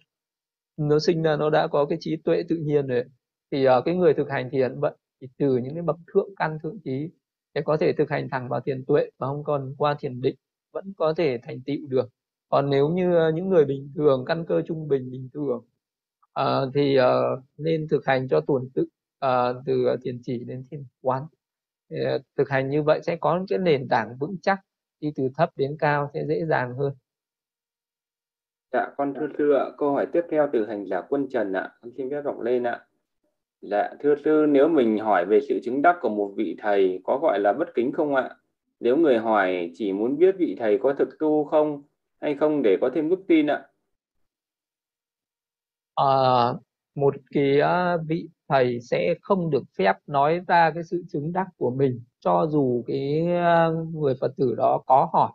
Nó 0.77 0.99
sinh 0.99 1.23
ra 1.23 1.37
nó 1.37 1.51
đã 1.51 1.67
có 1.67 1.87
cái 1.87 1.99
trí 2.01 2.17
tuệ 2.17 2.43
tự 2.49 2.57
nhiên 2.57 2.87
rồi. 2.87 3.05
Thì 3.51 3.69
uh, 3.69 3.85
cái 3.85 3.97
người 3.97 4.15
thực 4.15 4.31
hành 4.31 4.51
thiền 4.51 4.81
vậy 4.81 4.95
thì 5.21 5.29
từ 5.39 5.57
những 5.57 5.75
cái 5.75 5.83
bậc 5.83 5.97
thượng 6.15 6.29
căn 6.37 6.59
thượng 6.63 6.79
trí 6.85 7.11
để 7.55 7.63
có 7.65 7.77
thể 7.77 7.93
thực 7.93 8.11
hành 8.11 8.29
thẳng 8.31 8.49
vào 8.49 8.61
thiền 8.61 8.85
tuệ 8.85 9.11
mà 9.19 9.27
không 9.27 9.45
còn 9.45 9.75
qua 9.79 9.97
thiền 10.01 10.21
định 10.21 10.37
vẫn 10.73 10.93
có 10.97 11.15
thể 11.17 11.39
thành 11.43 11.61
tựu 11.67 11.77
được. 11.89 12.09
Còn 12.49 12.71
nếu 12.71 12.89
như 12.89 13.15
ờ, 13.17 13.33
những 13.33 13.49
người 13.49 13.65
bình 13.65 13.93
thường 13.97 14.25
căn 14.27 14.45
cơ 14.49 14.63
trung 14.67 14.89
bình 14.89 15.11
bình 15.11 15.29
thường 15.35 15.65
uh, 16.41 16.75
thì 16.75 16.99
uh, 17.01 17.45
nên 17.59 17.89
thực 17.91 18.07
hành 18.07 18.29
cho 18.29 18.41
tuần 18.41 18.69
tự 18.75 18.87
uh, 19.25 19.63
từ 19.67 19.97
thiền 20.03 20.21
chỉ 20.23 20.45
đến 20.45 20.65
thiền 20.71 20.85
quán 21.01 21.27
Ờ, 21.91 22.19
thực 22.37 22.49
hành 22.49 22.71
như 22.71 22.83
vậy 22.83 23.01
sẽ 23.03 23.17
có 23.17 23.45
cái 23.49 23.59
nền 23.59 23.89
tảng 23.89 24.17
vững 24.21 24.37
chắc 24.43 24.61
đi 25.01 25.13
từ 25.17 25.29
thấp 25.37 25.51
đến 25.57 25.77
cao 25.79 26.11
sẽ 26.15 26.25
dễ 26.29 26.45
dàng 26.45 26.75
hơn 26.75 26.93
Dạ, 28.73 28.89
con 28.97 29.15
thưa 29.15 29.27
sư 29.39 29.53
ạ, 29.53 29.65
câu 29.79 29.93
hỏi 29.93 30.07
tiếp 30.13 30.23
theo 30.31 30.49
từ 30.53 30.67
hành 30.67 30.87
giả 30.87 31.03
quân 31.09 31.29
Trần 31.31 31.53
ạ, 31.53 31.71
con 31.81 31.93
xin 31.97 32.11
phép 32.11 32.23
đọc 32.25 32.41
lên 32.41 32.63
ạ. 32.63 32.81
Dạ, 33.61 33.91
thưa 34.01 34.15
sư, 34.25 34.47
nếu 34.49 34.69
mình 34.69 34.99
hỏi 34.99 35.25
về 35.27 35.41
sự 35.49 35.61
chứng 35.65 35.83
đắc 35.83 35.97
của 36.01 36.09
một 36.09 36.33
vị 36.37 36.57
thầy 36.59 37.01
có 37.05 37.19
gọi 37.19 37.41
là 37.41 37.53
bất 37.53 37.75
kính 37.75 37.93
không 37.93 38.15
ạ? 38.15 38.31
Nếu 38.81 38.97
người 38.97 39.19
hỏi 39.19 39.71
chỉ 39.75 39.93
muốn 39.93 40.19
biết 40.19 40.35
vị 40.39 40.57
thầy 40.59 40.79
có 40.79 40.95
thực 40.95 41.19
tu 41.19 41.45
không 41.45 41.83
hay 42.21 42.35
không 42.35 42.63
để 42.63 42.77
có 42.81 42.91
thêm 42.95 43.09
đức 43.09 43.25
tin 43.29 43.47
ạ? 43.47 43.67
À, 45.95 46.53
một 46.97 47.15
cái 47.31 47.61
vị 48.07 48.29
thầy 48.49 48.81
sẽ 48.81 49.15
không 49.23 49.51
được 49.51 49.63
phép 49.79 49.93
nói 50.07 50.41
ra 50.49 50.71
cái 50.75 50.83
sự 50.85 51.05
chứng 51.13 51.33
đắc 51.33 51.47
của 51.57 51.71
mình 51.71 52.01
cho 52.21 52.47
dù 52.51 52.85
cái 52.87 53.23
người 53.95 54.15
phật 54.21 54.33
tử 54.37 54.55
đó 54.57 54.83
có 54.87 55.11
hỏi 55.13 55.33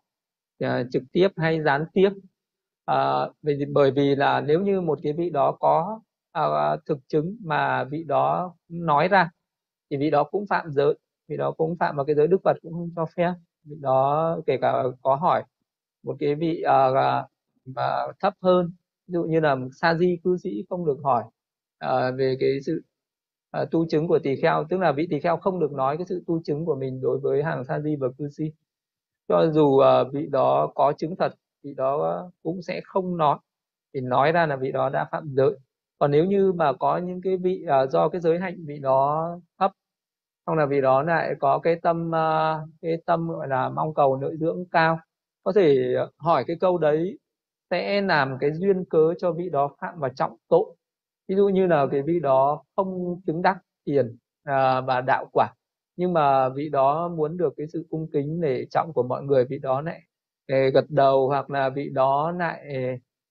à, 0.59 0.83
trực 0.91 1.03
tiếp 1.11 1.27
hay 1.37 1.61
gián 1.63 1.85
tiếp. 1.93 2.09
À, 2.85 2.95
vì, 3.41 3.65
bởi 3.73 3.91
vì 3.91 4.15
là 4.15 4.41
nếu 4.41 4.61
như 4.61 4.81
một 4.81 4.99
cái 5.03 5.13
vị 5.13 5.29
đó 5.29 5.51
có 5.59 5.99
à, 6.31 6.75
thực 6.85 6.99
chứng 7.07 7.37
mà 7.43 7.83
vị 7.83 8.03
đó 8.07 8.55
nói 8.69 9.07
ra 9.07 9.29
thì 9.89 9.97
vị 9.97 10.09
đó 10.09 10.23
cũng 10.23 10.47
phạm 10.47 10.71
giới 10.71 10.93
vị 11.27 11.37
đó 11.37 11.51
cũng 11.51 11.77
phạm 11.79 11.95
vào 11.95 12.05
cái 12.05 12.15
giới 12.15 12.27
đức 12.27 12.37
phật 12.43 12.57
cũng 12.61 12.73
không 12.73 12.91
cho 12.95 13.05
phép. 13.15 13.33
Vị 13.63 13.75
đó 13.81 14.37
kể 14.45 14.57
cả 14.61 14.83
có 15.01 15.15
hỏi 15.15 15.43
một 16.03 16.15
cái 16.19 16.35
vị 16.35 16.61
à, 16.61 16.87
à, 17.75 18.07
thấp 18.19 18.33
hơn 18.41 18.71
ví 19.07 19.13
dụ 19.13 19.23
như 19.23 19.39
là 19.39 19.55
sa 19.81 19.95
di 19.95 20.17
cư 20.23 20.37
sĩ 20.37 20.65
không 20.69 20.85
được 20.85 20.97
hỏi 21.03 21.23
uh, 21.85 22.17
về 22.17 22.35
cái 22.39 22.49
sự 22.65 22.81
uh, 23.61 23.71
tu 23.71 23.85
chứng 23.89 24.07
của 24.07 24.19
tỳ 24.19 24.35
kheo. 24.41 24.63
Tức 24.69 24.77
là 24.79 24.91
vị 24.91 25.07
tỳ 25.09 25.19
kheo 25.19 25.37
không 25.37 25.59
được 25.59 25.71
nói 25.71 25.97
cái 25.97 26.05
sự 26.09 26.23
tu 26.27 26.41
chứng 26.43 26.65
của 26.65 26.75
mình 26.75 27.01
đối 27.01 27.19
với 27.19 27.43
hàng 27.43 27.65
sa 27.65 27.79
di 27.79 27.95
và 27.95 28.07
cư 28.17 28.29
sĩ 28.29 28.43
cho 29.27 29.51
dù 29.51 29.65
uh, 29.65 30.13
vị 30.13 30.27
đó 30.31 30.71
có 30.75 30.93
chứng 30.97 31.15
thật 31.19 31.33
vị 31.63 31.73
đó 31.77 32.29
cũng 32.43 32.61
sẽ 32.61 32.81
không 32.83 33.17
nói. 33.17 33.37
Thì 33.93 34.01
nói 34.01 34.31
ra 34.31 34.45
là 34.45 34.55
vị 34.55 34.71
đó 34.71 34.89
đã 34.89 35.07
phạm 35.11 35.23
giới. 35.35 35.51
Còn 35.99 36.11
nếu 36.11 36.25
như 36.25 36.53
mà 36.53 36.73
có 36.73 36.97
những 36.97 37.21
cái 37.21 37.37
vị 37.37 37.65
uh, 37.83 37.89
do 37.89 38.09
cái 38.09 38.21
giới 38.21 38.39
hạnh 38.39 38.55
vị 38.67 38.79
đó 38.79 39.29
thấp 39.59 39.71
xong 40.45 40.57
là 40.57 40.65
vị 40.65 40.81
đó 40.81 41.03
lại 41.03 41.35
có 41.39 41.59
cái 41.59 41.75
tâm 41.81 42.07
uh, 42.07 42.69
cái 42.81 42.97
tâm 43.05 43.27
gọi 43.27 43.47
là 43.47 43.69
mong 43.69 43.93
cầu 43.93 44.17
nội 44.17 44.37
dưỡng 44.39 44.65
cao 44.71 44.99
có 45.43 45.51
thể 45.55 45.95
hỏi 46.17 46.43
cái 46.47 46.57
câu 46.59 46.77
đấy 46.77 47.19
sẽ 47.69 48.01
làm 48.01 48.37
cái 48.39 48.51
duyên 48.53 48.85
cớ 48.85 49.13
cho 49.19 49.31
vị 49.31 49.49
đó 49.49 49.75
phạm 49.81 49.99
vào 49.99 50.11
trọng 50.15 50.37
tội 50.49 50.75
ví 51.31 51.37
dụ 51.37 51.49
như 51.49 51.67
là 51.67 51.87
cái 51.91 52.01
vị 52.01 52.19
đó 52.19 52.63
không 52.75 53.21
chứng 53.25 53.41
đắc 53.41 53.57
tiền 53.85 54.17
à, 54.43 54.81
và 54.81 55.01
đạo 55.01 55.25
quả 55.33 55.47
nhưng 55.95 56.13
mà 56.13 56.49
vị 56.49 56.69
đó 56.69 57.09
muốn 57.17 57.37
được 57.37 57.53
cái 57.57 57.67
sự 57.73 57.85
cung 57.89 58.07
kính 58.13 58.41
để 58.41 58.65
trọng 58.71 58.93
của 58.93 59.03
mọi 59.03 59.23
người 59.23 59.45
vị 59.45 59.59
đó 59.59 59.81
lại 59.81 60.01
à, 60.47 60.57
gật 60.73 60.85
đầu 60.89 61.27
hoặc 61.27 61.49
là 61.49 61.69
vị 61.69 61.89
đó 61.93 62.31
lại 62.31 62.67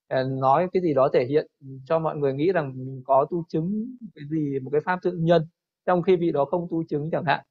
à, 0.08 0.22
nói 0.22 0.68
cái 0.72 0.82
gì 0.82 0.94
đó 0.94 1.08
thể 1.12 1.24
hiện 1.24 1.46
cho 1.84 1.98
mọi 1.98 2.16
người 2.16 2.34
nghĩ 2.34 2.52
rằng 2.52 2.72
mình 2.76 3.02
có 3.04 3.26
tu 3.30 3.44
chứng 3.48 3.96
cái 4.14 4.24
gì 4.30 4.58
một 4.62 4.70
cái 4.72 4.80
pháp 4.84 4.98
tự 5.02 5.12
nhân 5.12 5.46
trong 5.86 6.02
khi 6.02 6.16
vị 6.16 6.32
đó 6.32 6.44
không 6.44 6.68
tu 6.70 6.84
chứng 6.88 7.10
chẳng 7.12 7.24
hạn. 7.24 7.44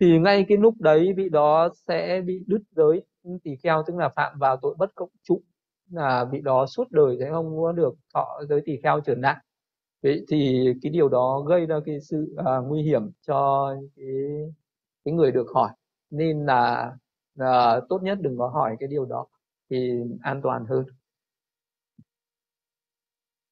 Thì 0.00 0.18
ngay 0.18 0.44
cái 0.48 0.58
lúc 0.58 0.74
đấy 0.80 1.12
vị 1.16 1.28
đó 1.28 1.68
sẽ 1.88 2.22
bị 2.26 2.44
đứt 2.46 2.62
giới 2.70 3.02
ừ, 3.22 3.30
tỳ 3.44 3.56
kheo 3.62 3.82
tức 3.86 3.96
là 3.96 4.08
phạm 4.16 4.38
vào 4.38 4.56
tội 4.62 4.74
bất 4.78 4.94
cộng 4.94 5.10
trụ 5.22 5.42
là 5.90 6.24
vị 6.32 6.40
đó 6.40 6.66
suốt 6.66 6.90
đời 6.90 7.16
sẽ 7.20 7.30
không 7.30 7.58
có 7.62 7.72
được 7.72 7.94
thọ 8.14 8.40
giới 8.48 8.60
tỳ 8.64 8.76
kheo 8.82 9.00
trở 9.00 9.14
nặng 9.14 9.38
vậy 10.02 10.24
thì 10.28 10.68
cái 10.82 10.90
điều 10.90 11.08
đó 11.08 11.40
gây 11.48 11.66
ra 11.66 11.76
cái 11.86 12.00
sự 12.00 12.34
à, 12.46 12.56
nguy 12.58 12.82
hiểm 12.82 13.02
cho 13.26 13.70
cái 13.96 14.06
cái 15.04 15.14
người 15.14 15.32
được 15.32 15.46
hỏi. 15.54 15.70
Nên 16.10 16.46
là 16.46 16.92
à, 17.38 17.80
tốt 17.88 18.02
nhất 18.02 18.18
đừng 18.20 18.38
có 18.38 18.48
hỏi 18.48 18.76
cái 18.80 18.88
điều 18.88 19.04
đó 19.04 19.26
thì 19.70 19.92
an 20.22 20.40
toàn 20.42 20.66
hơn. 20.66 20.84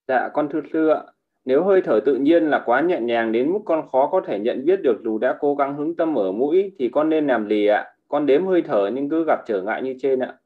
Dạ 0.09 0.29
con 0.35 0.49
thưa 0.53 0.61
sư 0.73 0.89
ạ. 0.89 1.03
Nếu 1.45 1.65
hơi 1.65 1.83
thở 1.85 2.01
tự 2.07 2.17
nhiên 2.17 2.45
là 2.51 2.63
quá 2.67 2.81
nhẹ 2.81 3.01
nhàng 3.01 3.33
đến 3.33 3.53
mức 3.53 3.61
con 3.65 3.89
khó 3.93 4.09
có 4.13 4.23
thể 4.27 4.39
nhận 4.39 4.65
biết 4.65 4.81
được 4.83 5.01
dù 5.05 5.19
đã 5.19 5.37
cố 5.41 5.55
gắng 5.55 5.77
hướng 5.77 5.97
tâm 5.97 6.19
ở 6.19 6.33
mũi 6.33 6.73
thì 6.79 6.91
con 6.93 7.09
nên 7.09 7.27
làm 7.27 7.49
gì 7.49 7.67
ạ. 7.67 7.95
Con 8.09 8.27
đếm 8.27 8.47
hơi 8.47 8.63
thở 8.63 8.91
nhưng 8.95 9.09
cứ 9.11 9.25
gặp 9.27 9.39
trở 9.47 9.63
ngại 9.63 9.83
như 9.83 9.95
trên 10.01 10.21
ạ 10.21 10.39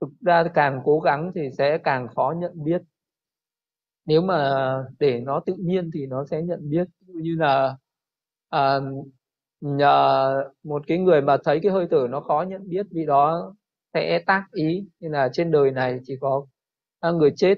thực 0.00 0.08
ra 0.26 0.44
càng 0.54 0.80
cố 0.84 1.00
gắng 1.00 1.32
thì 1.34 1.42
sẽ 1.58 1.78
càng 1.84 2.08
khó 2.16 2.34
nhận 2.38 2.64
biết. 2.64 2.82
Nếu 4.06 4.22
mà 4.22 4.54
để 4.98 5.20
nó 5.20 5.40
tự 5.46 5.54
nhiên 5.58 5.90
thì 5.94 6.06
nó 6.06 6.24
sẽ 6.30 6.42
nhận 6.42 6.70
biết. 6.70 6.88
Như 7.06 7.36
là 7.38 7.76
à, 8.48 8.78
nhờ 9.60 10.44
một 10.64 10.82
cái 10.86 10.98
người 10.98 11.22
mà 11.22 11.36
thấy 11.44 11.60
cái 11.62 11.72
hơi 11.72 11.86
thở 11.90 12.06
nó 12.10 12.20
khó 12.20 12.44
nhận 12.48 12.68
biết 12.68 12.86
vì 12.90 13.06
đó 13.06 13.54
sẽ 13.94 14.20
tác 14.26 14.44
ý 14.52 14.84
như 15.00 15.08
là 15.08 15.28
trên 15.32 15.50
đời 15.50 15.70
này 15.70 16.00
chỉ 16.04 16.16
có 16.20 16.46
à, 17.00 17.10
người 17.10 17.32
chết 17.36 17.54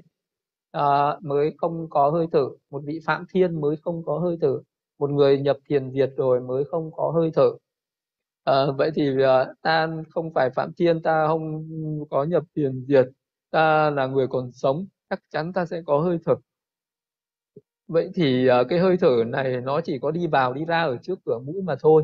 à, 0.72 0.82
mới 1.22 1.54
không 1.58 1.86
có 1.90 2.10
hơi 2.10 2.26
thở 2.32 2.48
một 2.70 2.82
vị 2.86 3.00
phạm 3.06 3.24
thiên 3.34 3.60
mới 3.60 3.76
không 3.82 4.04
có 4.04 4.18
hơi 4.18 4.38
thở 4.40 4.60
một 4.98 5.10
người 5.10 5.38
nhập 5.40 5.56
thiền 5.68 5.92
diệt 5.92 6.10
rồi 6.16 6.40
mới 6.40 6.64
không 6.64 6.92
có 6.92 7.10
hơi 7.16 7.30
thở 7.34 7.50
à, 8.49 8.66
vậy 8.78 8.90
thì 8.94 9.11
uh, 9.11 9.62
ta 9.62 9.88
không 10.11 10.32
phải 10.34 10.51
phạm 10.51 10.72
thiên 10.78 11.03
ta 11.03 11.26
không 11.26 11.64
có 12.11 12.24
nhập 12.24 12.42
tiền 12.55 12.84
diệt 12.88 13.07
ta 13.51 13.90
là 13.90 14.07
người 14.07 14.26
còn 14.28 14.53
sống 14.53 14.86
chắc 15.11 15.20
chắn 15.30 15.53
ta 15.53 15.66
sẽ 15.66 15.82
có 15.86 16.01
hơi 16.01 16.18
thở. 16.24 16.34
Vậy 17.88 18.11
thì 18.14 18.49
uh, 18.51 18.66
cái 18.68 18.78
hơi 18.78 18.96
thở 19.01 19.24
này 19.26 19.61
nó 19.61 19.80
chỉ 19.80 19.99
có 19.99 20.11
đi 20.11 20.26
vào 20.26 20.53
đi 20.55 20.64
ra 20.64 20.82
ở 20.82 20.96
trước 21.03 21.18
cửa 21.24 21.38
mũi 21.46 21.62
mà 21.62 21.76
thôi. 21.80 22.03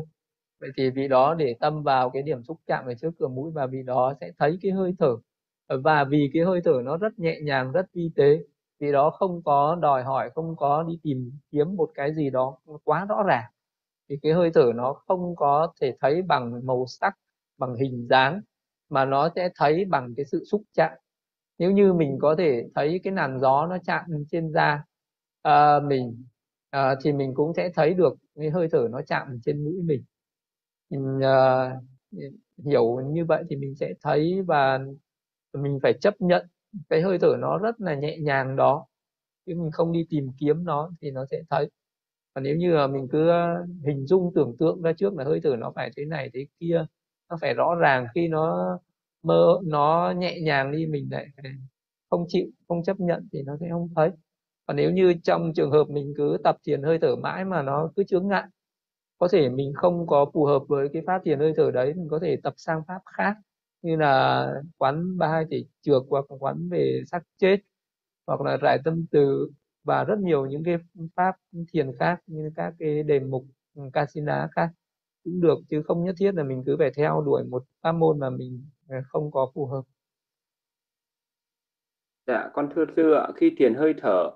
Vậy 0.59 0.69
thì 0.77 0.89
vì 0.89 1.07
đó 1.07 1.33
để 1.35 1.55
tâm 1.59 1.83
vào 1.83 2.09
cái 2.09 2.23
điểm 2.23 2.43
xúc 2.43 2.57
chạm 2.67 2.85
ở 2.85 2.93
trước 2.93 3.11
cửa 3.19 3.27
mũi 3.27 3.51
và 3.51 3.67
vì 3.67 3.83
đó 3.83 4.13
sẽ 4.21 4.31
thấy 4.39 4.59
cái 4.61 4.71
hơi 4.71 4.95
thở. 4.99 5.17
Và 5.83 6.03
vì 6.03 6.31
cái 6.33 6.43
hơi 6.43 6.61
thở 6.65 6.81
nó 6.83 6.97
rất 6.97 7.19
nhẹ 7.19 7.39
nhàng 7.41 7.71
rất 7.71 7.85
vi 7.93 8.11
tế 8.15 8.39
vì 8.79 8.91
đó 8.91 9.09
không 9.09 9.43
có 9.43 9.75
đòi 9.81 10.03
hỏi 10.03 10.29
không 10.35 10.55
có 10.55 10.83
đi 10.83 10.99
tìm 11.03 11.31
kiếm 11.51 11.75
một 11.75 11.89
cái 11.95 12.13
gì 12.15 12.29
đó 12.29 12.57
quá 12.83 13.05
rõ 13.05 13.23
ràng 13.23 13.43
thì 14.09 14.17
cái 14.21 14.33
hơi 14.33 14.51
thở 14.53 14.71
nó 14.75 14.93
không 14.93 15.35
có 15.35 15.73
thể 15.81 15.95
thấy 16.01 16.21
bằng 16.21 16.65
màu 16.65 16.85
sắc 16.87 17.13
bằng 17.57 17.75
hình 17.75 18.07
dáng 18.09 18.41
mà 18.89 19.05
nó 19.05 19.29
sẽ 19.35 19.49
thấy 19.55 19.85
bằng 19.85 20.13
cái 20.17 20.25
sự 20.25 20.43
xúc 20.45 20.61
chạm. 20.73 20.91
Nếu 21.57 21.71
như 21.71 21.93
mình 21.93 22.17
có 22.21 22.35
thể 22.37 22.63
thấy 22.75 22.99
cái 23.03 23.13
làn 23.13 23.39
gió 23.39 23.67
nó 23.67 23.77
chạm 23.85 24.05
trên 24.31 24.51
da 24.51 24.83
à, 25.41 25.79
mình 25.79 26.25
à, 26.69 26.95
thì 27.03 27.13
mình 27.13 27.33
cũng 27.35 27.53
sẽ 27.55 27.69
thấy 27.75 27.93
được 27.93 28.15
cái 28.35 28.49
hơi 28.49 28.67
thở 28.71 28.87
nó 28.91 29.01
chạm 29.07 29.39
trên 29.45 29.63
mũi 29.63 29.81
mình. 29.83 30.03
Mình 30.89 31.19
uh, 31.19 31.83
hiểu 32.65 33.01
như 33.05 33.25
vậy 33.25 33.43
thì 33.49 33.55
mình 33.55 33.75
sẽ 33.75 33.93
thấy 34.01 34.41
và 34.47 34.79
mình 35.53 35.79
phải 35.83 35.93
chấp 36.01 36.13
nhận 36.19 36.47
cái 36.89 37.01
hơi 37.01 37.19
thở 37.19 37.35
nó 37.39 37.57
rất 37.57 37.81
là 37.81 37.95
nhẹ 37.95 38.17
nhàng 38.19 38.55
đó. 38.55 38.85
Chứ 39.45 39.53
mình 39.55 39.71
không 39.71 39.91
đi 39.91 40.05
tìm 40.09 40.31
kiếm 40.39 40.63
nó 40.65 40.91
thì 41.01 41.11
nó 41.11 41.25
sẽ 41.31 41.41
thấy 41.49 41.69
và 42.35 42.41
nếu 42.41 42.55
như 42.57 42.73
là 42.75 42.87
mình 42.87 43.07
cứ 43.11 43.29
ờ, 43.29 43.65
hình 43.87 44.07
dung 44.07 44.31
tưởng 44.35 44.55
tượng 44.59 44.81
ra 44.81 44.93
trước 44.93 45.13
là 45.17 45.23
hơi 45.23 45.39
thở 45.43 45.55
nó 45.59 45.71
phải 45.75 45.91
thế 45.97 46.05
này 46.05 46.29
thế 46.33 46.45
kia, 46.59 46.85
nó 47.29 47.37
phải 47.41 47.53
rõ 47.53 47.75
ràng 47.75 48.07
khi 48.15 48.27
nó 48.27 48.77
mơ, 49.23 49.59
nó 49.65 50.13
nhẹ 50.17 50.39
nhàng 50.41 50.71
đi, 50.71 50.85
mình 50.85 51.07
lại 51.11 51.27
không 52.09 52.25
chịu, 52.27 52.45
không 52.67 52.83
chấp 52.83 52.99
nhận 52.99 53.27
thì 53.33 53.41
nó 53.43 53.57
sẽ 53.61 53.67
không 53.71 53.89
thấy. 53.95 54.09
Còn 54.67 54.77
nếu 54.77 54.91
như 54.91 55.13
trong 55.23 55.53
trường 55.55 55.71
hợp 55.71 55.85
mình 55.89 56.13
cứ 56.17 56.37
tập 56.43 56.57
thiền 56.67 56.83
hơi 56.83 56.99
thở 57.01 57.15
mãi 57.15 57.45
mà 57.45 57.61
nó 57.61 57.91
cứ 57.95 58.03
chướng 58.03 58.27
ngại, 58.27 58.43
có 59.17 59.27
thể 59.31 59.49
mình 59.49 59.73
không 59.75 60.07
có 60.07 60.25
phù 60.33 60.45
hợp 60.45 60.59
với 60.67 60.89
cái 60.93 61.01
pháp 61.07 61.21
thiền 61.25 61.39
hơi 61.39 61.53
thở 61.57 61.71
đấy, 61.71 61.93
mình 61.93 62.07
có 62.11 62.19
thể 62.23 62.37
tập 62.43 62.53
sang 62.57 62.81
pháp 62.87 63.01
khác 63.17 63.37
như 63.81 63.95
là 63.95 64.47
quán 64.77 65.17
ba 65.17 65.27
hai 65.27 65.45
thể 65.51 65.65
trượt 65.81 66.01
hoặc 66.09 66.25
quán 66.39 66.69
về 66.71 67.01
sắc 67.11 67.23
chết, 67.37 67.57
hoặc 68.27 68.41
là 68.41 68.57
rải 68.57 68.79
tâm 68.85 69.05
từ 69.11 69.51
và 69.85 70.03
rất 70.03 70.19
nhiều 70.19 70.45
những 70.45 70.63
cái 70.63 70.77
pháp 71.15 71.35
thiền 71.73 71.91
khác 71.99 72.21
như 72.27 72.51
các 72.55 72.73
cái 72.79 73.03
đề 73.03 73.19
mục 73.19 73.45
ừ, 73.75 73.83
casina 73.93 74.47
khác 74.51 74.69
cũng 75.23 75.41
được 75.41 75.57
chứ 75.69 75.83
không 75.87 76.03
nhất 76.05 76.15
thiết 76.19 76.35
là 76.35 76.43
mình 76.43 76.63
cứ 76.65 76.75
phải 76.79 76.91
theo 76.97 77.21
đuổi 77.25 77.43
một 77.43 77.63
pháp 77.83 77.91
môn 77.91 78.19
mà 78.19 78.29
mình 78.29 78.65
ờ, 78.89 78.97
không 79.09 79.31
có 79.31 79.51
phù 79.55 79.65
hợp. 79.65 79.81
Dạ, 82.27 82.49
con 82.53 82.69
thưa 82.75 82.85
sư 82.95 83.13
ạ, 83.13 83.27
khi 83.35 83.55
thiền 83.57 83.73
hơi 83.75 83.93
thở, 84.01 84.31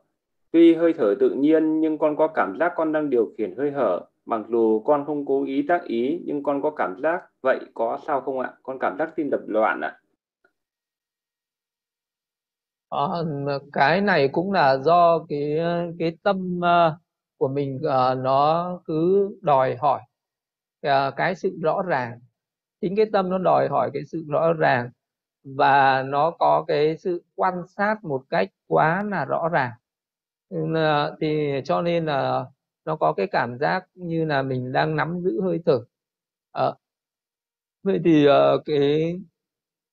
tuy 0.51 0.75
hơi 0.75 0.93
thở 0.93 1.15
tự 1.19 1.29
nhiên 1.29 1.79
nhưng 1.81 1.97
con 1.97 2.15
có 2.17 2.27
cảm 2.27 2.57
giác 2.59 2.73
con 2.75 2.91
đang 2.91 3.09
điều 3.09 3.33
khiển 3.37 3.55
hơi 3.57 3.71
thở 3.71 3.99
mặc 4.25 4.41
dù 4.49 4.79
con 4.85 5.05
không 5.05 5.25
cố 5.25 5.45
ý 5.45 5.65
tác 5.67 5.83
ý 5.83 6.21
nhưng 6.25 6.43
con 6.43 6.61
có 6.61 6.71
cảm 6.71 7.01
giác 7.03 7.21
vậy 7.41 7.59
có 7.73 7.99
sao 8.07 8.21
không 8.21 8.39
ạ? 8.39 8.53
Con 8.63 8.79
cảm 8.79 8.97
giác 8.99 9.09
tim 9.15 9.29
đập 9.29 9.41
loạn 9.47 9.81
ạ 9.81 9.98
à, 12.89 12.99
cái 13.73 14.01
này 14.01 14.27
cũng 14.27 14.51
là 14.51 14.77
do 14.77 15.19
cái 15.29 15.59
cái 15.99 16.17
tâm 16.23 16.59
uh, 16.59 16.93
của 17.37 17.47
mình 17.47 17.75
uh, 17.77 18.17
nó 18.17 18.71
cứ 18.85 19.29
đòi 19.41 19.75
hỏi 19.75 20.01
uh, 20.87 21.15
cái 21.15 21.35
sự 21.35 21.57
rõ 21.61 21.81
ràng. 21.81 22.19
Chính 22.81 22.95
cái 22.95 23.05
tâm 23.13 23.29
nó 23.29 23.37
đòi 23.37 23.67
hỏi 23.67 23.89
cái 23.93 24.03
sự 24.05 24.25
rõ 24.27 24.53
ràng 24.53 24.89
và 25.43 26.03
nó 26.03 26.31
có 26.31 26.65
cái 26.67 26.97
sự 26.97 27.23
quan 27.35 27.67
sát 27.67 28.03
một 28.03 28.23
cách 28.29 28.49
quá 28.67 29.03
là 29.03 29.25
rõ 29.25 29.49
ràng. 29.49 29.71
Thì 31.21 31.61
cho 31.65 31.81
nên 31.81 32.05
là 32.05 32.45
nó 32.85 32.95
có 32.95 33.13
cái 33.13 33.27
cảm 33.27 33.57
giác 33.57 33.85
như 33.93 34.25
là 34.25 34.41
mình 34.41 34.71
đang 34.71 34.95
nắm 34.95 35.19
giữ 35.21 35.41
hơi 35.41 35.59
thở. 35.65 35.79
À, 36.51 36.71
vậy 37.83 37.99
thì 38.05 38.27
uh, 38.27 38.61
cái 38.65 39.19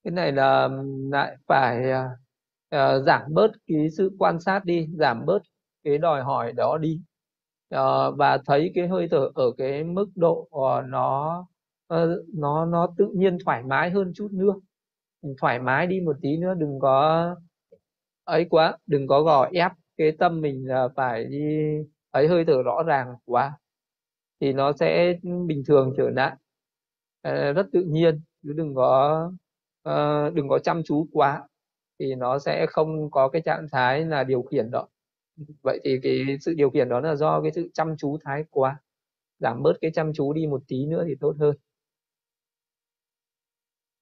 cái 0.03 0.11
này 0.11 0.31
là 0.31 0.69
lại 1.11 1.37
phải 1.47 1.83
uh, 2.75 3.03
giảm 3.05 3.21
bớt 3.33 3.51
cái 3.67 3.89
sự 3.97 4.11
quan 4.19 4.39
sát 4.39 4.65
đi 4.65 4.87
giảm 4.93 5.25
bớt 5.25 5.39
cái 5.83 5.97
đòi 5.97 6.23
hỏi 6.23 6.53
đó 6.53 6.77
đi. 6.77 7.01
Uh, 7.75 8.17
và 8.17 8.37
thấy 8.45 8.71
cái 8.75 8.87
hơi 8.87 9.07
thở 9.11 9.29
ở 9.35 9.51
cái 9.57 9.83
mức 9.83 10.07
độ 10.15 10.49
uh, 10.55 10.85
nó 10.87 11.39
uh, 11.93 12.09
nó 12.33 12.65
nó 12.65 12.87
tự 12.97 13.11
nhiên 13.15 13.37
thoải 13.45 13.63
mái 13.63 13.89
hơn 13.91 14.11
chút 14.15 14.27
nữa. 14.31 14.53
Thoải 15.41 15.59
mái 15.59 15.87
đi 15.87 15.99
một 15.99 16.17
tí 16.21 16.37
nữa 16.37 16.53
đừng 16.57 16.79
có 16.79 17.35
ấy 18.23 18.45
quá 18.49 18.77
đừng 18.85 19.07
có 19.07 19.21
gò 19.21 19.49
ép 19.53 19.71
cái 19.97 20.11
tâm 20.19 20.41
mình 20.41 20.67
là 20.67 20.87
phải 20.95 21.25
đi 21.25 21.67
ấy 22.11 22.27
hơi 22.27 22.45
thở 22.45 22.63
rõ 22.63 22.83
ràng 22.83 23.15
quá 23.25 23.57
thì 24.39 24.53
nó 24.53 24.71
sẽ 24.79 25.19
bình 25.23 25.63
thường 25.67 25.93
trở 25.97 26.09
lại. 26.09 26.35
Rất 27.53 27.67
tự 27.71 27.83
nhiên 27.87 28.21
chứ 28.43 28.53
đừng 28.55 28.75
có 28.75 29.23
uh, 29.89 30.33
đừng 30.33 30.49
có 30.49 30.59
chăm 30.59 30.81
chú 30.83 31.07
quá 31.11 31.47
thì 31.99 32.15
nó 32.15 32.39
sẽ 32.39 32.65
không 32.69 33.11
có 33.11 33.29
cái 33.29 33.41
trạng 33.41 33.67
thái 33.71 34.05
là 34.05 34.23
điều 34.23 34.41
khiển 34.41 34.71
đó. 34.71 34.87
Vậy 35.61 35.79
thì 35.83 35.99
cái 36.03 36.37
sự 36.41 36.53
điều 36.53 36.69
khiển 36.69 36.89
đó 36.89 36.99
là 36.99 37.15
do 37.15 37.41
cái 37.41 37.51
sự 37.51 37.69
chăm 37.73 37.97
chú 37.97 38.17
thái 38.23 38.43
quá. 38.49 38.77
Giảm 39.39 39.63
bớt 39.63 39.73
cái 39.81 39.91
chăm 39.91 40.13
chú 40.13 40.33
đi 40.33 40.47
một 40.47 40.61
tí 40.67 40.85
nữa 40.85 41.03
thì 41.07 41.15
tốt 41.19 41.35
hơn. 41.39 41.55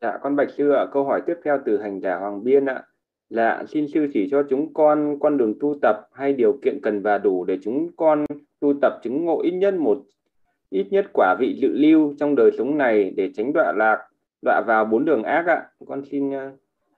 Dạ, 0.01 0.19
con 0.21 0.35
Bạch 0.35 0.49
Sư 0.57 0.71
ạ, 0.71 0.85
câu 0.93 1.03
hỏi 1.03 1.21
tiếp 1.25 1.35
theo 1.45 1.59
từ 1.65 1.81
hành 1.81 1.99
giả 1.99 2.17
Hoàng 2.17 2.43
Biên 2.43 2.65
ạ. 2.65 2.83
Là 3.29 3.65
xin 3.67 3.87
sư 3.93 4.07
chỉ 4.13 4.27
cho 4.31 4.43
chúng 4.49 4.73
con 4.73 5.17
con 5.19 5.37
đường 5.37 5.53
tu 5.59 5.75
tập 5.81 5.95
hay 6.13 6.33
điều 6.33 6.59
kiện 6.63 6.79
cần 6.83 7.01
và 7.01 7.17
đủ 7.17 7.45
để 7.45 7.57
chúng 7.63 7.87
con 7.97 8.25
tu 8.59 8.73
tập 8.81 8.99
chứng 9.03 9.25
ngộ 9.25 9.41
ít 9.41 9.51
nhất 9.51 9.73
một 9.73 9.97
ít 10.69 10.87
nhất 10.91 11.05
quả 11.13 11.35
vị 11.39 11.57
dự 11.61 11.67
lưu 11.71 12.13
trong 12.19 12.35
đời 12.35 12.51
sống 12.57 12.77
này 12.77 13.13
để 13.17 13.31
tránh 13.35 13.53
đọa 13.53 13.73
lạc 13.75 14.07
đọa 14.41 14.61
vào 14.67 14.85
bốn 14.85 15.05
đường 15.05 15.23
ác 15.23 15.45
ạ. 15.47 15.69
Con 15.87 16.03
xin 16.11 16.31
ờ, 16.31 16.51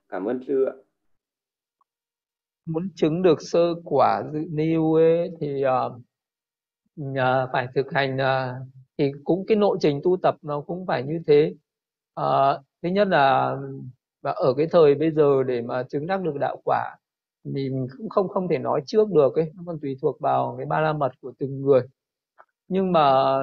cảm 0.09 0.25
ơn 0.25 0.39
sư 0.47 0.65
ạ 0.65 0.73
muốn 2.68 2.89
chứng 2.95 3.22
được 3.22 3.41
sơ 3.41 3.76
quả 3.84 4.24
dự 4.34 4.39
niu 4.49 4.93
ấy 4.93 5.32
thì 5.41 5.63
uh, 5.65 6.01
phải 7.53 7.68
thực 7.76 7.91
hành 7.93 8.15
uh, 8.15 8.68
thì 8.97 9.11
cũng 9.24 9.45
cái 9.47 9.57
nội 9.57 9.78
trình 9.82 10.01
tu 10.03 10.18
tập 10.24 10.36
nó 10.41 10.61
cũng 10.61 10.86
phải 10.86 11.03
như 11.03 11.20
thế. 11.28 11.53
Uh, 12.20 12.61
thứ 12.84 12.89
nhất 12.89 13.07
là 13.07 13.55
và 14.22 14.32
ở 14.32 14.53
cái 14.57 14.68
thời 14.72 14.95
bây 14.95 15.11
giờ 15.11 15.43
để 15.43 15.61
mà 15.61 15.84
chứng 15.84 16.07
đắc 16.07 16.22
được 16.22 16.36
đạo 16.39 16.61
quả 16.65 16.97
mình 17.43 17.88
cũng 17.97 18.09
không 18.09 18.28
không 18.28 18.47
thể 18.47 18.57
nói 18.57 18.82
trước 18.86 19.11
được 19.11 19.36
ấy 19.36 19.51
nó 19.55 19.63
còn 19.65 19.80
tùy 19.80 19.97
thuộc 20.01 20.20
vào 20.20 20.55
cái 20.57 20.65
ba 20.65 20.80
la 20.80 20.93
mật 20.93 21.11
của 21.22 21.34
từng 21.39 21.61
người. 21.61 21.82
Nhưng 22.68 22.91
mà 22.91 23.38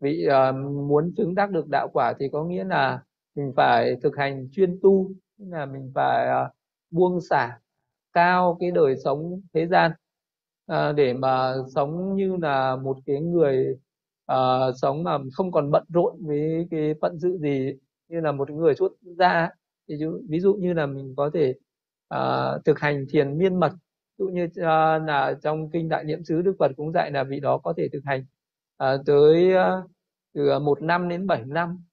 vị 0.00 0.26
uh, 0.28 0.56
muốn 0.88 1.14
chứng 1.16 1.34
đắc 1.34 1.50
được 1.50 1.68
đạo 1.68 1.88
quả 1.92 2.14
thì 2.18 2.28
có 2.32 2.44
nghĩa 2.44 2.64
là 2.64 3.02
mình 3.34 3.52
phải 3.56 3.96
thực 4.02 4.16
hành 4.16 4.48
chuyên 4.52 4.78
tu 4.82 5.10
là 5.38 5.66
mình 5.66 5.92
phải 5.94 6.28
uh, 6.46 6.52
buông 6.90 7.20
xả 7.30 7.58
cao 8.16 8.56
cái 8.60 8.70
đời 8.70 8.96
sống 9.04 9.40
thế 9.54 9.66
gian. 9.66 9.92
À, 10.66 10.92
để 10.92 11.12
mà 11.14 11.54
sống 11.74 12.16
như 12.16 12.36
là 12.42 12.76
một 12.76 12.96
cái 13.06 13.20
người 13.20 13.76
à, 14.26 14.36
sống 14.82 15.02
mà 15.04 15.18
không 15.34 15.52
còn 15.52 15.70
bận 15.70 15.84
rộn 15.94 16.16
với 16.26 16.68
cái 16.70 16.94
phận 17.00 17.18
sự 17.22 17.38
gì 17.42 17.72
như 18.08 18.20
là 18.20 18.32
một 18.32 18.50
người 18.50 18.74
xuất 18.74 18.92
gia 19.02 19.50
ví 19.88 19.96
dụ 19.98 20.20
ví 20.28 20.40
dụ 20.40 20.54
như 20.54 20.72
là 20.72 20.86
mình 20.86 21.14
có 21.16 21.30
thể 21.34 21.54
à, 22.08 22.52
thực 22.64 22.78
hành 22.80 23.06
thiền 23.10 23.38
miên 23.38 23.60
mật. 23.60 23.72
Ví 24.18 24.24
dụ 24.24 24.28
như 24.28 24.48
à, 24.56 24.98
là 24.98 25.34
trong 25.42 25.70
kinh 25.70 25.88
đại 25.88 26.04
niệm 26.04 26.24
xứ 26.24 26.42
đức 26.42 26.56
phật 26.58 26.72
cũng 26.76 26.92
dạy 26.92 27.10
là 27.10 27.24
vị 27.24 27.40
đó 27.40 27.58
có 27.58 27.74
thể 27.76 27.88
thực 27.92 28.00
hành 28.04 28.24
à, 28.76 28.96
tới 29.06 29.54
à, 29.56 29.72
từ 30.34 30.58
một 30.58 30.82
năm 30.82 31.08
đến 31.08 31.26
bảy 31.26 31.42
năm. 31.46 31.84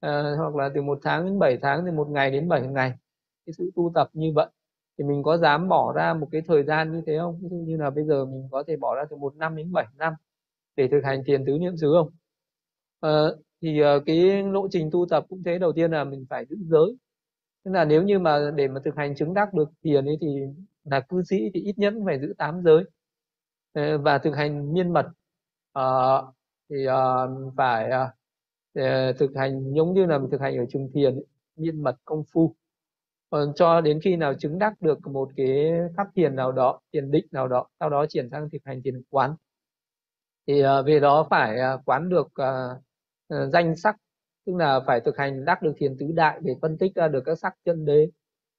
À, 0.00 0.34
hoặc 0.38 0.56
là 0.56 0.70
từ 0.74 0.82
một 0.82 0.98
tháng 1.02 1.26
đến 1.26 1.38
bảy 1.38 1.58
tháng 1.62 1.82
từ 1.86 1.92
một 1.92 2.08
ngày 2.10 2.30
đến 2.30 2.48
bảy 2.48 2.62
ngày. 2.62 2.92
Cái 3.46 3.52
sự 3.58 3.70
tu 3.76 3.92
tập 3.94 4.08
như 4.12 4.32
vậy 4.34 4.46
thì 4.98 5.04
mình 5.04 5.22
có 5.22 5.36
dám 5.38 5.68
bỏ 5.68 5.92
ra 5.92 6.14
một 6.14 6.28
cái 6.32 6.42
thời 6.46 6.62
gian 6.64 6.92
như 6.92 7.02
thế 7.06 7.18
không? 7.18 7.38
Ví 7.42 7.48
dụ 7.50 7.56
như 7.56 7.76
là 7.76 7.90
bây 7.90 8.04
giờ 8.04 8.24
mình 8.24 8.48
có 8.50 8.64
thể 8.66 8.76
bỏ 8.76 8.94
ra 8.94 9.02
từ 9.10 9.16
một 9.16 9.36
năm 9.36 9.56
đến 9.56 9.72
bảy 9.72 9.86
năm 9.98 10.12
để 10.76 10.88
thực 10.88 11.00
hành 11.04 11.22
thiền 11.26 11.44
tứ 11.46 11.58
niệm 11.58 11.76
xứ 11.76 11.94
không? 11.94 12.10
Uh, 13.06 13.38
thì 13.62 13.80
ờ, 13.80 14.00
cái 14.06 14.42
lộ 14.42 14.68
trình 14.70 14.90
tu 14.92 15.06
tập 15.10 15.26
cũng 15.28 15.42
thế. 15.44 15.58
Đầu 15.58 15.72
tiên 15.72 15.90
là 15.90 16.04
mình 16.04 16.26
phải 16.30 16.46
giữ 16.46 16.56
giới. 16.60 16.96
Tức 17.64 17.70
là 17.70 17.84
nếu 17.84 18.02
như 18.02 18.18
mà 18.18 18.50
để 18.56 18.68
mà 18.68 18.80
thực 18.84 18.96
hành 18.96 19.14
chứng 19.16 19.34
đắc 19.34 19.54
được 19.54 19.70
thiền 19.84 20.04
ấy 20.06 20.18
thì 20.20 20.40
là 20.84 21.00
cư 21.00 21.22
sĩ 21.22 21.50
thì 21.54 21.60
ít 21.60 21.78
nhất 21.78 21.94
phải 22.06 22.20
giữ 22.20 22.34
tám 22.38 22.62
giới. 22.64 22.84
Ờ, 23.72 23.98
và 23.98 24.18
thực 24.18 24.36
hành 24.36 24.72
miên 24.72 24.92
mật. 24.92 25.06
Uh, 25.78 26.34
thì 26.70 26.76
uh, 26.88 27.54
phải 27.56 27.90
uh, 28.78 29.16
thực 29.18 29.30
hành 29.36 29.74
giống 29.74 29.94
như 29.94 30.06
là 30.06 30.18
mình 30.18 30.30
thực 30.30 30.40
hành 30.40 30.56
ở 30.56 30.64
trường 30.68 30.90
thiền 30.94 31.14
ấy, 31.14 31.26
miên 31.56 31.82
mật 31.82 31.96
công 32.04 32.24
phu 32.32 32.54
còn 33.34 33.54
cho 33.54 33.80
đến 33.80 34.00
khi 34.04 34.16
nào 34.16 34.34
chứng 34.34 34.58
đắc 34.58 34.72
được 34.80 35.06
một 35.06 35.28
cái 35.36 35.72
pháp 35.96 36.06
thiền 36.14 36.36
nào 36.36 36.52
đó 36.52 36.80
thiền 36.92 37.10
định 37.10 37.26
nào 37.30 37.48
đó 37.48 37.66
sau 37.80 37.90
đó 37.90 38.06
chuyển 38.08 38.30
sang 38.30 38.50
thực 38.50 38.58
hành 38.64 38.82
thiền 38.84 39.02
quán. 39.10 39.34
Thì 40.46 40.62
uh, 40.64 40.86
về 40.86 41.00
đó 41.00 41.26
phải 41.30 41.56
uh, 41.74 41.80
quán 41.84 42.08
được 42.08 42.26
uh, 42.26 43.52
danh 43.52 43.76
sắc 43.76 43.96
tức 44.46 44.52
là 44.56 44.80
phải 44.86 45.00
thực 45.00 45.16
hành 45.16 45.44
đắc 45.44 45.62
được 45.62 45.72
thiền 45.78 45.96
tứ 45.98 46.06
đại 46.14 46.38
để 46.42 46.54
phân 46.62 46.78
tích 46.78 46.94
ra 46.94 47.08
được 47.08 47.22
các 47.26 47.38
sắc 47.38 47.54
chân 47.64 47.84
đế 47.84 48.08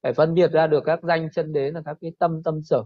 phải 0.04 0.14
phân 0.14 0.34
biệt 0.34 0.52
ra 0.52 0.68
được 0.68 0.84
các 0.86 1.00
danh 1.04 1.30
chân 1.32 1.54
đế 1.54 1.72
là 1.72 1.82
các 1.86 1.98
cái 2.02 2.12
tâm 2.20 2.44
tâm 2.44 2.62
sở. 2.64 2.84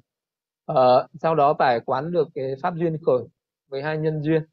Uh, 0.71 0.77
sau 1.21 1.35
đó 1.35 1.55
phải 1.59 1.79
quán 1.79 2.11
được 2.11 2.27
cái 2.35 2.55
pháp 2.61 2.73
duyên 2.75 2.97
khởi 3.05 3.23
với 3.67 3.81
hai 3.83 3.97
nhân 3.97 4.21
duyên. 4.21 4.43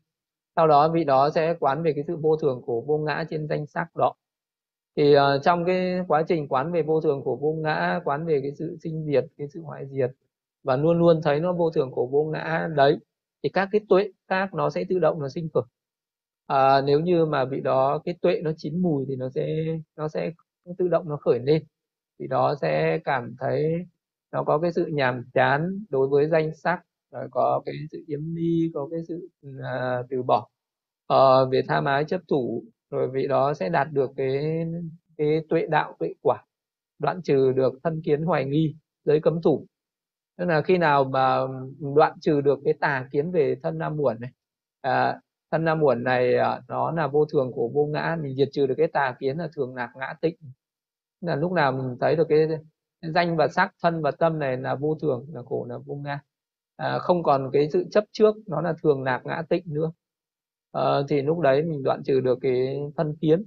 Sau 0.57 0.67
đó 0.69 0.89
vị 0.89 1.05
đó 1.05 1.31
sẽ 1.31 1.55
quán 1.61 1.83
về 1.83 1.93
cái 1.95 2.05
sự 2.07 2.17
vô 2.17 2.37
thường 2.37 2.63
của 2.67 2.81
vô 2.81 2.99
ngã 2.99 3.25
trên 3.31 3.49
danh 3.49 3.67
sắc 3.67 3.97
đó 3.97 4.15
thì 4.97 5.17
uh, 5.17 5.43
trong 5.43 5.65
cái 5.65 6.01
quá 6.09 6.25
trình 6.29 6.49
quán 6.49 6.73
về 6.73 6.83
vô 6.83 7.01
thường 7.01 7.23
của 7.25 7.37
vô 7.37 7.53
ngã 7.53 8.01
quán 8.05 8.27
về 8.27 8.41
cái 8.43 8.53
sự 8.59 8.77
sinh 8.83 9.05
diệt 9.07 9.25
cái 9.39 9.49
sự 9.55 9.61
hoại 9.63 9.87
diệt 9.91 10.11
và 10.63 10.77
luôn 10.77 10.99
luôn 10.99 11.21
thấy 11.25 11.41
nó 11.41 11.53
vô 11.53 11.71
thường 11.71 11.91
của 11.91 12.07
vô 12.07 12.25
ngã 12.25 12.69
đấy 12.77 12.99
thì 13.43 13.51
các 13.53 13.69
cái 13.73 13.81
tuệ 13.89 14.11
khác 14.29 14.55
nó 14.55 14.71
sẽ 14.71 14.85
tự 14.89 14.99
động 14.99 15.21
nó 15.21 15.29
sinh 15.29 15.49
khởi. 15.55 15.65
À, 16.47 16.81
nếu 16.81 17.01
như 17.01 17.27
mà 17.27 17.45
vị 17.45 17.61
đó 17.61 17.99
cái 18.05 18.17
tuệ 18.23 18.41
nó 18.45 18.51
chín 18.57 18.83
mùi 18.83 19.05
thì 19.09 19.17
nó 19.17 19.29
sẽ 19.31 19.65
nó 19.97 20.09
sẽ 20.09 20.33
tự 20.79 20.89
động 20.89 21.09
nó 21.09 21.17
khởi 21.17 21.39
lên. 21.39 21.63
Thì 22.19 22.27
đó 22.27 22.55
sẽ 22.61 22.99
cảm 23.05 23.35
thấy 23.41 23.87
nó 24.33 24.45
có 24.45 24.59
cái 24.59 24.73
sự 24.73 24.87
nhàm 24.87 25.25
chán 25.35 25.85
đối 25.91 26.09
với 26.09 26.29
danh 26.29 26.51
sắc 26.57 26.83
rồi 27.13 27.29
có 27.31 27.63
cái 27.67 27.75
sự 27.93 28.05
yếm 28.07 28.21
ly 28.35 28.71
có 28.75 28.89
cái 28.91 29.01
sự 29.09 29.29
à, 29.65 30.03
từ 30.11 30.23
bỏ. 30.23 30.49
À, 31.09 31.17
về 31.53 31.63
tham 31.69 31.85
ái 31.85 32.05
chấp 32.05 32.21
thủ 32.29 32.65
rồi 32.97 33.09
vị 33.13 33.27
đó 33.29 33.55
sẽ 33.55 33.69
đạt 33.69 33.93
được 33.93 34.11
cái 34.17 34.65
cái 35.19 35.41
tuệ 35.49 35.67
đạo 35.71 35.97
tuệ 35.99 36.15
quả 36.23 36.45
đoạn 36.99 37.23
trừ 37.23 37.53
được 37.53 37.75
thân 37.83 38.03
kiến 38.05 38.23
hoài 38.23 38.45
nghi 38.45 38.77
giới 39.05 39.21
cấm 39.21 39.43
thủ. 39.43 39.67
Tức 40.39 40.45
là 40.45 40.63
khi 40.63 40.79
nào 40.79 41.05
mà 41.05 41.39
đoạn 41.97 42.21
trừ 42.21 42.41
được 42.41 42.59
cái 42.65 42.75
tà 42.81 43.09
kiến 43.13 43.31
về 43.33 43.57
thân 43.63 43.79
nam 43.79 43.97
muộn 43.97 44.21
này 44.21 44.31
à, 44.81 45.21
thân 45.51 45.65
nam 45.65 45.81
muộn 45.81 46.05
này 46.05 46.35
à, 46.39 46.61
nó 46.69 46.91
là 46.93 47.07
vô 47.07 47.25
thường 47.27 47.53
của 47.53 47.69
vô 47.75 47.87
ngã 47.87 48.17
mình 48.23 48.37
diệt 48.37 48.49
trừ 48.53 48.67
được 48.67 48.75
cái 48.79 48.89
tà 48.89 49.17
kiến 49.21 49.37
là 49.39 49.49
thường 49.57 49.75
lạc 49.75 49.91
ngã 49.97 50.15
tịnh. 50.21 50.37
Là 51.21 51.37
lúc 51.37 51.53
nào 51.53 51.73
mình 51.73 51.97
thấy 52.01 52.17
được 52.17 52.27
cái, 52.29 52.39
cái 53.03 53.13
danh 53.13 53.37
và 53.37 53.49
sắc 53.49 53.75
thân 53.83 54.03
và 54.03 54.11
tâm 54.11 54.39
này 54.39 54.57
là 54.57 54.75
vô 54.75 54.95
thường 55.03 55.27
là 55.33 55.43
khổ 55.47 55.67
là 55.69 55.79
vô 55.79 55.95
ngã. 55.95 56.21
À, 56.77 56.99
không 56.99 57.23
còn 57.23 57.51
cái 57.53 57.69
sự 57.73 57.85
chấp 57.91 58.05
trước 58.13 58.37
nó 58.47 58.61
là 58.61 58.75
thường 58.83 59.03
lạc 59.03 59.23
ngã 59.25 59.43
tịnh 59.49 59.63
nữa 59.67 59.93
à, 60.77 61.03
thì 61.09 61.23
lúc 61.23 61.41
đấy 61.41 61.63
mình 61.63 61.83
đoạn 61.83 62.03
trừ 62.05 62.21
được 62.21 62.39
cái 62.43 62.79
thân 62.97 63.17
kiến 63.21 63.45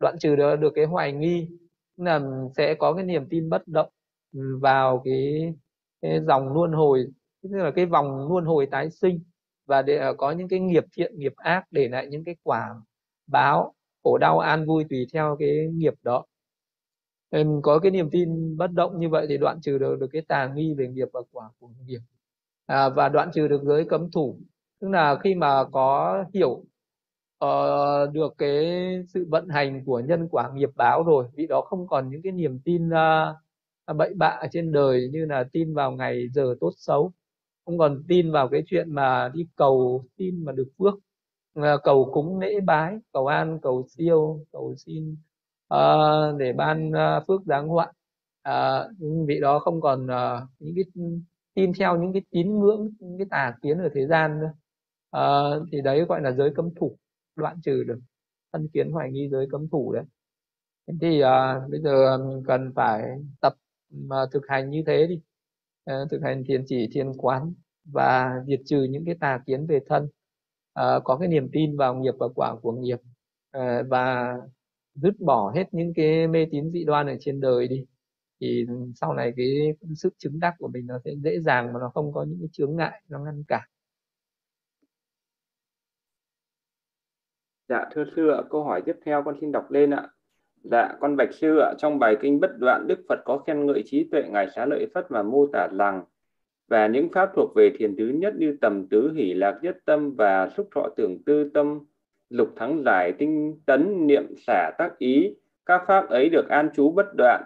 đoạn 0.00 0.16
trừ 0.20 0.36
được, 0.36 0.56
được 0.56 0.72
cái 0.74 0.84
hoài 0.84 1.12
nghi 1.12 1.48
là 1.96 2.20
sẽ 2.56 2.74
có 2.78 2.94
cái 2.94 3.04
niềm 3.04 3.28
tin 3.30 3.50
bất 3.50 3.68
động 3.68 3.88
ừ, 4.32 4.58
vào 4.62 5.02
cái 5.04 5.54
cái 6.02 6.20
dòng 6.26 6.52
luân 6.54 6.72
hồi 6.72 7.06
tức 7.42 7.48
là 7.52 7.70
cái 7.70 7.86
vòng 7.86 8.28
luân 8.32 8.44
hồi 8.44 8.66
tái 8.70 8.90
sinh 8.90 9.20
và 9.66 9.82
để 9.82 9.96
ờ, 9.96 10.14
có 10.14 10.30
những 10.32 10.48
cái 10.48 10.60
nghiệp 10.60 10.84
thiện 10.96 11.18
nghiệp 11.18 11.32
ác 11.36 11.64
để 11.70 11.88
lại 11.88 12.06
những 12.06 12.24
cái 12.24 12.36
quả 12.42 12.74
báo 13.26 13.74
khổ 14.02 14.18
đau 14.18 14.38
an 14.38 14.66
vui 14.66 14.84
tùy 14.90 15.06
theo 15.12 15.36
cái 15.38 15.68
nghiệp 15.72 15.94
đó. 16.02 16.24
Nên 17.30 17.60
có 17.62 17.78
cái 17.78 17.90
niềm 17.90 18.10
tin 18.10 18.56
bất 18.56 18.72
động 18.72 19.00
như 19.00 19.08
vậy 19.08 19.26
thì 19.28 19.38
đoạn 19.38 19.60
trừ 19.62 19.78
được, 19.78 19.96
được 20.00 20.08
cái 20.12 20.22
tà 20.28 20.52
nghi 20.54 20.74
về 20.74 20.88
nghiệp 20.88 21.08
và 21.12 21.20
quả 21.32 21.50
của 21.58 21.68
nghiệp. 21.86 22.00
À, 22.66 22.88
và 22.88 23.08
đoạn 23.08 23.30
trừ 23.34 23.48
được 23.48 23.62
giới 23.64 23.84
cấm 23.84 24.10
thủ 24.10 24.40
tức 24.82 24.88
là 24.88 25.18
khi 25.24 25.34
mà 25.34 25.64
có 25.72 26.24
hiểu 26.34 26.64
uh, 27.44 28.12
được 28.12 28.34
cái 28.38 28.66
sự 29.08 29.26
vận 29.30 29.48
hành 29.48 29.84
của 29.84 30.00
nhân 30.00 30.28
quả 30.30 30.50
nghiệp 30.54 30.70
báo 30.76 31.02
rồi 31.02 31.26
vị 31.34 31.46
đó 31.46 31.60
không 31.60 31.86
còn 31.86 32.10
những 32.10 32.22
cái 32.22 32.32
niềm 32.32 32.60
tin 32.64 32.88
uh, 32.88 33.96
bậy 33.96 34.14
bạ 34.14 34.40
trên 34.52 34.72
đời 34.72 35.08
như 35.12 35.24
là 35.24 35.44
tin 35.52 35.74
vào 35.74 35.92
ngày 35.92 36.28
giờ 36.34 36.54
tốt 36.60 36.72
xấu 36.76 37.12
không 37.64 37.78
còn 37.78 38.02
tin 38.08 38.32
vào 38.32 38.48
cái 38.48 38.62
chuyện 38.66 38.94
mà 38.94 39.30
đi 39.34 39.46
cầu 39.56 40.04
tin 40.16 40.44
mà 40.44 40.52
được 40.52 40.68
phước 40.78 40.94
cầu 41.84 42.10
cúng 42.12 42.40
lễ 42.40 42.60
bái 42.60 42.98
cầu 43.12 43.26
an 43.26 43.58
cầu 43.62 43.86
siêu 43.88 44.40
cầu 44.52 44.74
xin 44.76 45.16
uh, 45.74 46.38
để 46.38 46.52
ban 46.52 46.90
uh, 46.90 47.26
phước 47.28 47.42
giáng 47.46 47.68
họa. 47.68 47.92
À, 48.42 48.80
uh, 48.80 49.28
vị 49.28 49.40
đó 49.40 49.58
không 49.58 49.80
còn 49.80 50.06
uh, 50.06 50.48
những 50.58 50.74
cái 50.74 50.84
tin 51.54 51.72
theo 51.78 51.98
những 51.98 52.12
cái 52.12 52.22
tín 52.30 52.60
ngưỡng 52.60 52.90
những 53.00 53.18
cái 53.18 53.26
tà 53.30 53.54
kiến 53.62 53.78
ở 53.78 53.88
thế 53.94 54.06
gian 54.06 54.40
nữa 54.40 54.52
à, 55.12 55.22
thì 55.72 55.80
đấy 55.82 56.04
gọi 56.08 56.22
là 56.22 56.32
giới 56.32 56.52
cấm 56.56 56.74
thủ 56.76 56.98
đoạn 57.36 57.56
trừ 57.64 57.84
được. 57.84 58.00
Thân 58.52 58.68
kiến 58.74 58.90
hoài 58.92 59.12
nghi 59.12 59.28
giới 59.32 59.46
cấm 59.50 59.68
thủ 59.68 59.92
đấy. 59.94 60.04
Thì 61.00 61.20
à, 61.20 61.60
bây 61.70 61.80
giờ 61.80 62.18
mình 62.18 62.44
cần 62.48 62.72
phải 62.76 63.02
tập 63.40 63.54
mà 63.90 64.16
thực 64.32 64.42
hành 64.48 64.70
như 64.70 64.84
thế 64.86 65.06
đi. 65.08 65.20
À, 65.84 65.96
thực 66.10 66.22
hành 66.22 66.44
thiền 66.48 66.64
chỉ 66.66 66.88
thiền 66.92 67.12
quán 67.18 67.54
và 67.84 68.32
diệt 68.46 68.60
trừ 68.66 68.82
những 68.90 69.04
cái 69.06 69.14
tà 69.20 69.40
kiến 69.46 69.66
về 69.66 69.80
thân. 69.88 70.08
À, 70.74 70.84
có 71.04 71.16
cái 71.18 71.28
niềm 71.28 71.48
tin 71.52 71.76
vào 71.76 71.94
nghiệp 71.94 72.14
và 72.20 72.28
quả 72.34 72.56
của 72.62 72.72
nghiệp. 72.72 72.98
À, 73.52 73.82
và 73.88 74.34
dứt 74.94 75.14
bỏ 75.20 75.52
hết 75.56 75.74
những 75.74 75.92
cái 75.96 76.28
mê 76.28 76.46
tín 76.50 76.70
dị 76.70 76.84
đoan 76.84 77.06
ở 77.06 77.16
trên 77.20 77.40
đời 77.40 77.68
đi 77.68 77.86
thì 78.40 78.66
sau 78.96 79.14
này 79.14 79.32
cái 79.36 79.46
sức 79.96 80.14
chứng 80.18 80.40
đắc 80.40 80.54
của 80.58 80.68
mình 80.68 80.86
nó 80.86 80.98
sẽ 81.04 81.12
dễ 81.24 81.40
dàng 81.40 81.72
mà 81.72 81.80
nó 81.80 81.90
không 81.94 82.12
có 82.12 82.24
những 82.24 82.38
cái 82.40 82.48
chướng 82.52 82.76
ngại 82.76 83.02
nó 83.08 83.18
ngăn 83.24 83.44
cản. 83.48 83.68
Dạ 87.72 87.84
thưa 87.94 88.04
sư 88.16 88.28
ạ, 88.28 88.42
câu 88.50 88.64
hỏi 88.64 88.82
tiếp 88.82 88.96
theo 89.04 89.22
con 89.22 89.34
xin 89.40 89.52
đọc 89.52 89.70
lên 89.70 89.90
ạ. 89.90 90.08
Dạ, 90.62 90.96
con 91.00 91.16
bạch 91.16 91.32
sư 91.32 91.58
ạ, 91.58 91.74
trong 91.78 91.98
bài 91.98 92.16
kinh 92.20 92.40
bất 92.40 92.58
đoạn 92.58 92.86
Đức 92.86 92.98
Phật 93.08 93.18
có 93.24 93.38
khen 93.38 93.66
ngợi 93.66 93.82
trí 93.86 94.04
tuệ 94.04 94.22
ngài 94.30 94.48
xá 94.54 94.66
lợi 94.66 94.86
Phất 94.94 95.08
và 95.08 95.22
mô 95.22 95.46
tả 95.46 95.68
rằng 95.78 96.04
và 96.68 96.86
những 96.86 97.08
pháp 97.08 97.30
thuộc 97.36 97.52
về 97.56 97.70
thiền 97.78 97.96
thứ 97.96 98.08
nhất 98.08 98.34
như 98.38 98.56
tầm 98.60 98.86
tứ 98.88 99.12
hỷ 99.12 99.34
lạc 99.34 99.58
nhất 99.62 99.78
tâm 99.84 100.14
và 100.16 100.48
xúc 100.48 100.68
thọ 100.74 100.88
tưởng 100.96 101.22
tư 101.26 101.50
tâm 101.54 101.80
lục 102.30 102.48
thắng 102.56 102.82
giải 102.84 103.12
tinh 103.18 103.60
tấn 103.66 104.06
niệm 104.06 104.34
xả 104.46 104.70
tác 104.78 104.98
ý 104.98 105.36
các 105.66 105.82
pháp 105.86 106.08
ấy 106.08 106.28
được 106.28 106.48
an 106.48 106.70
trú 106.74 106.90
bất 106.90 107.06
đoạn 107.16 107.44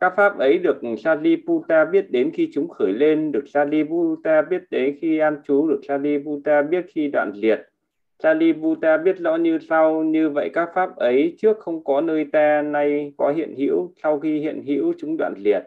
các 0.00 0.12
pháp 0.16 0.38
ấy 0.38 0.58
được 0.58 0.80
Sariputta 0.98 1.84
biết 1.84 2.10
đến 2.10 2.30
khi 2.34 2.50
chúng 2.52 2.68
khởi 2.68 2.92
lên, 2.92 3.32
được 3.32 3.44
Sariputta 3.48 4.42
biết 4.42 4.62
đến 4.70 4.98
khi 5.00 5.18
an 5.18 5.36
trú, 5.44 5.68
được 5.68 5.80
Sariputta 5.88 6.62
biết 6.62 6.86
khi 6.88 7.08
đoạn 7.08 7.32
liệt. 7.34 7.60
Sariputta 8.22 8.96
biết 8.96 9.18
rõ 9.18 9.36
như 9.36 9.58
sau, 9.58 10.02
như 10.02 10.30
vậy 10.30 10.50
các 10.52 10.68
pháp 10.74 10.96
ấy 10.96 11.36
trước 11.38 11.58
không 11.58 11.84
có 11.84 12.00
nơi 12.00 12.26
ta, 12.32 12.62
nay 12.62 13.12
có 13.16 13.32
hiện 13.36 13.54
hữu, 13.56 13.92
sau 14.02 14.20
khi 14.20 14.40
hiện 14.40 14.62
hữu 14.66 14.94
chúng 14.98 15.16
đoạn 15.16 15.34
liệt. 15.36 15.62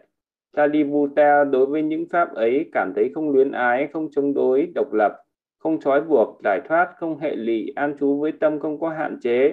Sariputta 0.56 1.44
đối 1.44 1.66
với 1.66 1.82
những 1.82 2.04
pháp 2.10 2.34
ấy 2.34 2.70
cảm 2.72 2.92
thấy 2.96 3.10
không 3.14 3.30
luyến 3.30 3.52
ái, 3.52 3.88
không 3.92 4.08
chống 4.10 4.34
đối, 4.34 4.66
độc 4.74 4.92
lập, 4.92 5.12
không 5.58 5.80
trói 5.80 6.00
buộc, 6.00 6.40
giải 6.44 6.60
thoát, 6.68 6.92
không 6.96 7.18
hệ 7.18 7.36
lụy, 7.36 7.72
an 7.76 7.96
trú 8.00 8.20
với 8.20 8.32
tâm 8.32 8.60
không 8.60 8.80
có 8.80 8.88
hạn 8.88 9.18
chế. 9.22 9.52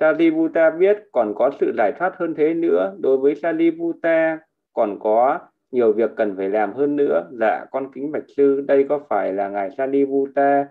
Sariputta 0.00 0.70
biết 0.70 0.98
còn 1.12 1.34
có 1.36 1.50
sự 1.60 1.72
giải 1.76 1.92
thoát 1.98 2.16
hơn 2.16 2.34
thế 2.34 2.54
nữa. 2.54 2.94
Đối 3.00 3.18
với 3.18 3.34
Sariputta 3.34 4.38
còn 4.72 4.98
có 5.00 5.38
nhiều 5.70 5.92
việc 5.92 6.10
cần 6.16 6.36
phải 6.36 6.48
làm 6.48 6.72
hơn 6.72 6.96
nữa. 6.96 7.28
Dạ, 7.40 7.64
con 7.70 7.92
kính 7.94 8.12
bạch 8.12 8.24
sư, 8.36 8.64
đây 8.68 8.86
có 8.88 9.00
phải 9.08 9.32
là 9.32 9.48
ngài 9.48 9.70
Sariputta 9.70 10.66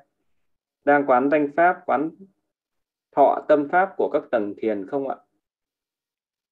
đang 0.89 1.05
quán 1.05 1.29
danh 1.31 1.47
pháp, 1.57 1.75
quán 1.85 2.09
thọ 3.15 3.45
tâm 3.47 3.67
pháp 3.71 3.89
của 3.97 4.09
các 4.13 4.23
tầng 4.31 4.53
thiền 4.57 4.87
không 4.87 5.07
ạ? 5.07 5.15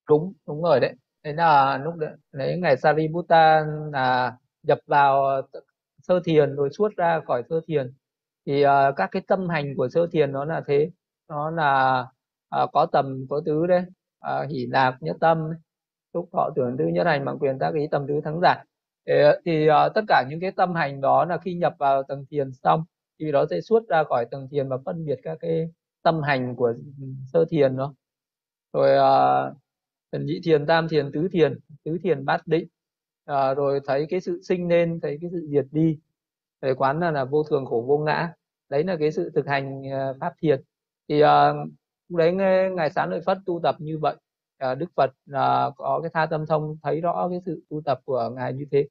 Đúng, 0.09 0.33
đúng 0.47 0.63
rồi 0.63 0.79
đấy. 0.79 0.93
Đấy 1.23 1.33
là 1.33 1.77
lúc 1.77 1.95
đấy, 1.95 2.11
đấy 2.31 2.57
ngày 2.57 2.77
Sariputta 2.77 3.65
là 3.91 4.38
nhập 4.63 4.79
vào 4.85 5.41
sơ 6.01 6.19
thiền 6.25 6.55
rồi 6.55 6.69
suốt 6.69 6.95
ra 6.97 7.21
khỏi 7.27 7.43
sơ 7.49 7.61
thiền. 7.67 7.93
Thì 8.45 8.65
uh, 8.65 8.69
các 8.95 9.09
cái 9.11 9.21
tâm 9.27 9.49
hành 9.49 9.75
của 9.77 9.89
sơ 9.89 10.07
thiền 10.11 10.31
nó 10.31 10.45
là 10.45 10.61
thế. 10.67 10.91
Nó 11.29 11.49
là 11.49 12.05
uh, 12.63 12.69
có 12.73 12.85
tầm 12.85 13.25
có 13.29 13.41
tứ 13.45 13.67
đấy. 13.67 13.83
Uh, 14.27 14.49
hỷ 14.49 14.65
lạc 14.65 14.97
nhất 14.99 15.17
tâm 15.19 15.49
xúc 16.13 16.29
thọ 16.33 16.49
tưởng 16.55 16.75
tư 16.77 16.85
nhất 16.85 17.07
hành 17.07 17.25
bằng 17.25 17.39
quyền 17.39 17.59
tác 17.59 17.73
ý 17.73 17.88
tầm 17.91 18.07
tứ 18.07 18.21
thắng 18.23 18.39
giải. 18.41 18.65
Thì, 19.07 19.13
thì 19.45 19.69
uh, 19.69 19.93
tất 19.95 20.01
cả 20.07 20.23
những 20.29 20.39
cái 20.39 20.51
tâm 20.51 20.73
hành 20.73 21.01
đó 21.01 21.25
là 21.25 21.38
khi 21.38 21.53
nhập 21.53 21.75
vào 21.79 22.03
tầng 22.03 22.25
thiền 22.29 22.51
xong 22.53 22.83
thì 23.20 23.32
nó 23.32 23.45
sẽ 23.49 23.61
xuất 23.61 23.88
ra 23.88 24.03
khỏi 24.03 24.26
tầng 24.32 24.47
thiền 24.51 24.70
và 24.70 24.78
phân 24.86 25.05
biệt 25.05 25.20
các 25.24 25.38
cái 25.41 25.70
tâm 26.03 26.22
hành 26.22 26.55
của 26.55 26.74
ừ, 27.01 27.05
sơ 27.34 27.45
thiền 27.49 27.78
đó 27.78 27.93
rồi 28.74 28.97
uh, 28.97 30.22
nhị 30.22 30.39
thiền 30.43 30.65
tam 30.65 30.88
thiền 30.88 31.11
tứ 31.11 31.28
thiền 31.32 31.59
tứ 31.84 31.97
thiền 32.03 32.26
bát 32.26 32.47
định. 32.47 32.68
Uh, 33.32 33.57
rồi 33.57 33.80
thấy 33.86 34.05
cái 34.09 34.22
sự 34.22 34.41
sinh 34.41 34.68
lên 34.68 34.99
thấy 35.01 35.18
cái 35.22 35.30
sự 35.34 35.47
diệt 35.49 35.65
đi. 35.72 35.99
Thấy 36.61 36.76
quán 36.76 36.99
là 36.99 37.11
là 37.11 37.26
vô 37.26 37.43
thường 37.43 37.65
khổ 37.65 37.86
vô 37.88 37.97
ngã. 37.97 38.34
Đấy 38.70 38.84
là 38.84 38.95
cái 38.99 39.11
sự 39.11 39.32
thực 39.36 39.47
hành 39.47 39.82
uh, 39.82 40.18
pháp 40.20 40.34
thiền. 40.41 40.61
Thì 41.09 41.24
uh, 41.24 41.28
đấy 42.09 42.34
ngài 42.76 42.89
sáng 42.89 43.09
lợi 43.09 43.22
phất 43.26 43.38
tu 43.45 43.59
tập 43.63 43.76
như 43.80 43.97
vậy. 43.97 44.15
Uh, 44.72 44.78
đức 44.78 44.91
phật 44.95 45.09
uh, 45.09 45.76
có 45.78 45.99
cái 46.03 46.11
tha 46.13 46.26
tâm 46.26 46.45
thông 46.45 46.78
thấy 46.84 47.01
rõ 47.01 47.28
cái 47.30 47.39
sự 47.45 47.63
tu 47.70 47.82
tập 47.86 47.99
của 48.05 48.30
ngài 48.36 48.53
như 48.53 48.65
thế 48.72 48.88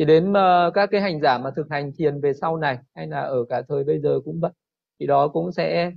thì 0.00 0.06
đến 0.06 0.30
uh, 0.30 0.74
các 0.74 0.88
cái 0.92 1.00
hành 1.00 1.20
giả 1.20 1.38
mà 1.38 1.50
thực 1.56 1.66
hành 1.70 1.92
thiền 1.98 2.20
về 2.20 2.32
sau 2.34 2.56
này 2.56 2.78
hay 2.94 3.06
là 3.06 3.20
ở 3.20 3.44
cả 3.48 3.62
thời 3.68 3.84
bây 3.84 4.00
giờ 4.00 4.20
cũng 4.24 4.40
vậy 4.40 4.50
thì 5.00 5.06
đó 5.06 5.28
cũng 5.28 5.52
sẽ 5.52 5.92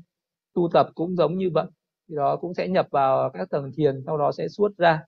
tu 0.54 0.70
tập 0.74 0.88
cũng 0.96 1.16
giống 1.16 1.38
như 1.38 1.50
vậy. 1.54 1.66
Thì 2.10 2.16
đó 2.16 2.36
cũng 2.36 2.54
sẽ 2.54 2.68
nhập 2.68 2.88
vào 2.92 3.30
các 3.30 3.50
tầng 3.50 3.72
thiền 3.76 4.04
sau 4.06 4.18
đó 4.18 4.32
sẽ 4.32 4.48
suốt 4.48 4.78
ra 4.78 5.04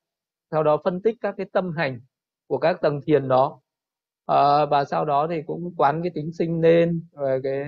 sau 0.51 0.63
đó 0.63 0.77
phân 0.83 1.01
tích 1.01 1.15
các 1.21 1.35
cái 1.37 1.45
tâm 1.53 1.71
hành 1.77 2.01
của 2.47 2.57
các 2.57 2.81
tầng 2.81 3.01
thiền 3.05 3.27
đó. 3.27 3.61
À, 4.25 4.65
và 4.65 4.85
sau 4.85 5.05
đó 5.05 5.27
thì 5.29 5.41
cũng 5.47 5.73
quán 5.77 6.01
cái 6.03 6.11
tính 6.15 6.31
sinh 6.33 6.61
lên 6.61 7.03
rồi 7.11 7.41
cái 7.43 7.65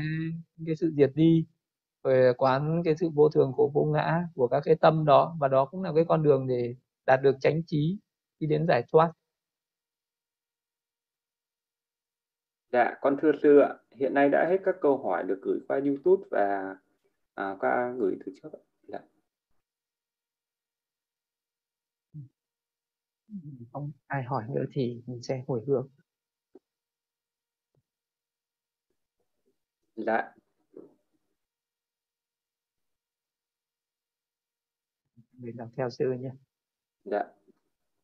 cái 0.66 0.76
sự 0.76 0.92
diệt 0.98 1.12
đi 1.16 1.46
rồi 2.04 2.34
quán 2.34 2.82
cái 2.86 2.96
sự 3.00 3.10
vô 3.14 3.30
thường 3.30 3.54
của 3.56 3.70
vô 3.74 3.86
ngã 3.86 4.24
của 4.36 4.48
các 4.48 4.62
cái 4.66 4.76
tâm 4.76 5.06
đó. 5.06 5.38
Và 5.40 5.48
đó 5.48 5.66
cũng 5.66 5.84
là 5.84 5.92
cái 5.96 6.06
con 6.08 6.24
đường 6.24 6.48
để 6.48 6.76
đạt 7.06 7.22
được 7.24 7.36
chánh 7.42 7.62
trí 7.68 7.98
đi 8.40 8.48
đến 8.48 8.66
giải 8.68 8.84
thoát. 8.92 9.12
Dạ, 12.72 12.96
con 13.02 13.18
thưa 13.22 13.32
sư 13.44 13.60
ạ, 13.60 13.74
hiện 13.92 14.14
nay 14.14 14.30
đã 14.30 14.48
hết 14.50 14.58
các 14.66 14.76
câu 14.82 14.98
hỏi 14.98 15.24
được 15.24 15.40
gửi 15.42 15.60
qua 15.68 15.80
YouTube 15.86 16.28
và 16.32 16.76
à, 17.34 17.56
qua 17.60 17.94
gửi 17.98 18.18
từ 18.26 18.32
trước 18.42 18.50
ạ. 18.54 18.60
Dạ. 18.88 19.00
không 23.72 23.92
ai 24.08 24.24
hỏi 24.24 24.44
nữa 24.50 24.66
thì 24.74 25.02
mình 25.08 25.22
sẽ 25.22 25.44
hồi 25.48 25.64
hướng. 25.68 25.90
Dạ. 29.96 30.34
Mình 35.32 35.58
đọc 35.58 35.70
theo 35.78 35.90
sư 35.90 36.12
nhé 36.20 36.32
dạ. 37.04 37.24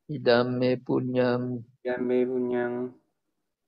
Idame 0.07 0.75
punyam. 0.85 1.59
Idame 1.83 2.25
punyam 2.25 3.02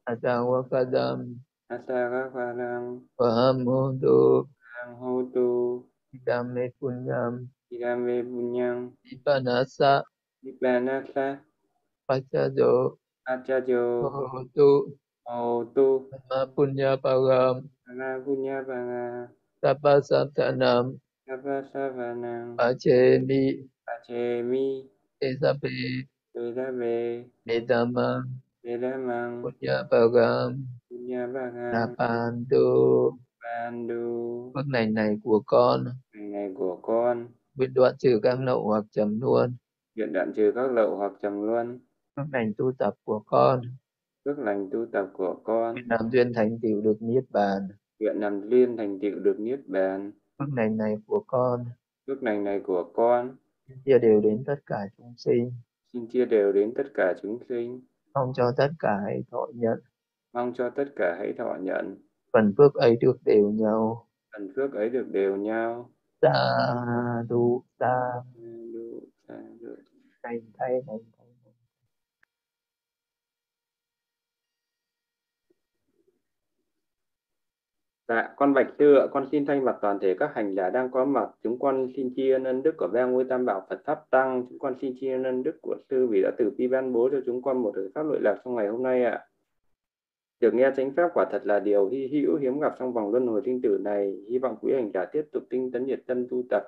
Atara 0.06 0.62
kadam. 0.70 1.42
Atara 1.66 2.30
kadam. 2.30 3.10
Paham 3.18 3.66
hudu. 3.66 4.46
Paham 4.46 4.90
hudu. 5.02 5.82
Idame 6.14 6.70
punyam. 6.78 7.50
Idame 7.74 8.22
punyam. 8.22 8.94
Ibanasa. 9.02 10.06
Ibanasa. 10.46 11.42
Pacajo. 12.06 13.02
Pacajo. 13.26 13.84
Hudu. 14.14 14.94
Hudu. 15.26 15.90
Nama 16.14 16.40
punya 16.54 17.02
param. 17.02 17.66
Nama 17.90 18.22
punya 18.22 18.62
param. 18.62 19.34
Tapa 19.58 20.06
sabdanam. 20.06 21.02
Tapa 21.26 21.66
sabdanam. 21.74 22.62
Pacemi. 22.62 23.66
Pacemi. 23.82 24.86
Esabe. 25.18 26.06
Esabe. 26.38 27.26
Medamam. 27.42 28.45
Medamang 28.66 29.44
Punya 29.44 29.84
Param 29.92 30.66
Punya 30.90 31.28
Param 31.34 31.72
Napandu 31.74 33.12
Pandu 33.42 34.06
Phước 34.54 34.68
này 34.68 34.88
này 34.88 35.18
của 35.24 35.44
con 35.46 35.86
Này 36.14 36.28
này 36.28 36.54
của 36.56 36.80
con 36.82 37.28
Biết 37.54 37.68
đoạn 37.76 37.94
trừ 38.00 38.20
các 38.24 38.40
lậu 38.42 38.68
hoặc 38.68 38.86
trầm 38.92 39.22
luôn 39.22 39.56
Nguyện 39.96 40.14
đoạn 40.14 40.34
trừ 40.36 40.52
các 40.56 40.72
lậu 40.72 40.96
hoặc 40.96 41.12
trầm 41.22 41.42
luân. 41.42 41.80
Phước 42.16 42.26
lành 42.34 42.54
tu 42.58 42.72
tập 42.80 42.94
của 43.04 43.24
con. 43.26 43.62
Phước 44.26 44.40
lành 44.40 44.70
tu 44.72 44.86
tập 44.92 45.10
của 45.14 45.36
con. 45.44 45.74
Nguyện 45.74 45.86
làm 45.90 46.10
duyên 46.12 46.34
thành 46.34 46.60
tựu 46.62 46.82
được 46.82 46.98
niết 47.00 47.24
bàn. 47.32 47.68
Nguyện 48.00 48.16
làm 48.20 48.50
duyên 48.50 48.78
thành 48.78 49.00
tựu 49.00 49.20
được 49.20 49.40
niết 49.40 49.68
bàn. 49.68 50.12
Phước 50.40 50.48
lành 50.56 50.78
này 50.78 50.98
của 51.08 51.24
con. 51.28 51.66
Phước 52.08 52.24
lành 52.24 52.44
này 52.44 52.60
của 52.60 52.92
con. 52.94 53.36
Chia 53.86 54.00
đều 54.00 54.22
đến 54.22 54.44
tất 54.46 54.60
cả 54.66 54.80
chúng 54.98 55.14
sinh. 55.18 55.52
Xin 55.94 56.08
chia 56.08 56.26
đều 56.26 56.52
đến 56.52 56.74
tất 56.78 56.88
cả 56.94 57.14
chúng 57.22 57.40
sinh. 57.50 57.82
Mong 58.16 58.34
cho 58.36 58.52
tất 58.58 58.70
cả 58.80 59.00
hãy 59.06 59.24
thọ 59.32 59.48
nhận. 59.56 59.80
Mong 60.34 60.54
cho 60.58 60.70
tất 60.70 60.86
cả 60.96 61.16
hãy 61.20 61.34
thọ 61.38 61.56
nhận. 61.62 61.98
Phần 62.34 62.54
phước 62.58 62.74
ấy 62.74 62.98
được 63.02 63.18
đều 63.26 63.52
nhau. 63.52 64.08
Phần 64.34 64.50
phước 64.56 64.74
ấy 64.74 64.90
được 64.90 65.08
đều 65.12 65.36
nhau. 65.36 65.90
Sa 66.22 66.34
du 67.30 67.64
sa. 67.80 67.96
Du 68.74 69.00
sa 69.28 69.34
du 69.60 69.76
thành 70.24 70.40
thay 70.60 70.82
thành 70.88 70.98
Dạ, 78.08 78.34
con 78.36 78.54
Bạch 78.54 78.68
Sư 78.80 78.96
ạ, 78.96 79.08
con 79.12 79.28
xin 79.32 79.46
thay 79.46 79.62
mặt 79.62 79.76
toàn 79.82 80.00
thể 80.00 80.16
các 80.20 80.32
hành 80.36 80.56
giả 80.56 80.70
đang 80.70 80.92
có 80.92 81.06
mặt, 81.06 81.30
chúng 81.44 81.60
con 81.60 81.88
xin 81.96 82.14
tri 82.16 82.30
ân 82.30 82.44
ân 82.44 82.64
đức 82.64 82.76
của 82.78 82.88
Ba 82.94 83.06
Ngôi 83.06 83.26
Tam 83.30 83.46
Bảo 83.46 83.66
Phật 83.70 83.82
Pháp 83.86 84.06
Tăng, 84.10 84.46
chúng 84.50 84.60
con 84.60 84.76
xin 84.82 84.94
tri 85.00 85.10
ân 85.10 85.24
ân 85.24 85.44
đức 85.44 85.62
của 85.62 85.76
Sư 85.90 86.08
vì 86.08 86.22
đã 86.22 86.32
từ 86.38 86.52
bi 86.58 86.68
ban 86.68 86.94
bố 86.94 87.10
cho 87.12 87.18
chúng 87.26 87.42
con 87.42 87.62
một 87.62 87.72
thời 87.76 87.90
pháp 87.96 88.04
lợi 88.04 88.20
lạc 88.22 88.42
trong 88.46 88.56
ngày 88.56 88.68
hôm 88.68 88.84
nay 88.84 89.04
ạ. 89.04 89.28
Được 90.40 90.54
nghe 90.54 90.72
chánh 90.76 90.92
pháp 90.96 91.10
quả 91.14 91.26
thật 91.32 91.42
là 91.46 91.60
điều 91.60 91.90
hy 91.90 92.08
hữu 92.08 92.38
hiếm 92.38 92.60
gặp 92.60 92.76
trong 92.80 92.94
vòng 92.94 93.12
luân 93.12 93.28
hồi 93.28 93.42
sinh 93.46 93.62
tử 93.62 93.80
này, 93.84 94.24
hy 94.30 94.38
vọng 94.38 94.58
quý 94.62 94.74
hành 94.74 94.92
giả 94.94 95.06
tiếp 95.06 95.24
tục 95.32 95.44
tinh 95.50 95.72
tấn 95.72 95.86
nhiệt 95.86 96.04
tâm 96.08 96.28
tu 96.30 96.44
tập, 96.50 96.64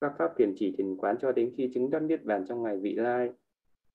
các 0.00 0.12
pháp 0.18 0.32
thiền 0.36 0.54
chỉ 0.56 0.74
thiền 0.78 0.96
quán 0.96 1.16
cho 1.20 1.32
đến 1.32 1.52
khi 1.56 1.70
chứng 1.74 1.90
đắc 1.90 2.02
niết 2.02 2.24
bàn 2.24 2.44
trong 2.48 2.62
ngày 2.62 2.78
vị 2.78 2.94
lai. 2.94 3.30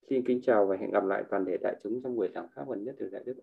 Xin 0.10 0.24
kính 0.26 0.42
chào 0.42 0.66
và 0.66 0.78
hẹn 0.78 0.92
gặp 0.92 1.06
lại 1.06 1.24
toàn 1.30 1.46
thể 1.46 1.58
đại 1.58 1.76
chúng 1.84 2.02
trong 2.04 2.16
buổi 2.16 2.30
giảng 2.36 2.48
pháp 2.56 2.70
gần 2.70 2.84
nhất 2.84 2.96
từ 3.00 3.10
đại 3.10 3.24
đức. 3.26 3.36